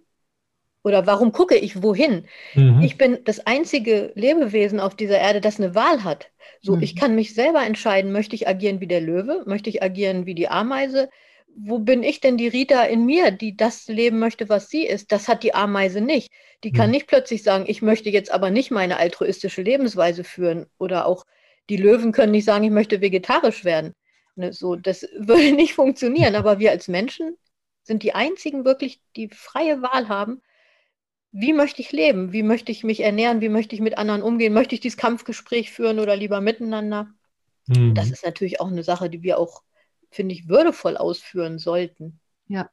oder 0.83 1.07
warum 1.07 1.31
gucke 1.31 1.55
ich 1.55 1.81
wohin? 1.81 2.25
Mhm. 2.55 2.81
Ich 2.81 2.97
bin 2.97 3.19
das 3.23 3.45
einzige 3.47 4.11
Lebewesen 4.15 4.79
auf 4.79 4.95
dieser 4.95 5.17
Erde, 5.17 5.41
das 5.41 5.59
eine 5.59 5.75
Wahl 5.75 6.03
hat. 6.03 6.29
So, 6.61 6.75
mhm. 6.75 6.83
ich 6.83 6.95
kann 6.95 7.15
mich 7.15 7.33
selber 7.33 7.65
entscheiden, 7.65 8.11
möchte 8.11 8.35
ich 8.35 8.47
agieren 8.47 8.81
wie 8.81 8.87
der 8.87 9.01
Löwe, 9.01 9.43
möchte 9.45 9.69
ich 9.69 9.81
agieren 9.81 10.25
wie 10.25 10.35
die 10.35 10.49
Ameise? 10.49 11.09
Wo 11.55 11.79
bin 11.79 12.03
ich 12.03 12.19
denn 12.19 12.35
die 12.35 12.47
Rita 12.47 12.83
in 12.83 13.05
mir, 13.05 13.31
die 13.31 13.55
das 13.55 13.87
leben 13.87 14.19
möchte, 14.19 14.49
was 14.49 14.69
sie 14.69 14.85
ist? 14.85 15.11
Das 15.11 15.27
hat 15.27 15.43
die 15.43 15.53
Ameise 15.53 16.01
nicht. 16.01 16.31
Die 16.63 16.71
kann 16.71 16.87
mhm. 16.87 16.93
nicht 16.93 17.07
plötzlich 17.07 17.43
sagen, 17.43 17.65
ich 17.67 17.81
möchte 17.81 18.09
jetzt 18.09 18.31
aber 18.31 18.49
nicht 18.49 18.71
meine 18.71 18.97
altruistische 18.97 19.61
Lebensweise 19.61 20.23
führen. 20.23 20.65
Oder 20.79 21.05
auch 21.05 21.25
die 21.69 21.77
Löwen 21.77 22.11
können 22.11 22.31
nicht 22.31 22.45
sagen, 22.45 22.63
ich 22.63 22.71
möchte 22.71 23.01
vegetarisch 23.01 23.63
werden. 23.63 23.93
Ne, 24.35 24.51
so, 24.51 24.75
das 24.75 25.03
würde 25.17 25.51
nicht 25.53 25.73
funktionieren. 25.75 26.35
Aber 26.35 26.59
wir 26.59 26.71
als 26.71 26.87
Menschen 26.87 27.37
sind 27.83 28.03
die 28.03 28.15
einzigen 28.15 28.65
wirklich, 28.65 28.99
die 29.15 29.29
freie 29.29 29.81
Wahl 29.81 30.09
haben, 30.09 30.41
wie 31.33 31.51
möchte 31.51 31.81
ich 31.81 31.91
leben? 31.91 32.31
Wie 32.31 32.43
möchte 32.43 32.71
ich 32.71 32.83
mich 32.83 33.01
ernähren? 33.01 33.41
Wie 33.41 33.49
möchte 33.49 33.75
ich 33.75 33.81
mit 33.81 33.97
anderen 33.97 34.21
umgehen? 34.21 34.53
Möchte 34.53 34.75
ich 34.75 34.81
dieses 34.81 34.97
Kampfgespräch 34.97 35.71
führen 35.71 35.99
oder 35.99 36.15
lieber 36.15 36.41
miteinander? 36.41 37.09
Mhm. 37.67 37.95
Das 37.95 38.11
ist 38.11 38.23
natürlich 38.23 38.61
auch 38.61 38.71
eine 38.71 38.83
Sache, 38.83 39.09
die 39.09 39.23
wir 39.23 39.39
auch, 39.39 39.63
finde 40.11 40.35
ich, 40.35 40.47
würdevoll 40.47 40.95
ausführen 40.95 41.57
sollten. 41.57 42.19
Ja, 42.47 42.69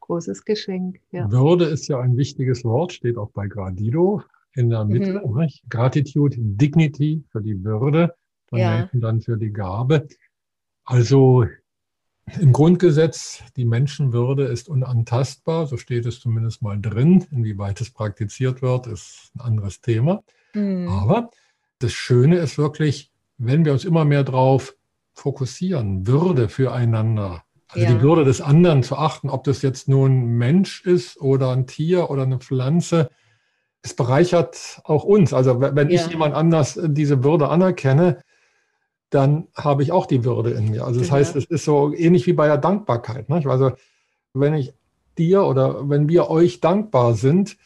großes 0.00 0.46
Geschenk. 0.46 1.00
Ja. 1.12 1.30
Würde 1.30 1.66
ist 1.66 1.86
ja 1.88 2.00
ein 2.00 2.16
wichtiges 2.16 2.64
Wort, 2.64 2.94
steht 2.94 3.18
auch 3.18 3.30
bei 3.30 3.46
Gradido 3.46 4.22
in 4.54 4.70
der 4.70 4.86
Mitte. 4.86 5.20
Mhm. 5.24 5.48
Gratitude, 5.68 6.34
Dignity 6.38 7.22
für 7.30 7.42
die 7.42 7.62
Würde, 7.62 8.14
ja. 8.52 8.88
dann 8.94 9.20
für 9.20 9.36
die 9.36 9.52
Gabe. 9.52 10.08
Also 10.84 11.44
im 12.40 12.52
Grundgesetz, 12.52 13.42
die 13.56 13.64
Menschenwürde 13.64 14.44
ist 14.44 14.68
unantastbar, 14.68 15.66
so 15.66 15.76
steht 15.76 16.06
es 16.06 16.20
zumindest 16.20 16.62
mal 16.62 16.80
drin. 16.80 17.24
Inwieweit 17.30 17.80
es 17.80 17.90
praktiziert 17.90 18.62
wird, 18.62 18.86
ist 18.86 19.30
ein 19.34 19.40
anderes 19.40 19.80
Thema. 19.80 20.22
Mhm. 20.54 20.88
Aber 20.88 21.30
das 21.78 21.92
Schöne 21.92 22.38
ist 22.38 22.58
wirklich, 22.58 23.12
wenn 23.38 23.64
wir 23.64 23.72
uns 23.72 23.84
immer 23.84 24.04
mehr 24.04 24.24
darauf 24.24 24.74
fokussieren, 25.14 26.06
Würde 26.06 26.48
füreinander, 26.48 27.44
also 27.68 27.86
ja. 27.86 27.92
die 27.92 28.02
Würde 28.02 28.24
des 28.24 28.40
anderen 28.40 28.82
zu 28.82 28.96
achten, 28.96 29.28
ob 29.28 29.44
das 29.44 29.62
jetzt 29.62 29.88
nun 29.88 30.12
ein 30.12 30.38
Mensch 30.38 30.84
ist 30.84 31.20
oder 31.20 31.52
ein 31.52 31.66
Tier 31.66 32.10
oder 32.10 32.22
eine 32.22 32.38
Pflanze, 32.38 33.10
es 33.82 33.94
bereichert 33.94 34.80
auch 34.84 35.04
uns. 35.04 35.32
Also 35.32 35.60
wenn 35.60 35.90
ja. 35.90 36.00
ich 36.00 36.06
jemand 36.08 36.34
anders 36.34 36.78
diese 36.82 37.22
Würde 37.22 37.48
anerkenne, 37.48 38.22
dann 39.10 39.48
habe 39.54 39.82
ich 39.82 39.92
auch 39.92 40.06
die 40.06 40.24
Würde 40.24 40.50
in 40.50 40.70
mir. 40.70 40.84
Also 40.84 41.00
das 41.00 41.08
genau. 41.08 41.18
heißt, 41.20 41.36
es 41.36 41.44
ist 41.46 41.64
so 41.64 41.94
ähnlich 41.94 42.26
wie 42.26 42.32
bei 42.32 42.46
der 42.46 42.58
Dankbarkeit. 42.58 43.28
Nicht? 43.28 43.46
Also 43.46 43.72
wenn 44.34 44.54
ich 44.54 44.74
dir 45.16 45.44
oder 45.44 45.88
wenn 45.88 46.08
wir 46.08 46.30
euch 46.30 46.60
dankbar 46.60 47.14
sind, 47.14 47.56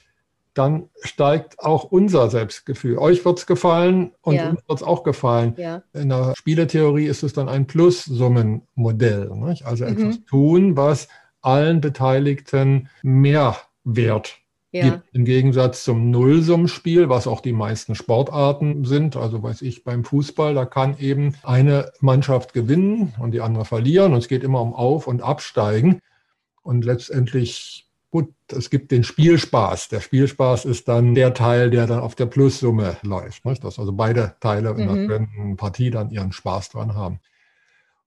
dann 0.55 0.91
steigt 1.01 1.61
auch 1.61 1.85
unser 1.85 2.29
Selbstgefühl. 2.29 2.99
Euch 2.99 3.25
wird 3.25 3.39
es 3.39 3.47
gefallen 3.47 4.13
und 4.21 4.35
ja. 4.35 4.51
uns 4.51 4.61
wird 4.69 4.79
es 4.81 4.83
auch 4.83 5.03
gefallen. 5.03 5.55
Ja. 5.57 5.83
In 5.95 6.11
der 6.11 6.35
Spieletheorie 6.37 7.07
ist 7.07 7.23
es 7.23 7.33
dann 7.33 7.49
ein 7.49 7.67
Plus-Summen-Modell. 7.67 9.31
Also 9.65 9.85
mhm. 9.85 9.91
etwas 9.91 10.25
tun, 10.25 10.77
was 10.77 11.09
allen 11.41 11.81
Beteiligten 11.81 12.89
mehr 13.03 13.57
Wert 13.85 14.42
ja. 14.73 14.89
Gibt 14.89 15.15
im 15.15 15.27
Gegensatz 15.27 15.85
zum 15.85 16.11
Nullsummspiel, 16.11 17.11
was 17.11 17.27
auch 17.27 17.43
die 17.43 17.53
meisten 17.53 17.95
Sportarten 17.95 18.87
sind, 18.87 19.17
also 19.17 19.43
weiß 19.43 19.61
ich 19.61 19.85
beim 19.85 20.03
Fußball, 20.03 20.55
da 20.55 20.65
kann 20.65 20.97
eben 20.99 21.35
eine 21.43 21.93
Mannschaft 22.01 22.55
gewinnen 22.55 23.13
und 23.19 23.33
die 23.33 23.43
andere 23.43 23.67
verlieren 23.67 24.15
und 24.15 24.19
es 24.19 24.29
geht 24.29 24.43
immer 24.43 24.63
um 24.63 24.73
Auf- 24.73 25.07
und 25.07 25.21
Absteigen. 25.21 26.01
Und 26.63 26.87
letztendlich, 26.87 27.87
gut, 28.11 28.33
es 28.49 28.71
gibt 28.71 28.93
den 28.93 29.05
Spielspaß. 29.05 29.89
Der 29.89 30.01
Spielspaß 30.01 30.65
ist 30.65 30.89
dann 30.89 31.15
der 31.15 31.35
Teil, 31.35 31.69
der 31.71 31.87
dann 31.87 32.01
auf 32.01 32.15
der 32.15 32.27
Plussumme 32.27 32.97
läuft. 33.03 33.45
Nicht? 33.45 33.63
Dass 33.65 33.79
also 33.79 33.93
beide 33.93 34.37
Teile 34.41 34.71
in 34.71 34.91
mhm. 34.91 35.09
der 35.09 35.57
Partie 35.57 35.91
dann 35.91 36.11
ihren 36.11 36.33
Spaß 36.33 36.71
dran 36.71 36.95
haben. 36.95 37.21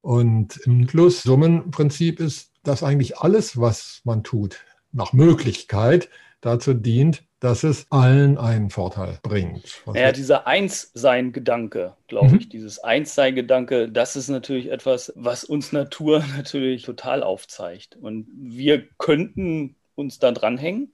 Und 0.02 0.58
im 0.66 0.88
Plus-Summen-Prinzip 0.88 2.20
ist 2.20 2.54
das 2.64 2.82
eigentlich 2.82 3.20
alles, 3.20 3.60
was 3.60 4.02
man 4.04 4.24
tut, 4.24 4.64
nach 4.92 5.14
Möglichkeit 5.14 6.10
dazu 6.46 6.74
dient, 6.74 7.24
dass 7.40 7.64
es 7.64 7.88
allen 7.92 8.38
einen 8.38 8.70
Vorteil 8.70 9.20
bringt. 9.22 9.84
Ja, 9.94 10.12
dieser 10.12 10.48
Eins-Sein-Gedanke, 10.48 11.94
glaube 12.08 12.30
mhm. 12.30 12.40
ich, 12.40 12.50
dieses 12.50 12.80
Eins-Sein-Gedanke, 12.80 13.90
das 13.90 14.16
ist 14.16 14.30
natürlich 14.30 14.72
etwas, 14.72 15.12
was 15.16 15.44
uns 15.44 15.72
Natur 15.72 16.24
natürlich 16.38 16.84
total 16.84 17.24
aufzeigt. 17.24 17.98
Und 17.98 18.28
wir 18.36 18.88
könnten 18.98 19.76
uns 19.96 20.20
da 20.20 20.32
dranhängen, 20.32 20.94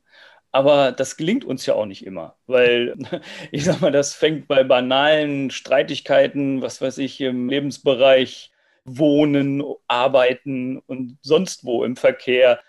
aber 0.51 0.91
das 0.91 1.17
gelingt 1.17 1.45
uns 1.45 1.65
ja 1.65 1.75
auch 1.75 1.85
nicht 1.85 2.05
immer, 2.05 2.35
weil 2.47 2.95
ich 3.51 3.63
sag 3.65 3.81
mal, 3.81 3.91
das 3.91 4.13
fängt 4.13 4.47
bei 4.47 4.63
banalen 4.63 5.51
Streitigkeiten, 5.51 6.61
was 6.61 6.81
weiß 6.81 6.97
ich, 6.99 7.19
im 7.21 7.49
Lebensbereich 7.49 8.51
Wohnen, 8.83 9.63
Arbeiten 9.87 10.79
und 10.79 11.17
sonst 11.21 11.65
wo 11.65 11.83
im 11.83 11.95
Verkehr 11.95 12.59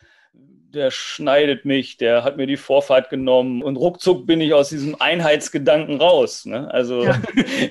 der 0.72 0.90
schneidet 0.90 1.64
mich, 1.64 1.96
der 1.96 2.24
hat 2.24 2.36
mir 2.36 2.46
die 2.46 2.56
Vorfahrt 2.56 3.10
genommen 3.10 3.62
und 3.62 3.76
ruckzuck 3.76 4.26
bin 4.26 4.40
ich 4.40 4.54
aus 4.54 4.70
diesem 4.70 5.00
Einheitsgedanken 5.00 6.00
raus. 6.00 6.46
Ne? 6.46 6.72
Also 6.72 7.04
ja. 7.04 7.20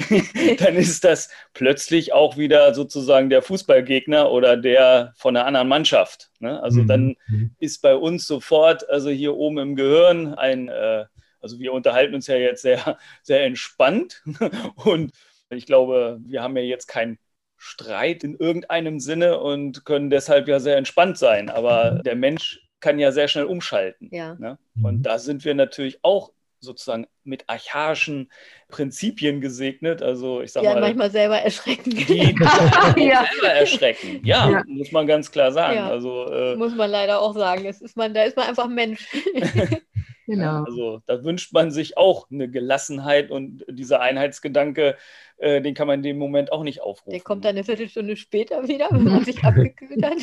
dann 0.60 0.76
ist 0.76 1.04
das 1.04 1.30
plötzlich 1.54 2.14
auch 2.14 2.38
wieder 2.38 2.74
sozusagen 2.74 3.30
der 3.30 3.41
Fußballgegner 3.41 4.32
oder 4.32 4.56
der 4.56 5.14
von 5.18 5.36
einer 5.36 5.45
anderen 5.45 5.68
Mannschaft. 5.68 6.30
Ne? 6.39 6.62
Also 6.62 6.84
mhm. 6.84 6.88
dann 6.88 7.16
mhm. 7.28 7.56
ist 7.60 7.82
bei 7.82 7.95
uns 7.95 8.26
sofort, 8.26 8.88
also 8.89 9.10
hier 9.10 9.36
oben 9.36 9.58
im 9.58 9.76
Gehirn 9.76 10.36
ein, 10.36 10.70
äh, 10.70 11.06
also 11.39 11.60
wir 11.60 11.74
unterhalten 11.74 12.14
uns 12.14 12.28
ja 12.28 12.36
jetzt 12.36 12.62
sehr, 12.62 12.97
sehr 13.24 13.43
entspannt 13.43 14.24
und 14.76 15.12
ich 15.49 15.66
glaube, 15.66 16.20
wir 16.24 16.43
haben 16.43 16.56
ja 16.56 16.64
jetzt 16.64 16.88
kein 16.88 17.18
Streit 17.58 18.24
in 18.24 18.36
irgendeinem 18.36 18.99
Sinne 18.99 19.39
und 19.39 19.86
können 19.86 20.10
deshalb 20.10 20.47
ja 20.47 20.60
sehr 20.60 20.78
entspannt 20.78 21.18
sein. 21.18 21.49
Aber 21.49 21.91
mhm. 21.91 22.04
der 22.04 22.16
Mensch 22.16 22.60
kann 22.82 22.99
ja 22.99 23.11
sehr 23.11 23.27
schnell 23.27 23.45
umschalten. 23.45 24.09
Ja. 24.11 24.36
Ne? 24.36 24.57
Und 24.82 24.97
mhm. 24.97 25.03
da 25.03 25.19
sind 25.19 25.45
wir 25.45 25.55
natürlich 25.55 25.99
auch 26.03 26.32
sozusagen 26.61 27.07
mit 27.23 27.49
archaischen 27.49 28.32
Prinzipien 28.69 29.41
gesegnet. 29.41 30.01
Also 30.01 30.41
ich 30.41 30.51
sag 30.51 30.63
ja, 30.63 30.73
mal. 30.73 30.82
manchmal 30.82 31.11
selber 31.11 31.38
erschrecken. 31.38 31.89
Die 31.89 32.36
ja. 32.97 33.25
selber 33.32 33.53
erschrecken. 33.53 34.21
Ja, 34.23 34.49
ja, 34.49 34.63
muss 34.67 34.91
man 34.91 35.07
ganz 35.07 35.32
klar 35.32 35.51
sagen. 35.51 35.77
Ja. 35.77 35.89
Also, 35.89 36.32
äh, 36.32 36.55
muss 36.55 36.75
man 36.75 36.89
leider 36.89 37.19
auch 37.19 37.34
sagen. 37.34 37.65
Es 37.65 37.82
ist 37.82 37.97
man, 37.97 38.13
da 38.13 38.23
ist 38.23 38.38
man 38.38 38.47
einfach 38.47 38.67
Mensch. 38.67 39.07
Genau. 40.27 40.63
Also 40.63 41.01
da 41.07 41.25
wünscht 41.25 41.51
man 41.51 41.71
sich 41.71 41.97
auch 41.97 42.29
eine 42.32 42.49
Gelassenheit 42.49 43.32
und 43.32 43.65
dieser 43.67 43.99
Einheitsgedanke, 43.99 44.95
äh, 45.38 45.61
den 45.61 45.73
kann 45.73 45.88
man 45.88 45.99
in 45.99 46.03
dem 46.03 46.17
Moment 46.17 46.53
auch 46.53 46.63
nicht 46.63 46.82
aufrufen. 46.82 47.11
Der 47.11 47.19
kommt 47.19 47.43
dann 47.43 47.55
eine 47.55 47.65
Viertelstunde 47.65 48.15
später 48.15 48.65
wieder, 48.65 48.88
wenn 48.91 49.03
man 49.03 49.25
sich 49.25 49.43
abgekühlt 49.43 50.05
hat. 50.05 50.17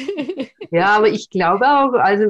Ja, 0.70 0.96
aber 0.96 1.08
ich 1.08 1.28
glaube 1.28 1.66
auch, 1.66 1.92
also 1.92 2.24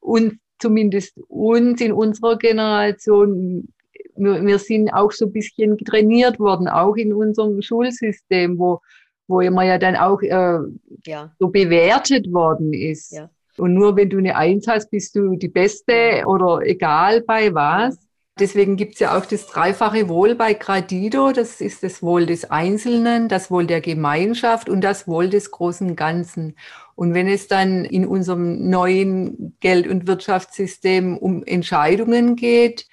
uns, 0.00 0.34
zumindest 0.58 1.18
uns 1.28 1.80
in 1.80 1.92
unserer 1.92 2.38
Generation, 2.38 3.68
wir, 4.16 4.44
wir 4.44 4.58
sind 4.58 4.90
auch 4.90 5.12
so 5.12 5.26
ein 5.26 5.32
bisschen 5.32 5.78
trainiert 5.78 6.38
worden, 6.38 6.68
auch 6.68 6.96
in 6.96 7.12
unserem 7.12 7.62
Schulsystem, 7.62 8.58
wo, 8.58 8.80
wo 9.28 9.40
immer 9.40 9.64
ja 9.64 9.78
dann 9.78 9.96
auch 9.96 10.20
äh, 10.22 10.58
ja. 11.06 11.32
so 11.38 11.48
bewertet 11.48 12.32
worden 12.32 12.72
ist. 12.72 13.12
Ja. 13.12 13.30
Und 13.56 13.74
nur 13.74 13.96
wenn 13.96 14.10
du 14.10 14.18
eine 14.18 14.36
Eins 14.36 14.66
hast, 14.66 14.90
bist 14.90 15.14
du 15.16 15.36
die 15.36 15.48
Beste 15.48 16.22
oder 16.26 16.60
egal 16.62 17.22
bei 17.22 17.52
was. 17.54 17.98
Deswegen 18.40 18.76
gibt 18.76 18.94
es 18.94 19.00
ja 19.00 19.16
auch 19.16 19.26
das 19.26 19.46
dreifache 19.46 20.08
Wohl 20.08 20.34
bei 20.34 20.54
Gradido. 20.54 21.32
Das 21.32 21.60
ist 21.60 21.82
das 21.82 22.02
Wohl 22.02 22.24
des 22.24 22.50
Einzelnen, 22.50 23.28
das 23.28 23.50
Wohl 23.50 23.66
der 23.66 23.82
Gemeinschaft 23.82 24.70
und 24.70 24.80
das 24.80 25.06
Wohl 25.06 25.28
des 25.28 25.50
großen 25.50 25.94
Ganzen. 25.94 26.56
Und 26.94 27.12
wenn 27.12 27.28
es 27.28 27.48
dann 27.48 27.84
in 27.84 28.06
unserem 28.06 28.70
neuen 28.70 29.56
Geld- 29.60 29.86
und 29.86 30.06
Wirtschaftssystem 30.06 31.18
um 31.18 31.44
Entscheidungen 31.44 32.36
geht, 32.36 32.86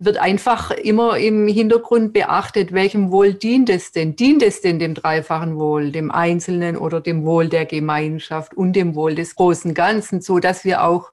wird 0.00 0.18
einfach 0.18 0.70
immer 0.70 1.18
im 1.18 1.48
Hintergrund 1.48 2.12
beachtet, 2.12 2.72
welchem 2.72 3.10
Wohl 3.10 3.34
dient 3.34 3.68
es 3.68 3.92
denn? 3.92 4.14
Dient 4.16 4.42
es 4.42 4.60
denn 4.60 4.78
dem 4.78 4.94
dreifachen 4.94 5.56
Wohl, 5.56 5.90
dem 5.90 6.10
Einzelnen 6.10 6.76
oder 6.76 7.00
dem 7.00 7.24
Wohl 7.24 7.48
der 7.48 7.66
Gemeinschaft 7.66 8.54
und 8.54 8.74
dem 8.74 8.94
Wohl 8.94 9.14
des 9.14 9.34
großen 9.34 9.74
Ganzen, 9.74 10.20
so 10.20 10.38
dass 10.38 10.64
wir 10.64 10.84
auch 10.84 11.12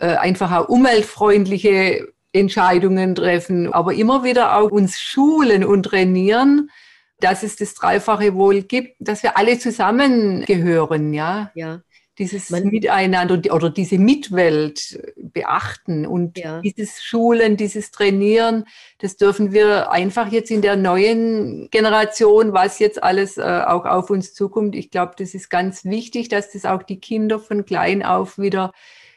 äh, 0.00 0.16
einfach 0.16 0.50
auch 0.52 0.68
umweltfreundliche 0.68 2.08
Entscheidungen 2.32 3.14
treffen, 3.14 3.72
aber 3.72 3.94
immer 3.94 4.24
wieder 4.24 4.56
auch 4.56 4.70
uns 4.70 5.00
schulen 5.00 5.64
und 5.64 5.84
trainieren, 5.84 6.70
dass 7.18 7.42
es 7.42 7.56
das 7.56 7.74
dreifache 7.74 8.34
Wohl 8.34 8.62
gibt, 8.62 8.96
dass 8.98 9.22
wir 9.22 9.36
alle 9.36 9.58
zusammengehören, 9.58 11.12
ja. 11.12 11.50
Ja 11.54 11.82
dieses 12.20 12.50
Man, 12.50 12.64
Miteinander 12.64 13.40
oder 13.52 13.70
diese 13.70 13.98
Mitwelt 13.98 15.00
beachten 15.16 16.06
und 16.06 16.38
ja. 16.38 16.60
dieses 16.60 17.02
Schulen, 17.02 17.56
dieses 17.56 17.90
Trainieren, 17.90 18.66
das 18.98 19.16
dürfen 19.16 19.52
wir 19.52 19.90
einfach 19.90 20.30
jetzt 20.30 20.50
in 20.50 20.60
der 20.60 20.76
neuen 20.76 21.68
Generation, 21.70 22.52
was 22.52 22.78
jetzt 22.78 23.02
alles 23.02 23.38
äh, 23.38 23.62
auch 23.66 23.86
auf 23.86 24.10
uns 24.10 24.34
zukommt. 24.34 24.76
Ich 24.76 24.90
glaube, 24.90 25.14
das 25.16 25.34
ist 25.34 25.48
ganz 25.48 25.84
wichtig, 25.84 26.28
dass 26.28 26.52
das 26.52 26.66
auch 26.66 26.82
die 26.82 27.00
Kinder 27.00 27.38
von 27.38 27.64
klein 27.64 28.04
auf 28.04 28.38
wieder 28.38 28.72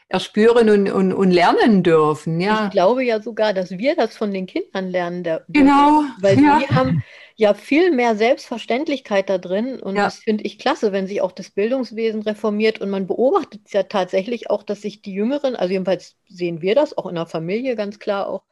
erspüren 0.09 0.69
und, 0.69 0.91
und, 0.91 1.13
und 1.13 1.31
lernen 1.31 1.83
dürfen. 1.83 2.39
Ja. 2.39 2.65
Ich 2.65 2.71
glaube 2.71 3.03
ja 3.03 3.21
sogar, 3.21 3.53
dass 3.53 3.71
wir 3.71 3.95
das 3.95 4.15
von 4.15 4.31
den 4.31 4.45
Kindern 4.45 4.89
lernen 4.89 5.23
dürfen. 5.23 5.51
Genau. 5.51 6.03
Weil 6.19 6.39
ja. 6.39 6.59
wir 6.59 6.69
haben 6.69 7.03
ja 7.35 7.53
viel 7.53 7.91
mehr 7.91 8.15
Selbstverständlichkeit 8.15 9.29
da 9.29 9.37
drin. 9.37 9.79
Und 9.79 9.95
ja. 9.95 10.03
das 10.03 10.19
finde 10.19 10.43
ich 10.43 10.59
klasse, 10.59 10.91
wenn 10.91 11.07
sich 11.07 11.21
auch 11.21 11.31
das 11.31 11.49
Bildungswesen 11.49 12.21
reformiert. 12.21 12.79
Und 12.79 12.89
man 12.89 13.07
beobachtet 13.07 13.61
ja 13.71 13.83
tatsächlich 13.83 14.49
auch, 14.49 14.63
dass 14.63 14.81
sich 14.81 15.01
die 15.01 15.13
Jüngeren, 15.13 15.55
also 15.55 15.71
jedenfalls 15.71 16.15
sehen 16.27 16.61
wir 16.61 16.75
das, 16.75 16.97
auch 16.97 17.07
in 17.07 17.15
der 17.15 17.25
Familie 17.25 17.75
ganz 17.75 17.99
klar 17.99 18.27
auch, 18.27 18.43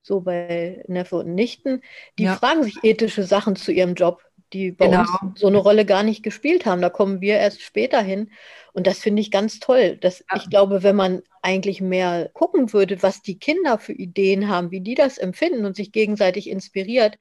so 0.00 0.20
bei 0.20 0.82
Neffe 0.86 1.16
und 1.16 1.34
Nichten, 1.34 1.82
die 2.18 2.24
ja. 2.24 2.36
fragen 2.36 2.62
sich 2.62 2.76
ethische 2.82 3.24
Sachen 3.24 3.56
zu 3.56 3.72
ihrem 3.72 3.94
Job, 3.94 4.22
die 4.52 4.72
bei 4.72 4.86
genau. 4.86 5.00
uns 5.00 5.40
so 5.40 5.46
eine 5.46 5.58
Rolle 5.58 5.84
gar 5.84 6.02
nicht 6.02 6.22
gespielt 6.22 6.66
haben. 6.66 6.82
Da 6.82 6.90
kommen 6.90 7.20
wir 7.20 7.36
erst 7.36 7.62
später 7.62 8.00
hin. 8.00 8.30
Und 8.72 8.86
das 8.86 8.98
finde 8.98 9.20
ich 9.20 9.30
ganz 9.30 9.60
toll. 9.60 9.96
Dass 9.96 10.20
ja. 10.20 10.36
Ich 10.36 10.50
glaube, 10.50 10.82
wenn 10.82 10.96
man 10.96 11.22
eigentlich 11.42 11.80
mehr 11.80 12.30
gucken 12.32 12.72
würde, 12.72 13.02
was 13.02 13.22
die 13.22 13.38
Kinder 13.38 13.78
für 13.78 13.92
Ideen 13.92 14.48
haben, 14.48 14.70
wie 14.70 14.80
die 14.80 14.94
das 14.94 15.18
empfinden 15.18 15.64
und 15.64 15.76
sich 15.76 15.92
gegenseitig 15.92 16.48
inspiriert, 16.48 17.18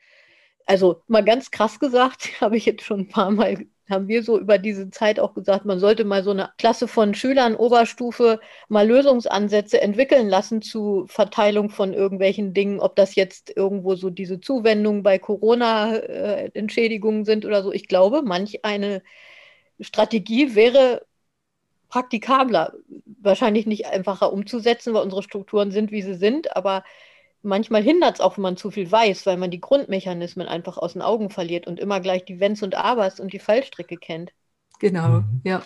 also 0.65 1.01
mal 1.07 1.23
ganz 1.23 1.51
krass 1.51 1.80
gesagt, 1.80 2.30
habe 2.41 2.57
ich 2.57 2.65
jetzt 2.65 2.84
schon 2.84 3.01
ein 3.01 3.07
paar 3.09 3.32
Mal, 3.32 3.65
haben 3.89 4.07
wir 4.07 4.23
so 4.23 4.39
über 4.39 4.57
diese 4.57 4.89
Zeit 4.89 5.19
auch 5.19 5.33
gesagt, 5.33 5.65
man 5.65 5.79
sollte 5.79 6.05
mal 6.05 6.23
so 6.23 6.31
eine 6.31 6.51
Klasse 6.57 6.88
von 6.88 7.13
Schülern 7.13 7.55
Oberstufe 7.55 8.39
mal 8.67 8.88
Lösungsansätze 8.88 9.81
entwickeln 9.81 10.27
lassen 10.29 10.61
zu 10.61 11.05
Verteilung 11.07 11.69
von 11.69 11.93
irgendwelchen 11.93 12.53
Dingen, 12.53 12.79
ob 12.79 12.95
das 12.95 13.15
jetzt 13.15 13.55
irgendwo 13.55 13.95
so 13.95 14.09
diese 14.09 14.39
Zuwendungen 14.39 15.03
bei 15.03 15.19
Corona-Entschädigungen 15.19 17.25
sind 17.25 17.45
oder 17.45 17.63
so. 17.63 17.71
Ich 17.71 17.88
glaube, 17.88 18.21
manch 18.23 18.65
eine 18.65 19.03
Strategie 19.79 20.55
wäre 20.55 21.05
praktikabler, 21.89 22.73
wahrscheinlich 23.21 23.65
nicht 23.65 23.85
einfacher 23.88 24.33
umzusetzen, 24.33 24.93
weil 24.93 25.03
unsere 25.03 25.23
Strukturen 25.23 25.71
sind, 25.71 25.91
wie 25.91 26.01
sie 26.01 26.15
sind, 26.15 26.55
aber 26.55 26.83
manchmal 27.47 27.81
hindert 27.81 28.15
es 28.15 28.21
auch, 28.21 28.37
wenn 28.37 28.43
man 28.43 28.57
zu 28.57 28.69
viel 28.69 28.91
weiß, 28.91 29.25
weil 29.25 29.37
man 29.37 29.49
die 29.49 29.61
Grundmechanismen 29.61 30.47
einfach 30.47 30.77
aus 30.77 30.93
den 30.93 31.01
Augen 31.01 31.29
verliert 31.29 31.65
und 31.65 31.79
immer 31.79 31.99
gleich 31.99 32.25
die 32.25 32.39
Wenns 32.39 32.61
und 32.61 32.75
Abers 32.75 33.19
und 33.19 33.33
die 33.33 33.39
Fallstricke 33.39 33.97
kennt. 33.97 34.31
Genau, 34.79 35.21
mhm. 35.21 35.41
ja. 35.43 35.61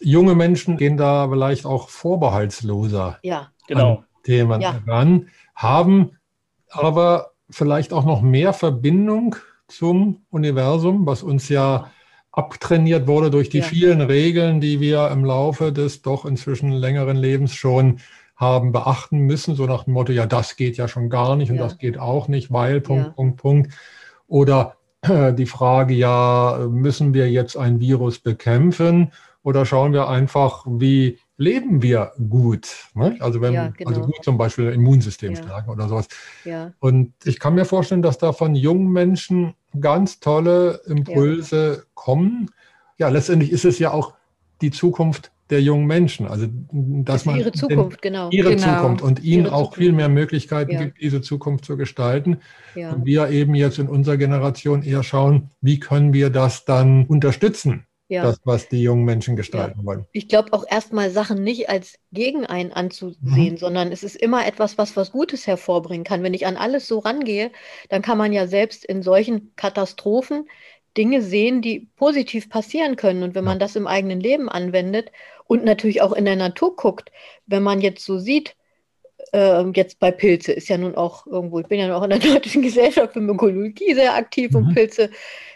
Junge 0.00 0.34
Menschen 0.34 0.76
gehen 0.76 0.96
da 0.96 1.28
vielleicht 1.30 1.64
auch 1.64 1.88
vorbehaltsloser 1.88 3.18
ja. 3.22 3.50
genau. 3.68 3.98
an 3.98 4.04
Themen 4.24 4.60
ja. 4.60 4.80
ran, 4.86 5.30
haben 5.54 6.18
aber 6.68 7.32
vielleicht 7.50 7.92
auch 7.92 8.04
noch 8.04 8.20
mehr 8.20 8.52
Verbindung 8.52 9.36
zum 9.68 10.24
Universum, 10.30 11.06
was 11.06 11.22
uns 11.22 11.48
ja 11.48 11.90
abtrainiert 12.32 13.06
wurde 13.06 13.30
durch 13.30 13.48
die 13.50 13.58
ja. 13.58 13.64
vielen 13.64 14.00
Regeln, 14.00 14.60
die 14.60 14.80
wir 14.80 15.08
im 15.10 15.24
Laufe 15.24 15.72
des 15.72 16.02
doch 16.02 16.24
inzwischen 16.24 16.72
längeren 16.72 17.16
Lebens 17.16 17.54
schon 17.54 18.00
haben 18.42 18.72
beachten 18.72 19.20
müssen, 19.20 19.54
so 19.54 19.64
nach 19.64 19.84
dem 19.84 19.94
Motto, 19.94 20.12
ja, 20.12 20.26
das 20.26 20.56
geht 20.56 20.76
ja 20.76 20.88
schon 20.88 21.08
gar 21.08 21.36
nicht 21.36 21.50
und 21.50 21.56
ja. 21.56 21.62
das 21.62 21.78
geht 21.78 21.98
auch 21.98 22.28
nicht, 22.28 22.52
weil, 22.52 22.82
Punkt, 22.82 23.06
ja. 23.06 23.12
Punkt, 23.12 23.36
Punkt. 23.38 23.72
Oder 24.26 24.76
äh, 25.00 25.32
die 25.32 25.46
Frage, 25.46 25.94
ja, 25.94 26.66
müssen 26.68 27.14
wir 27.14 27.30
jetzt 27.30 27.56
ein 27.56 27.80
Virus 27.80 28.18
bekämpfen 28.18 29.12
oder 29.42 29.64
schauen 29.64 29.92
wir 29.92 30.08
einfach, 30.08 30.64
wie 30.68 31.18
leben 31.36 31.82
wir 31.82 32.12
gut? 32.28 32.68
Ne? 32.94 33.16
Also 33.20 33.40
wenn, 33.40 33.54
ja, 33.54 33.68
genau. 33.68 33.90
also 33.90 34.02
gut 34.02 34.22
zum 34.22 34.38
Beispiel 34.38 34.70
Immunsystem 34.70 35.34
stärken 35.34 35.70
oder 35.70 35.88
sowas. 35.88 36.08
Und 36.78 37.14
ich 37.24 37.40
kann 37.40 37.54
mir 37.54 37.64
vorstellen, 37.64 38.02
dass 38.02 38.18
da 38.18 38.32
von 38.32 38.54
jungen 38.54 38.92
Menschen 38.92 39.54
ganz 39.80 40.20
tolle 40.20 40.80
Impulse 40.86 41.86
kommen. 41.94 42.50
Ja, 42.98 43.08
letztendlich 43.08 43.50
ist 43.50 43.64
es 43.64 43.78
ja 43.78 43.90
auch 43.90 44.14
die 44.60 44.70
Zukunft 44.70 45.32
der 45.52 45.62
jungen 45.62 45.86
Menschen. 45.86 46.26
Also, 46.26 46.48
dass 46.72 47.24
man 47.24 47.38
ihre 47.38 47.52
Zukunft, 47.52 48.02
den, 48.02 48.12
genau. 48.12 48.30
Ihre 48.30 48.56
genau. 48.56 48.74
Zukunft 48.74 49.02
und 49.04 49.22
ihnen 49.22 49.44
ihre 49.44 49.54
auch 49.54 49.64
Zukunft. 49.64 49.78
viel 49.78 49.92
mehr 49.92 50.08
Möglichkeiten 50.08 50.72
ja. 50.72 50.82
gibt, 50.82 51.00
diese 51.00 51.20
Zukunft 51.20 51.64
zu 51.64 51.76
gestalten. 51.76 52.38
Ja. 52.74 52.92
Und 52.92 53.06
wir 53.06 53.28
eben 53.28 53.54
jetzt 53.54 53.78
in 53.78 53.88
unserer 53.88 54.16
Generation 54.16 54.82
eher 54.82 55.04
schauen, 55.04 55.50
wie 55.60 55.78
können 55.78 56.12
wir 56.12 56.30
das 56.30 56.64
dann 56.64 57.06
unterstützen? 57.06 57.86
Ja. 58.08 58.24
Das, 58.24 58.40
was 58.44 58.68
die 58.68 58.82
jungen 58.82 59.06
Menschen 59.06 59.36
gestalten 59.36 59.86
wollen. 59.86 60.04
Ich 60.12 60.28
glaube 60.28 60.52
auch 60.52 60.66
erstmal 60.68 61.10
Sachen 61.10 61.42
nicht 61.42 61.70
als 61.70 61.94
gegen 62.10 62.44
einen 62.44 62.70
anzusehen, 62.70 63.54
mhm. 63.54 63.56
sondern 63.56 63.90
es 63.90 64.02
ist 64.02 64.16
immer 64.16 64.46
etwas, 64.46 64.76
was 64.76 64.96
was 64.96 65.12
Gutes 65.12 65.46
hervorbringen 65.46 66.04
kann. 66.04 66.22
Wenn 66.22 66.34
ich 66.34 66.44
an 66.46 66.58
alles 66.58 66.86
so 66.86 66.98
rangehe, 66.98 67.50
dann 67.88 68.02
kann 68.02 68.18
man 68.18 68.34
ja 68.34 68.46
selbst 68.46 68.84
in 68.84 69.02
solchen 69.02 69.52
Katastrophen 69.56 70.44
Dinge 70.96 71.22
sehen, 71.22 71.62
die 71.62 71.88
positiv 71.96 72.50
passieren 72.50 72.96
können. 72.96 73.22
Und 73.22 73.34
wenn 73.34 73.44
man 73.44 73.58
das 73.58 73.76
im 73.76 73.86
eigenen 73.86 74.20
Leben 74.20 74.48
anwendet 74.48 75.10
und 75.44 75.64
natürlich 75.64 76.02
auch 76.02 76.12
in 76.12 76.24
der 76.24 76.36
Natur 76.36 76.76
guckt, 76.76 77.10
wenn 77.46 77.62
man 77.62 77.80
jetzt 77.80 78.04
so 78.04 78.18
sieht, 78.18 78.56
äh, 79.32 79.64
jetzt 79.74 79.98
bei 79.98 80.10
Pilze 80.10 80.52
ist 80.52 80.68
ja 80.68 80.78
nun 80.78 80.94
auch 80.94 81.26
irgendwo, 81.26 81.60
ich 81.60 81.66
bin 81.66 81.78
ja 81.78 81.88
noch 81.88 82.02
in 82.02 82.10
der 82.10 82.18
Deutschen 82.34 82.62
Gesellschaft 82.62 83.12
für 83.12 83.20
Mykologie 83.20 83.94
sehr 83.94 84.14
aktiv 84.14 84.50
mhm. 84.50 84.56
und 84.56 84.74
Pilze 84.74 85.10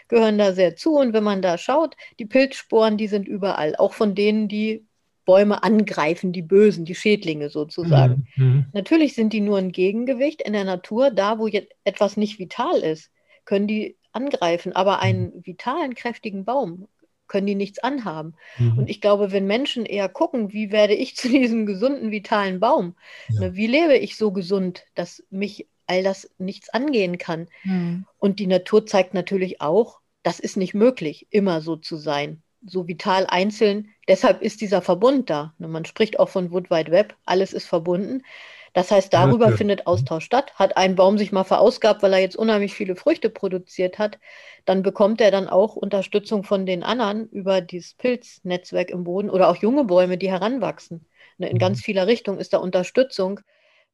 gehören 0.07 0.37
da 0.37 0.53
sehr 0.53 0.75
zu. 0.75 0.95
Und 0.95 1.13
wenn 1.13 1.23
man 1.23 1.41
da 1.41 1.57
schaut, 1.57 1.95
die 2.19 2.25
Pilzsporen, 2.25 2.97
die 2.97 3.07
sind 3.07 3.27
überall, 3.27 3.75
auch 3.75 3.93
von 3.93 4.15
denen, 4.15 4.47
die 4.47 4.85
Bäume 5.25 5.61
angreifen, 5.61 6.31
die 6.31 6.41
Bösen, 6.41 6.85
die 6.85 6.95
Schädlinge 6.95 7.49
sozusagen. 7.49 8.27
Mhm. 8.35 8.45
mhm. 8.45 8.65
Natürlich 8.73 9.13
sind 9.13 9.33
die 9.33 9.41
nur 9.41 9.57
ein 9.57 9.71
Gegengewicht 9.71 10.41
in 10.41 10.53
der 10.53 10.63
Natur, 10.63 11.11
da 11.11 11.37
wo 11.37 11.47
jetzt 11.47 11.73
etwas 11.83 12.17
nicht 12.17 12.39
vital 12.39 12.79
ist, 12.79 13.11
können 13.45 13.67
die 13.67 13.97
angreifen, 14.13 14.73
aber 14.73 14.99
einen 14.99 15.35
mhm. 15.35 15.45
vitalen, 15.45 15.95
kräftigen 15.95 16.45
Baum 16.45 16.87
können 17.27 17.47
die 17.47 17.55
nichts 17.55 17.79
anhaben. 17.79 18.35
Mhm. 18.57 18.77
Und 18.77 18.89
ich 18.89 19.01
glaube, 19.01 19.31
wenn 19.31 19.47
Menschen 19.47 19.85
eher 19.85 20.09
gucken, 20.09 20.53
wie 20.53 20.71
werde 20.71 20.93
ich 20.93 21.15
zu 21.15 21.29
diesem 21.29 21.65
gesunden, 21.65 22.11
vitalen 22.11 22.59
Baum? 22.59 22.95
Ja. 23.29 23.41
Ne, 23.41 23.55
wie 23.55 23.67
lebe 23.67 23.97
ich 23.97 24.17
so 24.17 24.31
gesund, 24.31 24.85
dass 24.95 25.23
mich 25.29 25.67
all 25.85 26.03
das 26.03 26.29
nichts 26.37 26.69
angehen 26.69 27.17
kann? 27.17 27.47
Mhm. 27.63 28.05
Und 28.17 28.39
die 28.39 28.47
Natur 28.47 28.85
zeigt 28.85 29.13
natürlich 29.13 29.61
auch, 29.61 29.99
das 30.23 30.39
ist 30.39 30.57
nicht 30.57 30.73
möglich, 30.73 31.27
immer 31.29 31.61
so 31.61 31.75
zu 31.75 31.95
sein, 31.95 32.41
so 32.65 32.87
vital 32.87 33.25
einzeln. 33.27 33.89
Deshalb 34.07 34.41
ist 34.41 34.61
dieser 34.61 34.81
Verbund 34.81 35.29
da. 35.29 35.53
Ne, 35.57 35.67
man 35.67 35.85
spricht 35.85 36.19
auch 36.19 36.29
von 36.29 36.51
Wood 36.51 36.69
Wide 36.69 36.91
Web, 36.91 37.15
alles 37.25 37.53
ist 37.53 37.65
verbunden. 37.65 38.23
Das 38.73 38.91
heißt, 38.91 39.13
darüber 39.13 39.49
ja, 39.49 39.55
findet 39.55 39.87
Austausch 39.87 40.25
statt. 40.25 40.53
Hat 40.55 40.77
ein 40.77 40.95
Baum 40.95 41.17
sich 41.17 41.31
mal 41.31 41.43
verausgabt, 41.43 42.03
weil 42.03 42.13
er 42.13 42.19
jetzt 42.19 42.35
unheimlich 42.35 42.73
viele 42.73 42.95
Früchte 42.95 43.29
produziert 43.29 43.99
hat, 43.99 44.19
dann 44.65 44.83
bekommt 44.83 45.21
er 45.21 45.31
dann 45.31 45.47
auch 45.47 45.75
Unterstützung 45.75 46.43
von 46.43 46.65
den 46.65 46.83
anderen 46.83 47.29
über 47.29 47.61
dieses 47.61 47.93
Pilznetzwerk 47.93 48.89
im 48.89 49.03
Boden 49.03 49.29
oder 49.29 49.49
auch 49.49 49.57
junge 49.57 49.85
Bäume, 49.85 50.17
die 50.17 50.29
heranwachsen. 50.29 51.05
Ne, 51.37 51.49
in 51.49 51.59
ganz 51.59 51.79
mhm. 51.79 51.83
vieler 51.83 52.07
Richtung 52.07 52.39
ist 52.39 52.53
da 52.53 52.57
Unterstützung, 52.57 53.39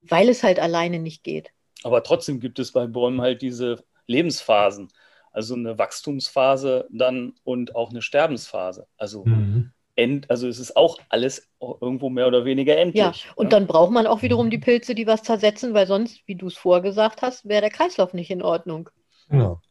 weil 0.01 0.29
es 0.29 0.43
halt 0.43 0.59
alleine 0.59 0.99
nicht 0.99 1.23
geht. 1.23 1.51
Aber 1.83 2.03
trotzdem 2.03 2.39
gibt 2.39 2.59
es 2.59 2.71
bei 2.71 2.87
Bäumen 2.87 3.21
halt 3.21 3.41
diese 3.41 3.83
Lebensphasen. 4.07 4.89
Also 5.31 5.55
eine 5.55 5.77
Wachstumsphase 5.77 6.87
dann 6.91 7.33
und 7.43 7.75
auch 7.75 7.89
eine 7.89 8.01
Sterbensphase. 8.01 8.87
Also, 8.97 9.25
mhm. 9.25 9.72
End, 9.95 10.29
also 10.29 10.47
es 10.47 10.59
ist 10.59 10.75
auch 10.75 10.97
alles 11.09 11.49
irgendwo 11.59 12.09
mehr 12.09 12.27
oder 12.27 12.45
weniger 12.45 12.77
endlich. 12.77 13.25
Ja, 13.25 13.31
und 13.35 13.45
ne? 13.45 13.49
dann 13.49 13.67
braucht 13.67 13.91
man 13.91 14.07
auch 14.07 14.21
wiederum 14.21 14.49
die 14.49 14.57
Pilze, 14.57 14.95
die 14.95 15.07
was 15.07 15.23
zersetzen, 15.23 15.73
weil 15.73 15.87
sonst, 15.87 16.21
wie 16.27 16.35
du 16.35 16.47
es 16.47 16.57
vorgesagt 16.57 17.21
hast, 17.21 17.47
wäre 17.47 17.61
der 17.61 17.69
Kreislauf 17.69 18.13
nicht 18.13 18.31
in 18.31 18.41
Ordnung. 18.41 18.89
Genau. 19.29 19.61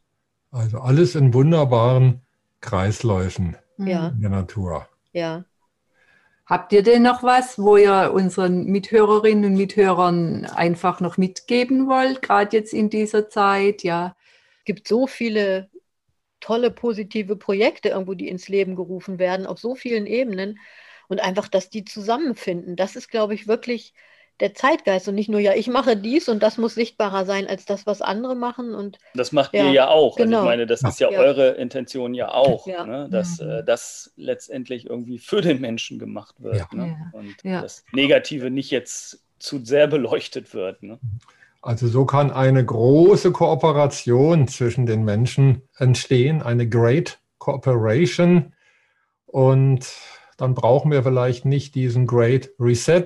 Also 0.51 0.79
alles 0.79 1.15
in 1.15 1.33
wunderbaren 1.33 2.21
Kreisläufen 2.61 3.57
ja. 3.77 4.09
in 4.09 4.21
der 4.21 4.29
Natur. 4.29 4.87
Ja. 5.11 5.43
Habt 6.45 6.73
ihr 6.73 6.83
denn 6.83 7.03
noch 7.03 7.23
was, 7.23 7.57
wo 7.57 7.77
ihr 7.77 8.11
unseren 8.13 8.65
Mithörerinnen 8.65 9.45
und 9.45 9.53
Mithörern 9.53 10.45
einfach 10.45 10.99
noch 10.99 11.17
mitgeben 11.17 11.87
wollt, 11.87 12.21
gerade 12.21 12.55
jetzt 12.55 12.73
in 12.73 12.89
dieser 12.89 13.29
Zeit? 13.29 13.83
Ja. 13.83 14.15
Es 14.59 14.65
gibt 14.65 14.87
so 14.87 15.07
viele 15.07 15.69
tolle 16.43 16.71
positive 16.71 17.37
Projekte 17.37 17.89
irgendwo, 17.89 18.13
die 18.13 18.27
ins 18.27 18.49
Leben 18.49 18.75
gerufen 18.75 19.17
werden, 19.17 19.45
auf 19.45 19.59
so 19.59 19.75
vielen 19.75 20.05
Ebenen. 20.05 20.59
Und 21.07 21.21
einfach, 21.21 21.47
dass 21.47 21.69
die 21.69 21.85
zusammenfinden, 21.85 22.75
das 22.75 22.95
ist, 22.95 23.09
glaube 23.09 23.33
ich, 23.33 23.47
wirklich 23.47 23.93
der 24.39 24.53
Zeitgeist 24.53 25.07
und 25.07 25.15
nicht 25.15 25.29
nur, 25.29 25.39
ja, 25.39 25.53
ich 25.53 25.67
mache 25.67 25.95
dies 25.95 26.27
und 26.27 26.41
das 26.41 26.57
muss 26.57 26.75
sichtbarer 26.75 27.25
sein 27.25 27.47
als 27.47 27.65
das, 27.65 27.85
was 27.85 28.01
andere 28.01 28.35
machen. 28.35 28.73
Und 28.73 28.97
das 29.13 29.31
macht 29.31 29.53
ja, 29.53 29.65
ihr 29.65 29.71
ja 29.71 29.87
auch. 29.87 30.15
Genau. 30.15 30.21
Also 30.21 30.23
ich 30.23 30.25
genau. 30.25 30.43
meine, 30.43 30.65
das 30.65 30.81
ist 30.81 30.99
ja, 30.99 31.11
ja, 31.11 31.19
eure 31.19 31.51
Intention 31.51 32.13
ja 32.13 32.29
auch, 32.29 32.67
ja. 32.67 32.85
Ne? 32.85 33.07
dass 33.09 33.39
mhm. 33.39 33.49
äh, 33.49 33.63
das 33.63 34.11
letztendlich 34.17 34.89
irgendwie 34.89 35.19
für 35.19 35.41
den 35.41 35.61
Menschen 35.61 35.99
gemacht 35.99 36.35
wird. 36.39 36.73
Ne? 36.73 36.97
Und 37.13 37.35
das 37.43 37.85
Negative 37.93 38.49
nicht 38.49 38.71
jetzt 38.71 39.23
zu 39.39 39.63
sehr 39.63 39.87
beleuchtet 39.87 40.53
wird. 40.53 40.81
Ne? 40.83 40.99
Also 41.63 41.87
so 41.87 42.05
kann 42.05 42.29
eine 42.29 42.63
große 42.63 43.31
Kooperation 43.31 44.49
zwischen 44.49 44.85
den 44.85 45.05
Menschen 45.05 45.61
entstehen, 45.77 46.41
eine 46.41 46.67
Great 46.67 47.21
Cooperation. 47.37 48.53
Und 49.25 49.87
dann 50.35 50.55
brauchen 50.55 50.91
wir 50.91 51.03
vielleicht 51.03 51.45
nicht 51.45 51.73
diesen 51.73 52.05
Great 52.05 52.51
Reset, 52.59 53.05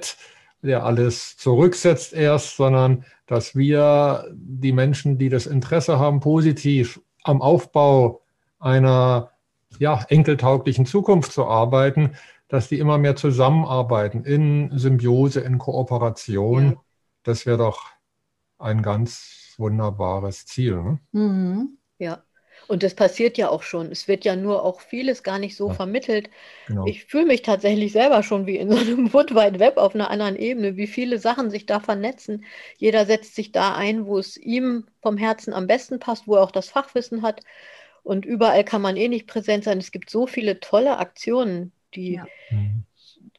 der 0.63 0.85
alles 0.85 1.37
zurücksetzt 1.37 2.13
erst, 2.13 2.57
sondern 2.57 3.05
dass 3.27 3.55
wir 3.55 4.25
die 4.33 4.71
Menschen, 4.71 5.19
die 5.19 5.29
das 5.29 5.45
Interesse 5.45 5.99
haben, 5.99 6.19
positiv 6.19 6.99
am 7.23 7.43
Aufbau 7.43 8.23
einer 8.57 9.33
ja, 9.77 10.03
enkeltauglichen 10.09 10.87
Zukunft 10.87 11.31
zu 11.31 11.45
arbeiten, 11.45 12.13
dass 12.47 12.69
die 12.69 12.79
immer 12.79 12.97
mehr 12.97 13.15
zusammenarbeiten 13.15 14.23
in 14.23 14.71
Symbiose, 14.75 15.41
in 15.41 15.59
Kooperation. 15.59 16.71
Ja. 16.71 16.81
Das 17.21 17.45
wäre 17.45 17.59
doch 17.59 17.96
ein 18.59 18.81
ganz 18.81 19.53
wunderbares 19.57 20.45
Ziel. 20.45 20.75
Ne? 20.75 20.99
Mhm. 21.11 21.77
Ja. 21.99 22.23
Und 22.67 22.83
das 22.83 22.95
passiert 22.95 23.37
ja 23.37 23.49
auch 23.49 23.63
schon. 23.63 23.91
Es 23.91 24.07
wird 24.07 24.25
ja 24.25 24.35
nur 24.35 24.63
auch 24.63 24.81
vieles 24.81 25.23
gar 25.23 25.39
nicht 25.39 25.55
so 25.55 25.69
ja. 25.69 25.73
vermittelt. 25.73 26.29
Genau. 26.67 26.85
Ich 26.85 27.05
fühle 27.05 27.25
mich 27.25 27.41
tatsächlich 27.41 27.93
selber 27.93 28.23
schon 28.23 28.45
wie 28.45 28.57
in 28.57 28.69
so 28.69 28.77
einem 28.77 29.13
Wood 29.13 29.33
Wide 29.35 29.59
Web 29.59 29.77
auf 29.77 29.95
einer 29.95 30.09
anderen 30.09 30.35
Ebene, 30.35 30.75
wie 30.75 30.87
viele 30.87 31.19
Sachen 31.19 31.49
sich 31.49 31.65
da 31.65 31.79
vernetzen. 31.79 32.45
Jeder 32.77 33.05
setzt 33.05 33.35
sich 33.35 33.51
da 33.51 33.75
ein, 33.75 34.05
wo 34.05 34.17
es 34.17 34.37
ihm 34.37 34.85
vom 35.01 35.17
Herzen 35.17 35.53
am 35.53 35.67
besten 35.67 35.99
passt, 35.99 36.27
wo 36.27 36.35
er 36.35 36.43
auch 36.43 36.51
das 36.51 36.69
Fachwissen 36.69 37.21
hat. 37.21 37.41
Und 38.03 38.25
überall 38.25 38.63
kann 38.63 38.81
man 38.81 38.97
eh 38.97 39.07
nicht 39.07 39.27
präsent 39.27 39.63
sein. 39.63 39.77
Es 39.77 39.91
gibt 39.91 40.09
so 40.09 40.27
viele 40.27 40.59
tolle 40.59 40.97
Aktionen, 40.97 41.71
die 41.93 42.13
ja. 42.13 42.27
Mhm. 42.49 42.83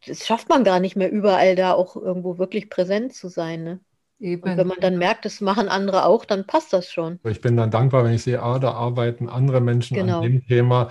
das 0.07 0.27
schafft 0.27 0.49
man 0.49 0.65
gar 0.65 0.81
nicht 0.81 0.97
mehr 0.97 1.11
überall 1.11 1.57
da 1.57 1.73
auch 1.73 1.97
irgendwo 1.97 2.39
wirklich 2.39 2.71
präsent 2.71 3.15
zu 3.15 3.29
sein. 3.29 3.65
Ne? 3.65 3.81
Eben. 4.21 4.43
Und 4.43 4.57
wenn 4.57 4.67
man 4.67 4.79
dann 4.81 4.99
merkt, 4.99 5.25
das 5.25 5.41
machen 5.41 5.69
andere 5.69 6.05
auch, 6.05 6.25
dann 6.25 6.47
passt 6.47 6.73
das 6.73 6.91
schon. 6.91 7.21
Ich 7.25 7.41
bin 7.41 7.57
dann 7.57 7.71
dankbar, 7.71 8.05
wenn 8.05 8.15
ich 8.15 8.25
sehe, 8.25 8.43
ah, 8.43 8.59
da 8.59 8.73
arbeiten 8.73 9.29
andere 9.29 9.61
Menschen 9.61 9.97
genau. 9.97 10.19
an 10.19 10.23
dem 10.23 10.47
Thema 10.47 10.91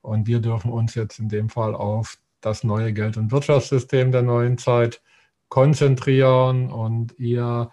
und 0.00 0.26
wir 0.26 0.40
dürfen 0.40 0.70
uns 0.70 0.94
jetzt 0.94 1.18
in 1.18 1.28
dem 1.28 1.48
Fall 1.48 1.74
auf 1.74 2.18
das 2.40 2.62
neue 2.62 2.92
Geld- 2.92 3.16
und 3.16 3.32
Wirtschaftssystem 3.32 4.12
der 4.12 4.22
neuen 4.22 4.58
Zeit 4.58 5.02
konzentrieren 5.48 6.70
und 6.70 7.18
ihr 7.18 7.70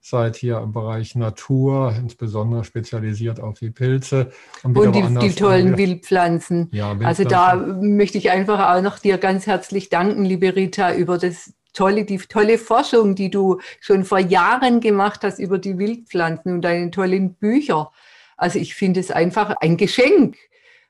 seid 0.00 0.36
hier 0.36 0.58
im 0.58 0.72
Bereich 0.72 1.16
Natur, 1.16 1.92
insbesondere 1.98 2.62
spezialisiert 2.62 3.40
auf 3.40 3.58
die 3.58 3.70
Pilze. 3.70 4.30
Und, 4.62 4.78
und 4.78 4.94
die, 4.94 5.02
die, 5.02 5.34
tollen 5.34 5.76
Wildpflanzen. 5.76 6.68
Ja, 6.70 6.90
Wildpflanzen. 6.90 7.06
Also 7.06 7.24
da 7.24 7.56
möchte 7.56 8.16
ich 8.16 8.30
einfach 8.30 8.72
auch 8.72 8.82
noch 8.82 9.00
dir 9.00 9.18
ganz 9.18 9.48
herzlich 9.48 9.88
danken, 9.88 10.24
liebe 10.24 10.54
Rita, 10.54 10.94
über 10.94 11.18
das 11.18 11.52
tolle, 11.76 12.04
die 12.04 12.18
tolle 12.18 12.58
Forschung, 12.58 13.14
die 13.14 13.30
du 13.30 13.60
schon 13.80 14.04
vor 14.04 14.18
Jahren 14.18 14.80
gemacht 14.80 15.20
hast 15.22 15.38
über 15.38 15.58
die 15.58 15.78
Wildpflanzen 15.78 16.54
und 16.54 16.62
deine 16.62 16.90
tollen 16.90 17.34
Bücher. 17.34 17.92
Also 18.36 18.58
ich 18.58 18.74
finde 18.74 19.00
es 19.00 19.10
einfach 19.10 19.54
ein 19.60 19.76
Geschenk, 19.76 20.36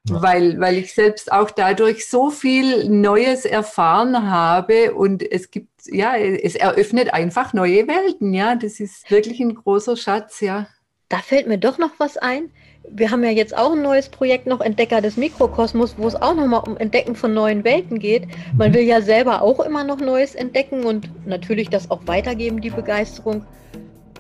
ja. 0.09 0.23
weil, 0.23 0.59
weil 0.61 0.79
ich 0.79 0.95
selbst 0.95 1.31
auch 1.33 1.51
dadurch 1.51 2.09
so 2.09 2.31
viel 2.31 2.89
Neues 2.89 3.45
erfahren 3.45 4.31
habe 4.31 4.95
und 4.95 5.23
es 5.23 5.51
gibt, 5.51 5.69
ja, 5.87 6.17
es 6.17 6.55
eröffnet 6.55 7.13
einfach 7.13 7.53
neue 7.53 7.87
Welten, 7.87 8.33
ja. 8.33 8.55
Das 8.55 8.81
ist 8.81 9.11
wirklich 9.11 9.41
ein 9.41 9.55
großer 9.55 9.97
Schatz, 9.97 10.41
ja. 10.41 10.69
Da 11.09 11.19
fällt 11.19 11.47
mir 11.47 11.59
doch 11.59 11.79
noch 11.79 11.93
was 11.99 12.17
ein 12.17 12.51
wir 12.91 13.11
haben 13.11 13.25
ja 13.25 13.31
jetzt 13.31 13.57
auch 13.57 13.73
ein 13.73 13.83
neues 13.83 14.09
Projekt 14.09 14.47
noch, 14.47 14.61
Entdecker 14.61 15.01
des 15.01 15.17
Mikrokosmos, 15.17 15.97
wo 15.99 16.07
es 16.07 16.15
auch 16.15 16.35
nochmal 16.35 16.63
um 16.67 16.77
Entdecken 16.77 17.15
von 17.15 17.35
neuen 17.35 17.65
Welten 17.65 17.99
geht. 17.99 18.25
Man 18.57 18.75
will 18.75 18.83
ja 18.83 19.01
selber 19.01 19.43
auch 19.43 19.61
immer 19.61 19.85
noch 19.85 19.99
Neues 19.99 20.35
entdecken 20.35 20.85
und 20.85 21.11
natürlich 21.27 21.69
das 21.69 21.91
auch 21.91 22.01
weitergeben, 22.07 22.61
die 22.61 22.71
Begeisterung. 22.71 23.45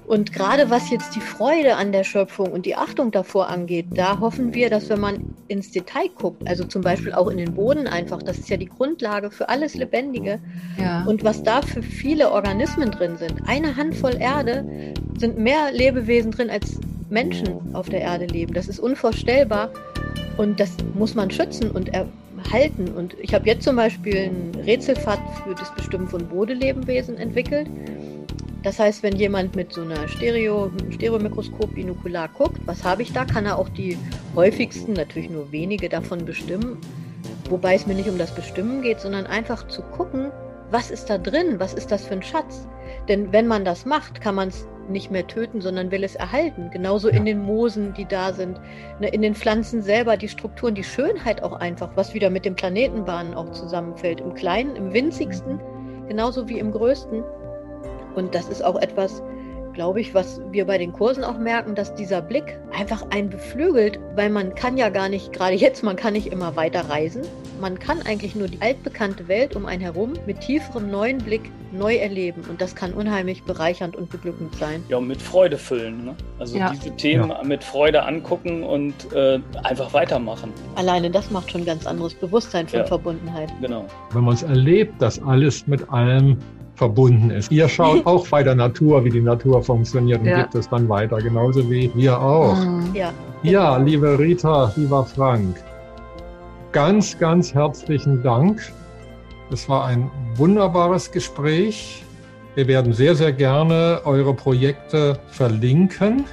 Und 0.06 0.32
gerade 0.32 0.70
was 0.70 0.88
jetzt 0.90 1.16
die 1.16 1.20
Freude 1.20 1.74
an 1.76 1.90
der 1.90 2.04
Schöpfung 2.04 2.52
und 2.52 2.64
die 2.64 2.76
Achtung 2.76 3.10
davor 3.10 3.48
angeht, 3.48 3.86
da 3.94 4.20
hoffen 4.20 4.54
wir, 4.54 4.70
dass 4.70 4.88
wenn 4.88 5.00
man 5.00 5.34
ins 5.48 5.72
Detail 5.72 6.08
guckt, 6.14 6.46
also 6.46 6.62
zum 6.62 6.82
Beispiel 6.82 7.12
auch 7.12 7.26
in 7.26 7.38
den 7.38 7.54
Boden 7.54 7.88
einfach, 7.88 8.22
das 8.22 8.38
ist 8.38 8.48
ja 8.48 8.56
die 8.56 8.68
Grundlage 8.68 9.32
für 9.32 9.48
alles 9.48 9.74
Lebendige. 9.74 10.38
Ja. 10.78 11.04
Und 11.06 11.24
was 11.24 11.42
da 11.42 11.60
für 11.60 11.82
viele 11.82 12.30
Organismen 12.30 12.92
drin 12.92 13.16
sind, 13.16 13.42
eine 13.48 13.76
Handvoll 13.76 14.16
Erde 14.16 14.64
sind 15.18 15.38
mehr 15.38 15.72
Lebewesen 15.72 16.30
drin 16.30 16.50
als 16.50 16.78
Menschen 17.08 17.74
auf 17.74 17.88
der 17.88 18.00
Erde 18.00 18.26
leben. 18.26 18.54
Das 18.54 18.68
ist 18.68 18.78
unvorstellbar 18.78 19.70
und 20.36 20.60
das 20.60 20.72
muss 20.94 21.14
man 21.14 21.30
schützen 21.30 21.70
und 21.70 21.90
erhalten. 21.92 22.88
Und 22.88 23.16
ich 23.20 23.34
habe 23.34 23.46
jetzt 23.46 23.64
zum 23.64 23.76
Beispiel 23.76 24.30
ein 24.30 24.60
Rätselfahrt 24.64 25.20
für 25.44 25.54
das 25.54 25.74
Bestimmen 25.74 26.08
von 26.08 26.26
Bodelebewesen 26.26 27.16
entwickelt. 27.18 27.68
Das 28.62 28.80
heißt, 28.80 29.02
wenn 29.04 29.14
jemand 29.14 29.54
mit 29.54 29.72
so 29.72 29.82
einer 29.82 30.08
Stereo, 30.08 30.72
Stereomikroskop 30.90 31.74
binokular 31.74 32.28
guckt, 32.28 32.60
was 32.66 32.82
habe 32.82 33.02
ich 33.02 33.12
da, 33.12 33.24
kann 33.24 33.46
er 33.46 33.58
auch 33.58 33.68
die 33.68 33.96
häufigsten, 34.34 34.94
natürlich 34.94 35.30
nur 35.30 35.52
wenige 35.52 35.88
davon 35.88 36.24
bestimmen. 36.24 36.78
Wobei 37.48 37.76
es 37.76 37.86
mir 37.86 37.94
nicht 37.94 38.08
um 38.08 38.18
das 38.18 38.34
Bestimmen 38.34 38.82
geht, 38.82 39.00
sondern 39.00 39.26
einfach 39.26 39.68
zu 39.68 39.82
gucken, 39.82 40.32
was 40.72 40.90
ist 40.90 41.08
da 41.08 41.16
drin, 41.16 41.60
was 41.60 41.74
ist 41.74 41.92
das 41.92 42.06
für 42.06 42.14
ein 42.14 42.22
Schatz. 42.24 42.66
Denn 43.08 43.32
wenn 43.32 43.46
man 43.46 43.64
das 43.64 43.86
macht, 43.86 44.20
kann 44.20 44.34
man 44.34 44.48
es 44.48 44.66
nicht 44.90 45.10
mehr 45.10 45.26
töten, 45.26 45.60
sondern 45.60 45.90
will 45.90 46.04
es 46.04 46.14
erhalten. 46.14 46.70
Genauso 46.70 47.08
ja. 47.08 47.16
in 47.16 47.24
den 47.24 47.42
Moosen, 47.42 47.94
die 47.94 48.04
da 48.04 48.32
sind, 48.32 48.60
ne, 49.00 49.08
in 49.08 49.22
den 49.22 49.34
Pflanzen 49.34 49.82
selber, 49.82 50.16
die 50.16 50.28
Strukturen, 50.28 50.74
die 50.74 50.84
Schönheit 50.84 51.42
auch 51.42 51.52
einfach, 51.52 51.90
was 51.94 52.14
wieder 52.14 52.30
mit 52.30 52.44
den 52.44 52.54
Planetenbahnen 52.54 53.34
auch 53.34 53.50
zusammenfällt. 53.52 54.20
Im 54.20 54.34
Kleinen, 54.34 54.76
im 54.76 54.92
winzigsten, 54.92 55.60
genauso 56.08 56.48
wie 56.48 56.58
im 56.58 56.72
Größten. 56.72 57.22
Und 58.14 58.34
das 58.34 58.48
ist 58.48 58.64
auch 58.64 58.76
etwas, 58.76 59.22
glaube 59.76 60.00
ich, 60.00 60.14
was 60.14 60.40
wir 60.50 60.64
bei 60.64 60.78
den 60.78 60.92
Kursen 60.92 61.22
auch 61.22 61.38
merken, 61.38 61.74
dass 61.74 61.94
dieser 61.94 62.22
Blick 62.22 62.58
einfach 62.72 63.10
einen 63.10 63.28
beflügelt, 63.28 64.00
weil 64.14 64.30
man 64.30 64.54
kann 64.54 64.78
ja 64.78 64.88
gar 64.88 65.10
nicht, 65.10 65.34
gerade 65.34 65.54
jetzt, 65.54 65.84
man 65.84 65.96
kann 65.96 66.14
nicht 66.14 66.28
immer 66.28 66.56
weiter 66.56 66.88
reisen. 66.88 67.22
Man 67.60 67.78
kann 67.78 68.00
eigentlich 68.06 68.34
nur 68.34 68.48
die 68.48 68.60
altbekannte 68.62 69.28
Welt 69.28 69.54
um 69.54 69.66
einen 69.66 69.82
herum 69.82 70.14
mit 70.24 70.40
tieferem 70.40 70.90
neuen 70.90 71.18
Blick 71.18 71.52
neu 71.76 71.96
erleben. 71.96 72.42
Und 72.48 72.60
das 72.60 72.74
kann 72.74 72.92
unheimlich 72.92 73.42
bereichernd 73.44 73.96
und 73.96 74.10
beglückend 74.10 74.54
sein. 74.56 74.82
Ja, 74.88 74.98
und 74.98 75.08
mit 75.08 75.20
Freude 75.20 75.58
füllen. 75.58 76.04
Ne? 76.04 76.14
Also 76.38 76.56
ja. 76.56 76.70
diese 76.70 76.94
Themen 76.96 77.30
ja. 77.30 77.42
mit 77.42 77.62
Freude 77.62 78.04
angucken 78.04 78.62
und 78.62 78.94
äh, 79.12 79.38
einfach 79.62 79.92
weitermachen. 79.92 80.52
Alleine 80.74 81.10
das 81.10 81.30
macht 81.30 81.50
schon 81.50 81.62
ein 81.62 81.66
ganz 81.66 81.86
anderes 81.86 82.14
Bewusstsein 82.14 82.66
von 82.68 82.80
ja. 82.80 82.86
Verbundenheit. 82.86 83.52
Genau. 83.60 83.86
Wenn 84.12 84.24
man 84.24 84.34
es 84.34 84.42
erlebt, 84.42 85.00
dass 85.00 85.22
alles 85.22 85.66
mit 85.66 85.88
allem 85.90 86.38
verbunden 86.76 87.30
ist. 87.30 87.50
Ihr 87.50 87.68
schaut 87.68 88.04
auch 88.06 88.26
bei 88.28 88.42
der 88.42 88.54
Natur, 88.54 89.04
wie 89.04 89.10
die 89.10 89.20
Natur 89.20 89.62
funktioniert 89.62 90.20
und 90.20 90.26
ja. 90.26 90.42
gibt 90.42 90.54
es 90.54 90.68
dann 90.68 90.88
weiter, 90.88 91.18
genauso 91.18 91.68
wie 91.70 91.90
wir 91.94 92.20
auch. 92.20 92.56
Mhm. 92.56 92.94
Ja. 92.94 93.12
ja, 93.42 93.76
liebe 93.78 94.18
Rita, 94.18 94.72
lieber 94.76 95.04
Frank, 95.04 95.56
ganz, 96.72 97.18
ganz 97.18 97.54
herzlichen 97.54 98.22
Dank. 98.22 98.60
Es 99.50 99.68
war 99.68 99.84
ein 99.84 100.10
wunderbares 100.34 101.12
Gespräch. 101.12 102.04
Wir 102.56 102.66
werden 102.66 102.92
sehr, 102.92 103.14
sehr 103.14 103.32
gerne 103.32 104.00
eure 104.04 104.34
Projekte 104.34 105.20
verlinken, 105.28 106.24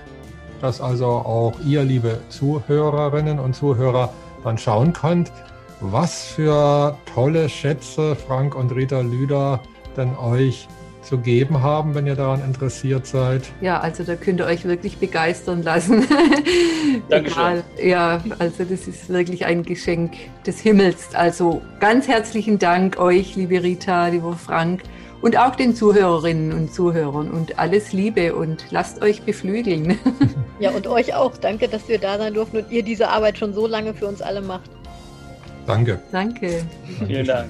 dass 0.62 0.82
also 0.82 1.06
auch 1.06 1.54
ihr, 1.66 1.84
liebe 1.84 2.22
Zuhörerinnen 2.30 3.40
und 3.40 3.56
Zuhörer, 3.56 4.12
dann 4.44 4.58
schauen 4.58 4.94
könnt, 4.94 5.32
was 5.80 6.24
für 6.24 6.98
tolle 7.14 7.50
Schätze 7.50 8.16
Frank 8.16 8.56
und 8.56 8.72
Rita 8.72 9.02
Lüder 9.02 9.62
denn 9.96 10.16
euch 10.16 10.68
zu 11.14 11.20
geben 11.20 11.62
haben, 11.62 11.94
wenn 11.94 12.08
ihr 12.08 12.16
daran 12.16 12.44
interessiert 12.44 13.06
seid. 13.06 13.44
Ja, 13.62 13.80
also 13.80 14.04
da 14.04 14.16
könnt 14.16 14.40
ihr 14.40 14.48
euch 14.48 14.66
wirklich 14.66 14.98
begeistern 14.98 15.62
lassen. 15.62 16.08
Dankeschön. 17.10 17.62
ja, 17.84 18.20
also 18.40 18.64
das 18.64 18.88
ist 18.88 19.10
wirklich 19.10 19.46
ein 19.46 19.62
Geschenk 19.62 20.14
des 20.48 20.60
Himmels. 20.60 21.14
Also 21.14 21.62
ganz 21.80 22.08
herzlichen 22.08 22.58
Dank 22.58 22.98
euch, 22.98 23.36
liebe 23.36 23.62
Rita, 23.62 24.08
lieber 24.08 24.34
Frank 24.34 24.82
und 25.22 25.38
auch 25.38 25.56
den 25.56 25.76
Zuhörerinnen 25.76 26.52
und 26.52 26.74
Zuhörern 26.74 27.30
und 27.30 27.60
alles 27.60 27.94
Liebe 27.94 28.34
und 28.34 28.66
lasst 28.72 29.04
euch 29.04 29.22
beflügeln. 29.22 30.00
Ja, 30.60 30.70
und 30.70 30.88
euch 30.88 31.14
auch. 31.14 31.36
Danke, 31.36 31.68
dass 31.68 31.90
wir 31.90 32.00
da 32.00 32.18
sein 32.18 32.36
durften 32.36 32.58
und 32.58 32.72
ihr 32.72 32.84
diese 32.84 33.10
Arbeit 33.10 33.38
schon 33.38 33.54
so 33.54 33.68
lange 33.68 33.94
für 33.94 34.06
uns 34.06 34.22
alle 34.22 34.40
macht. 34.40 34.70
Danke. 35.68 36.00
Danke. 36.12 36.64
Vielen 37.06 37.26
Dank. 37.26 37.50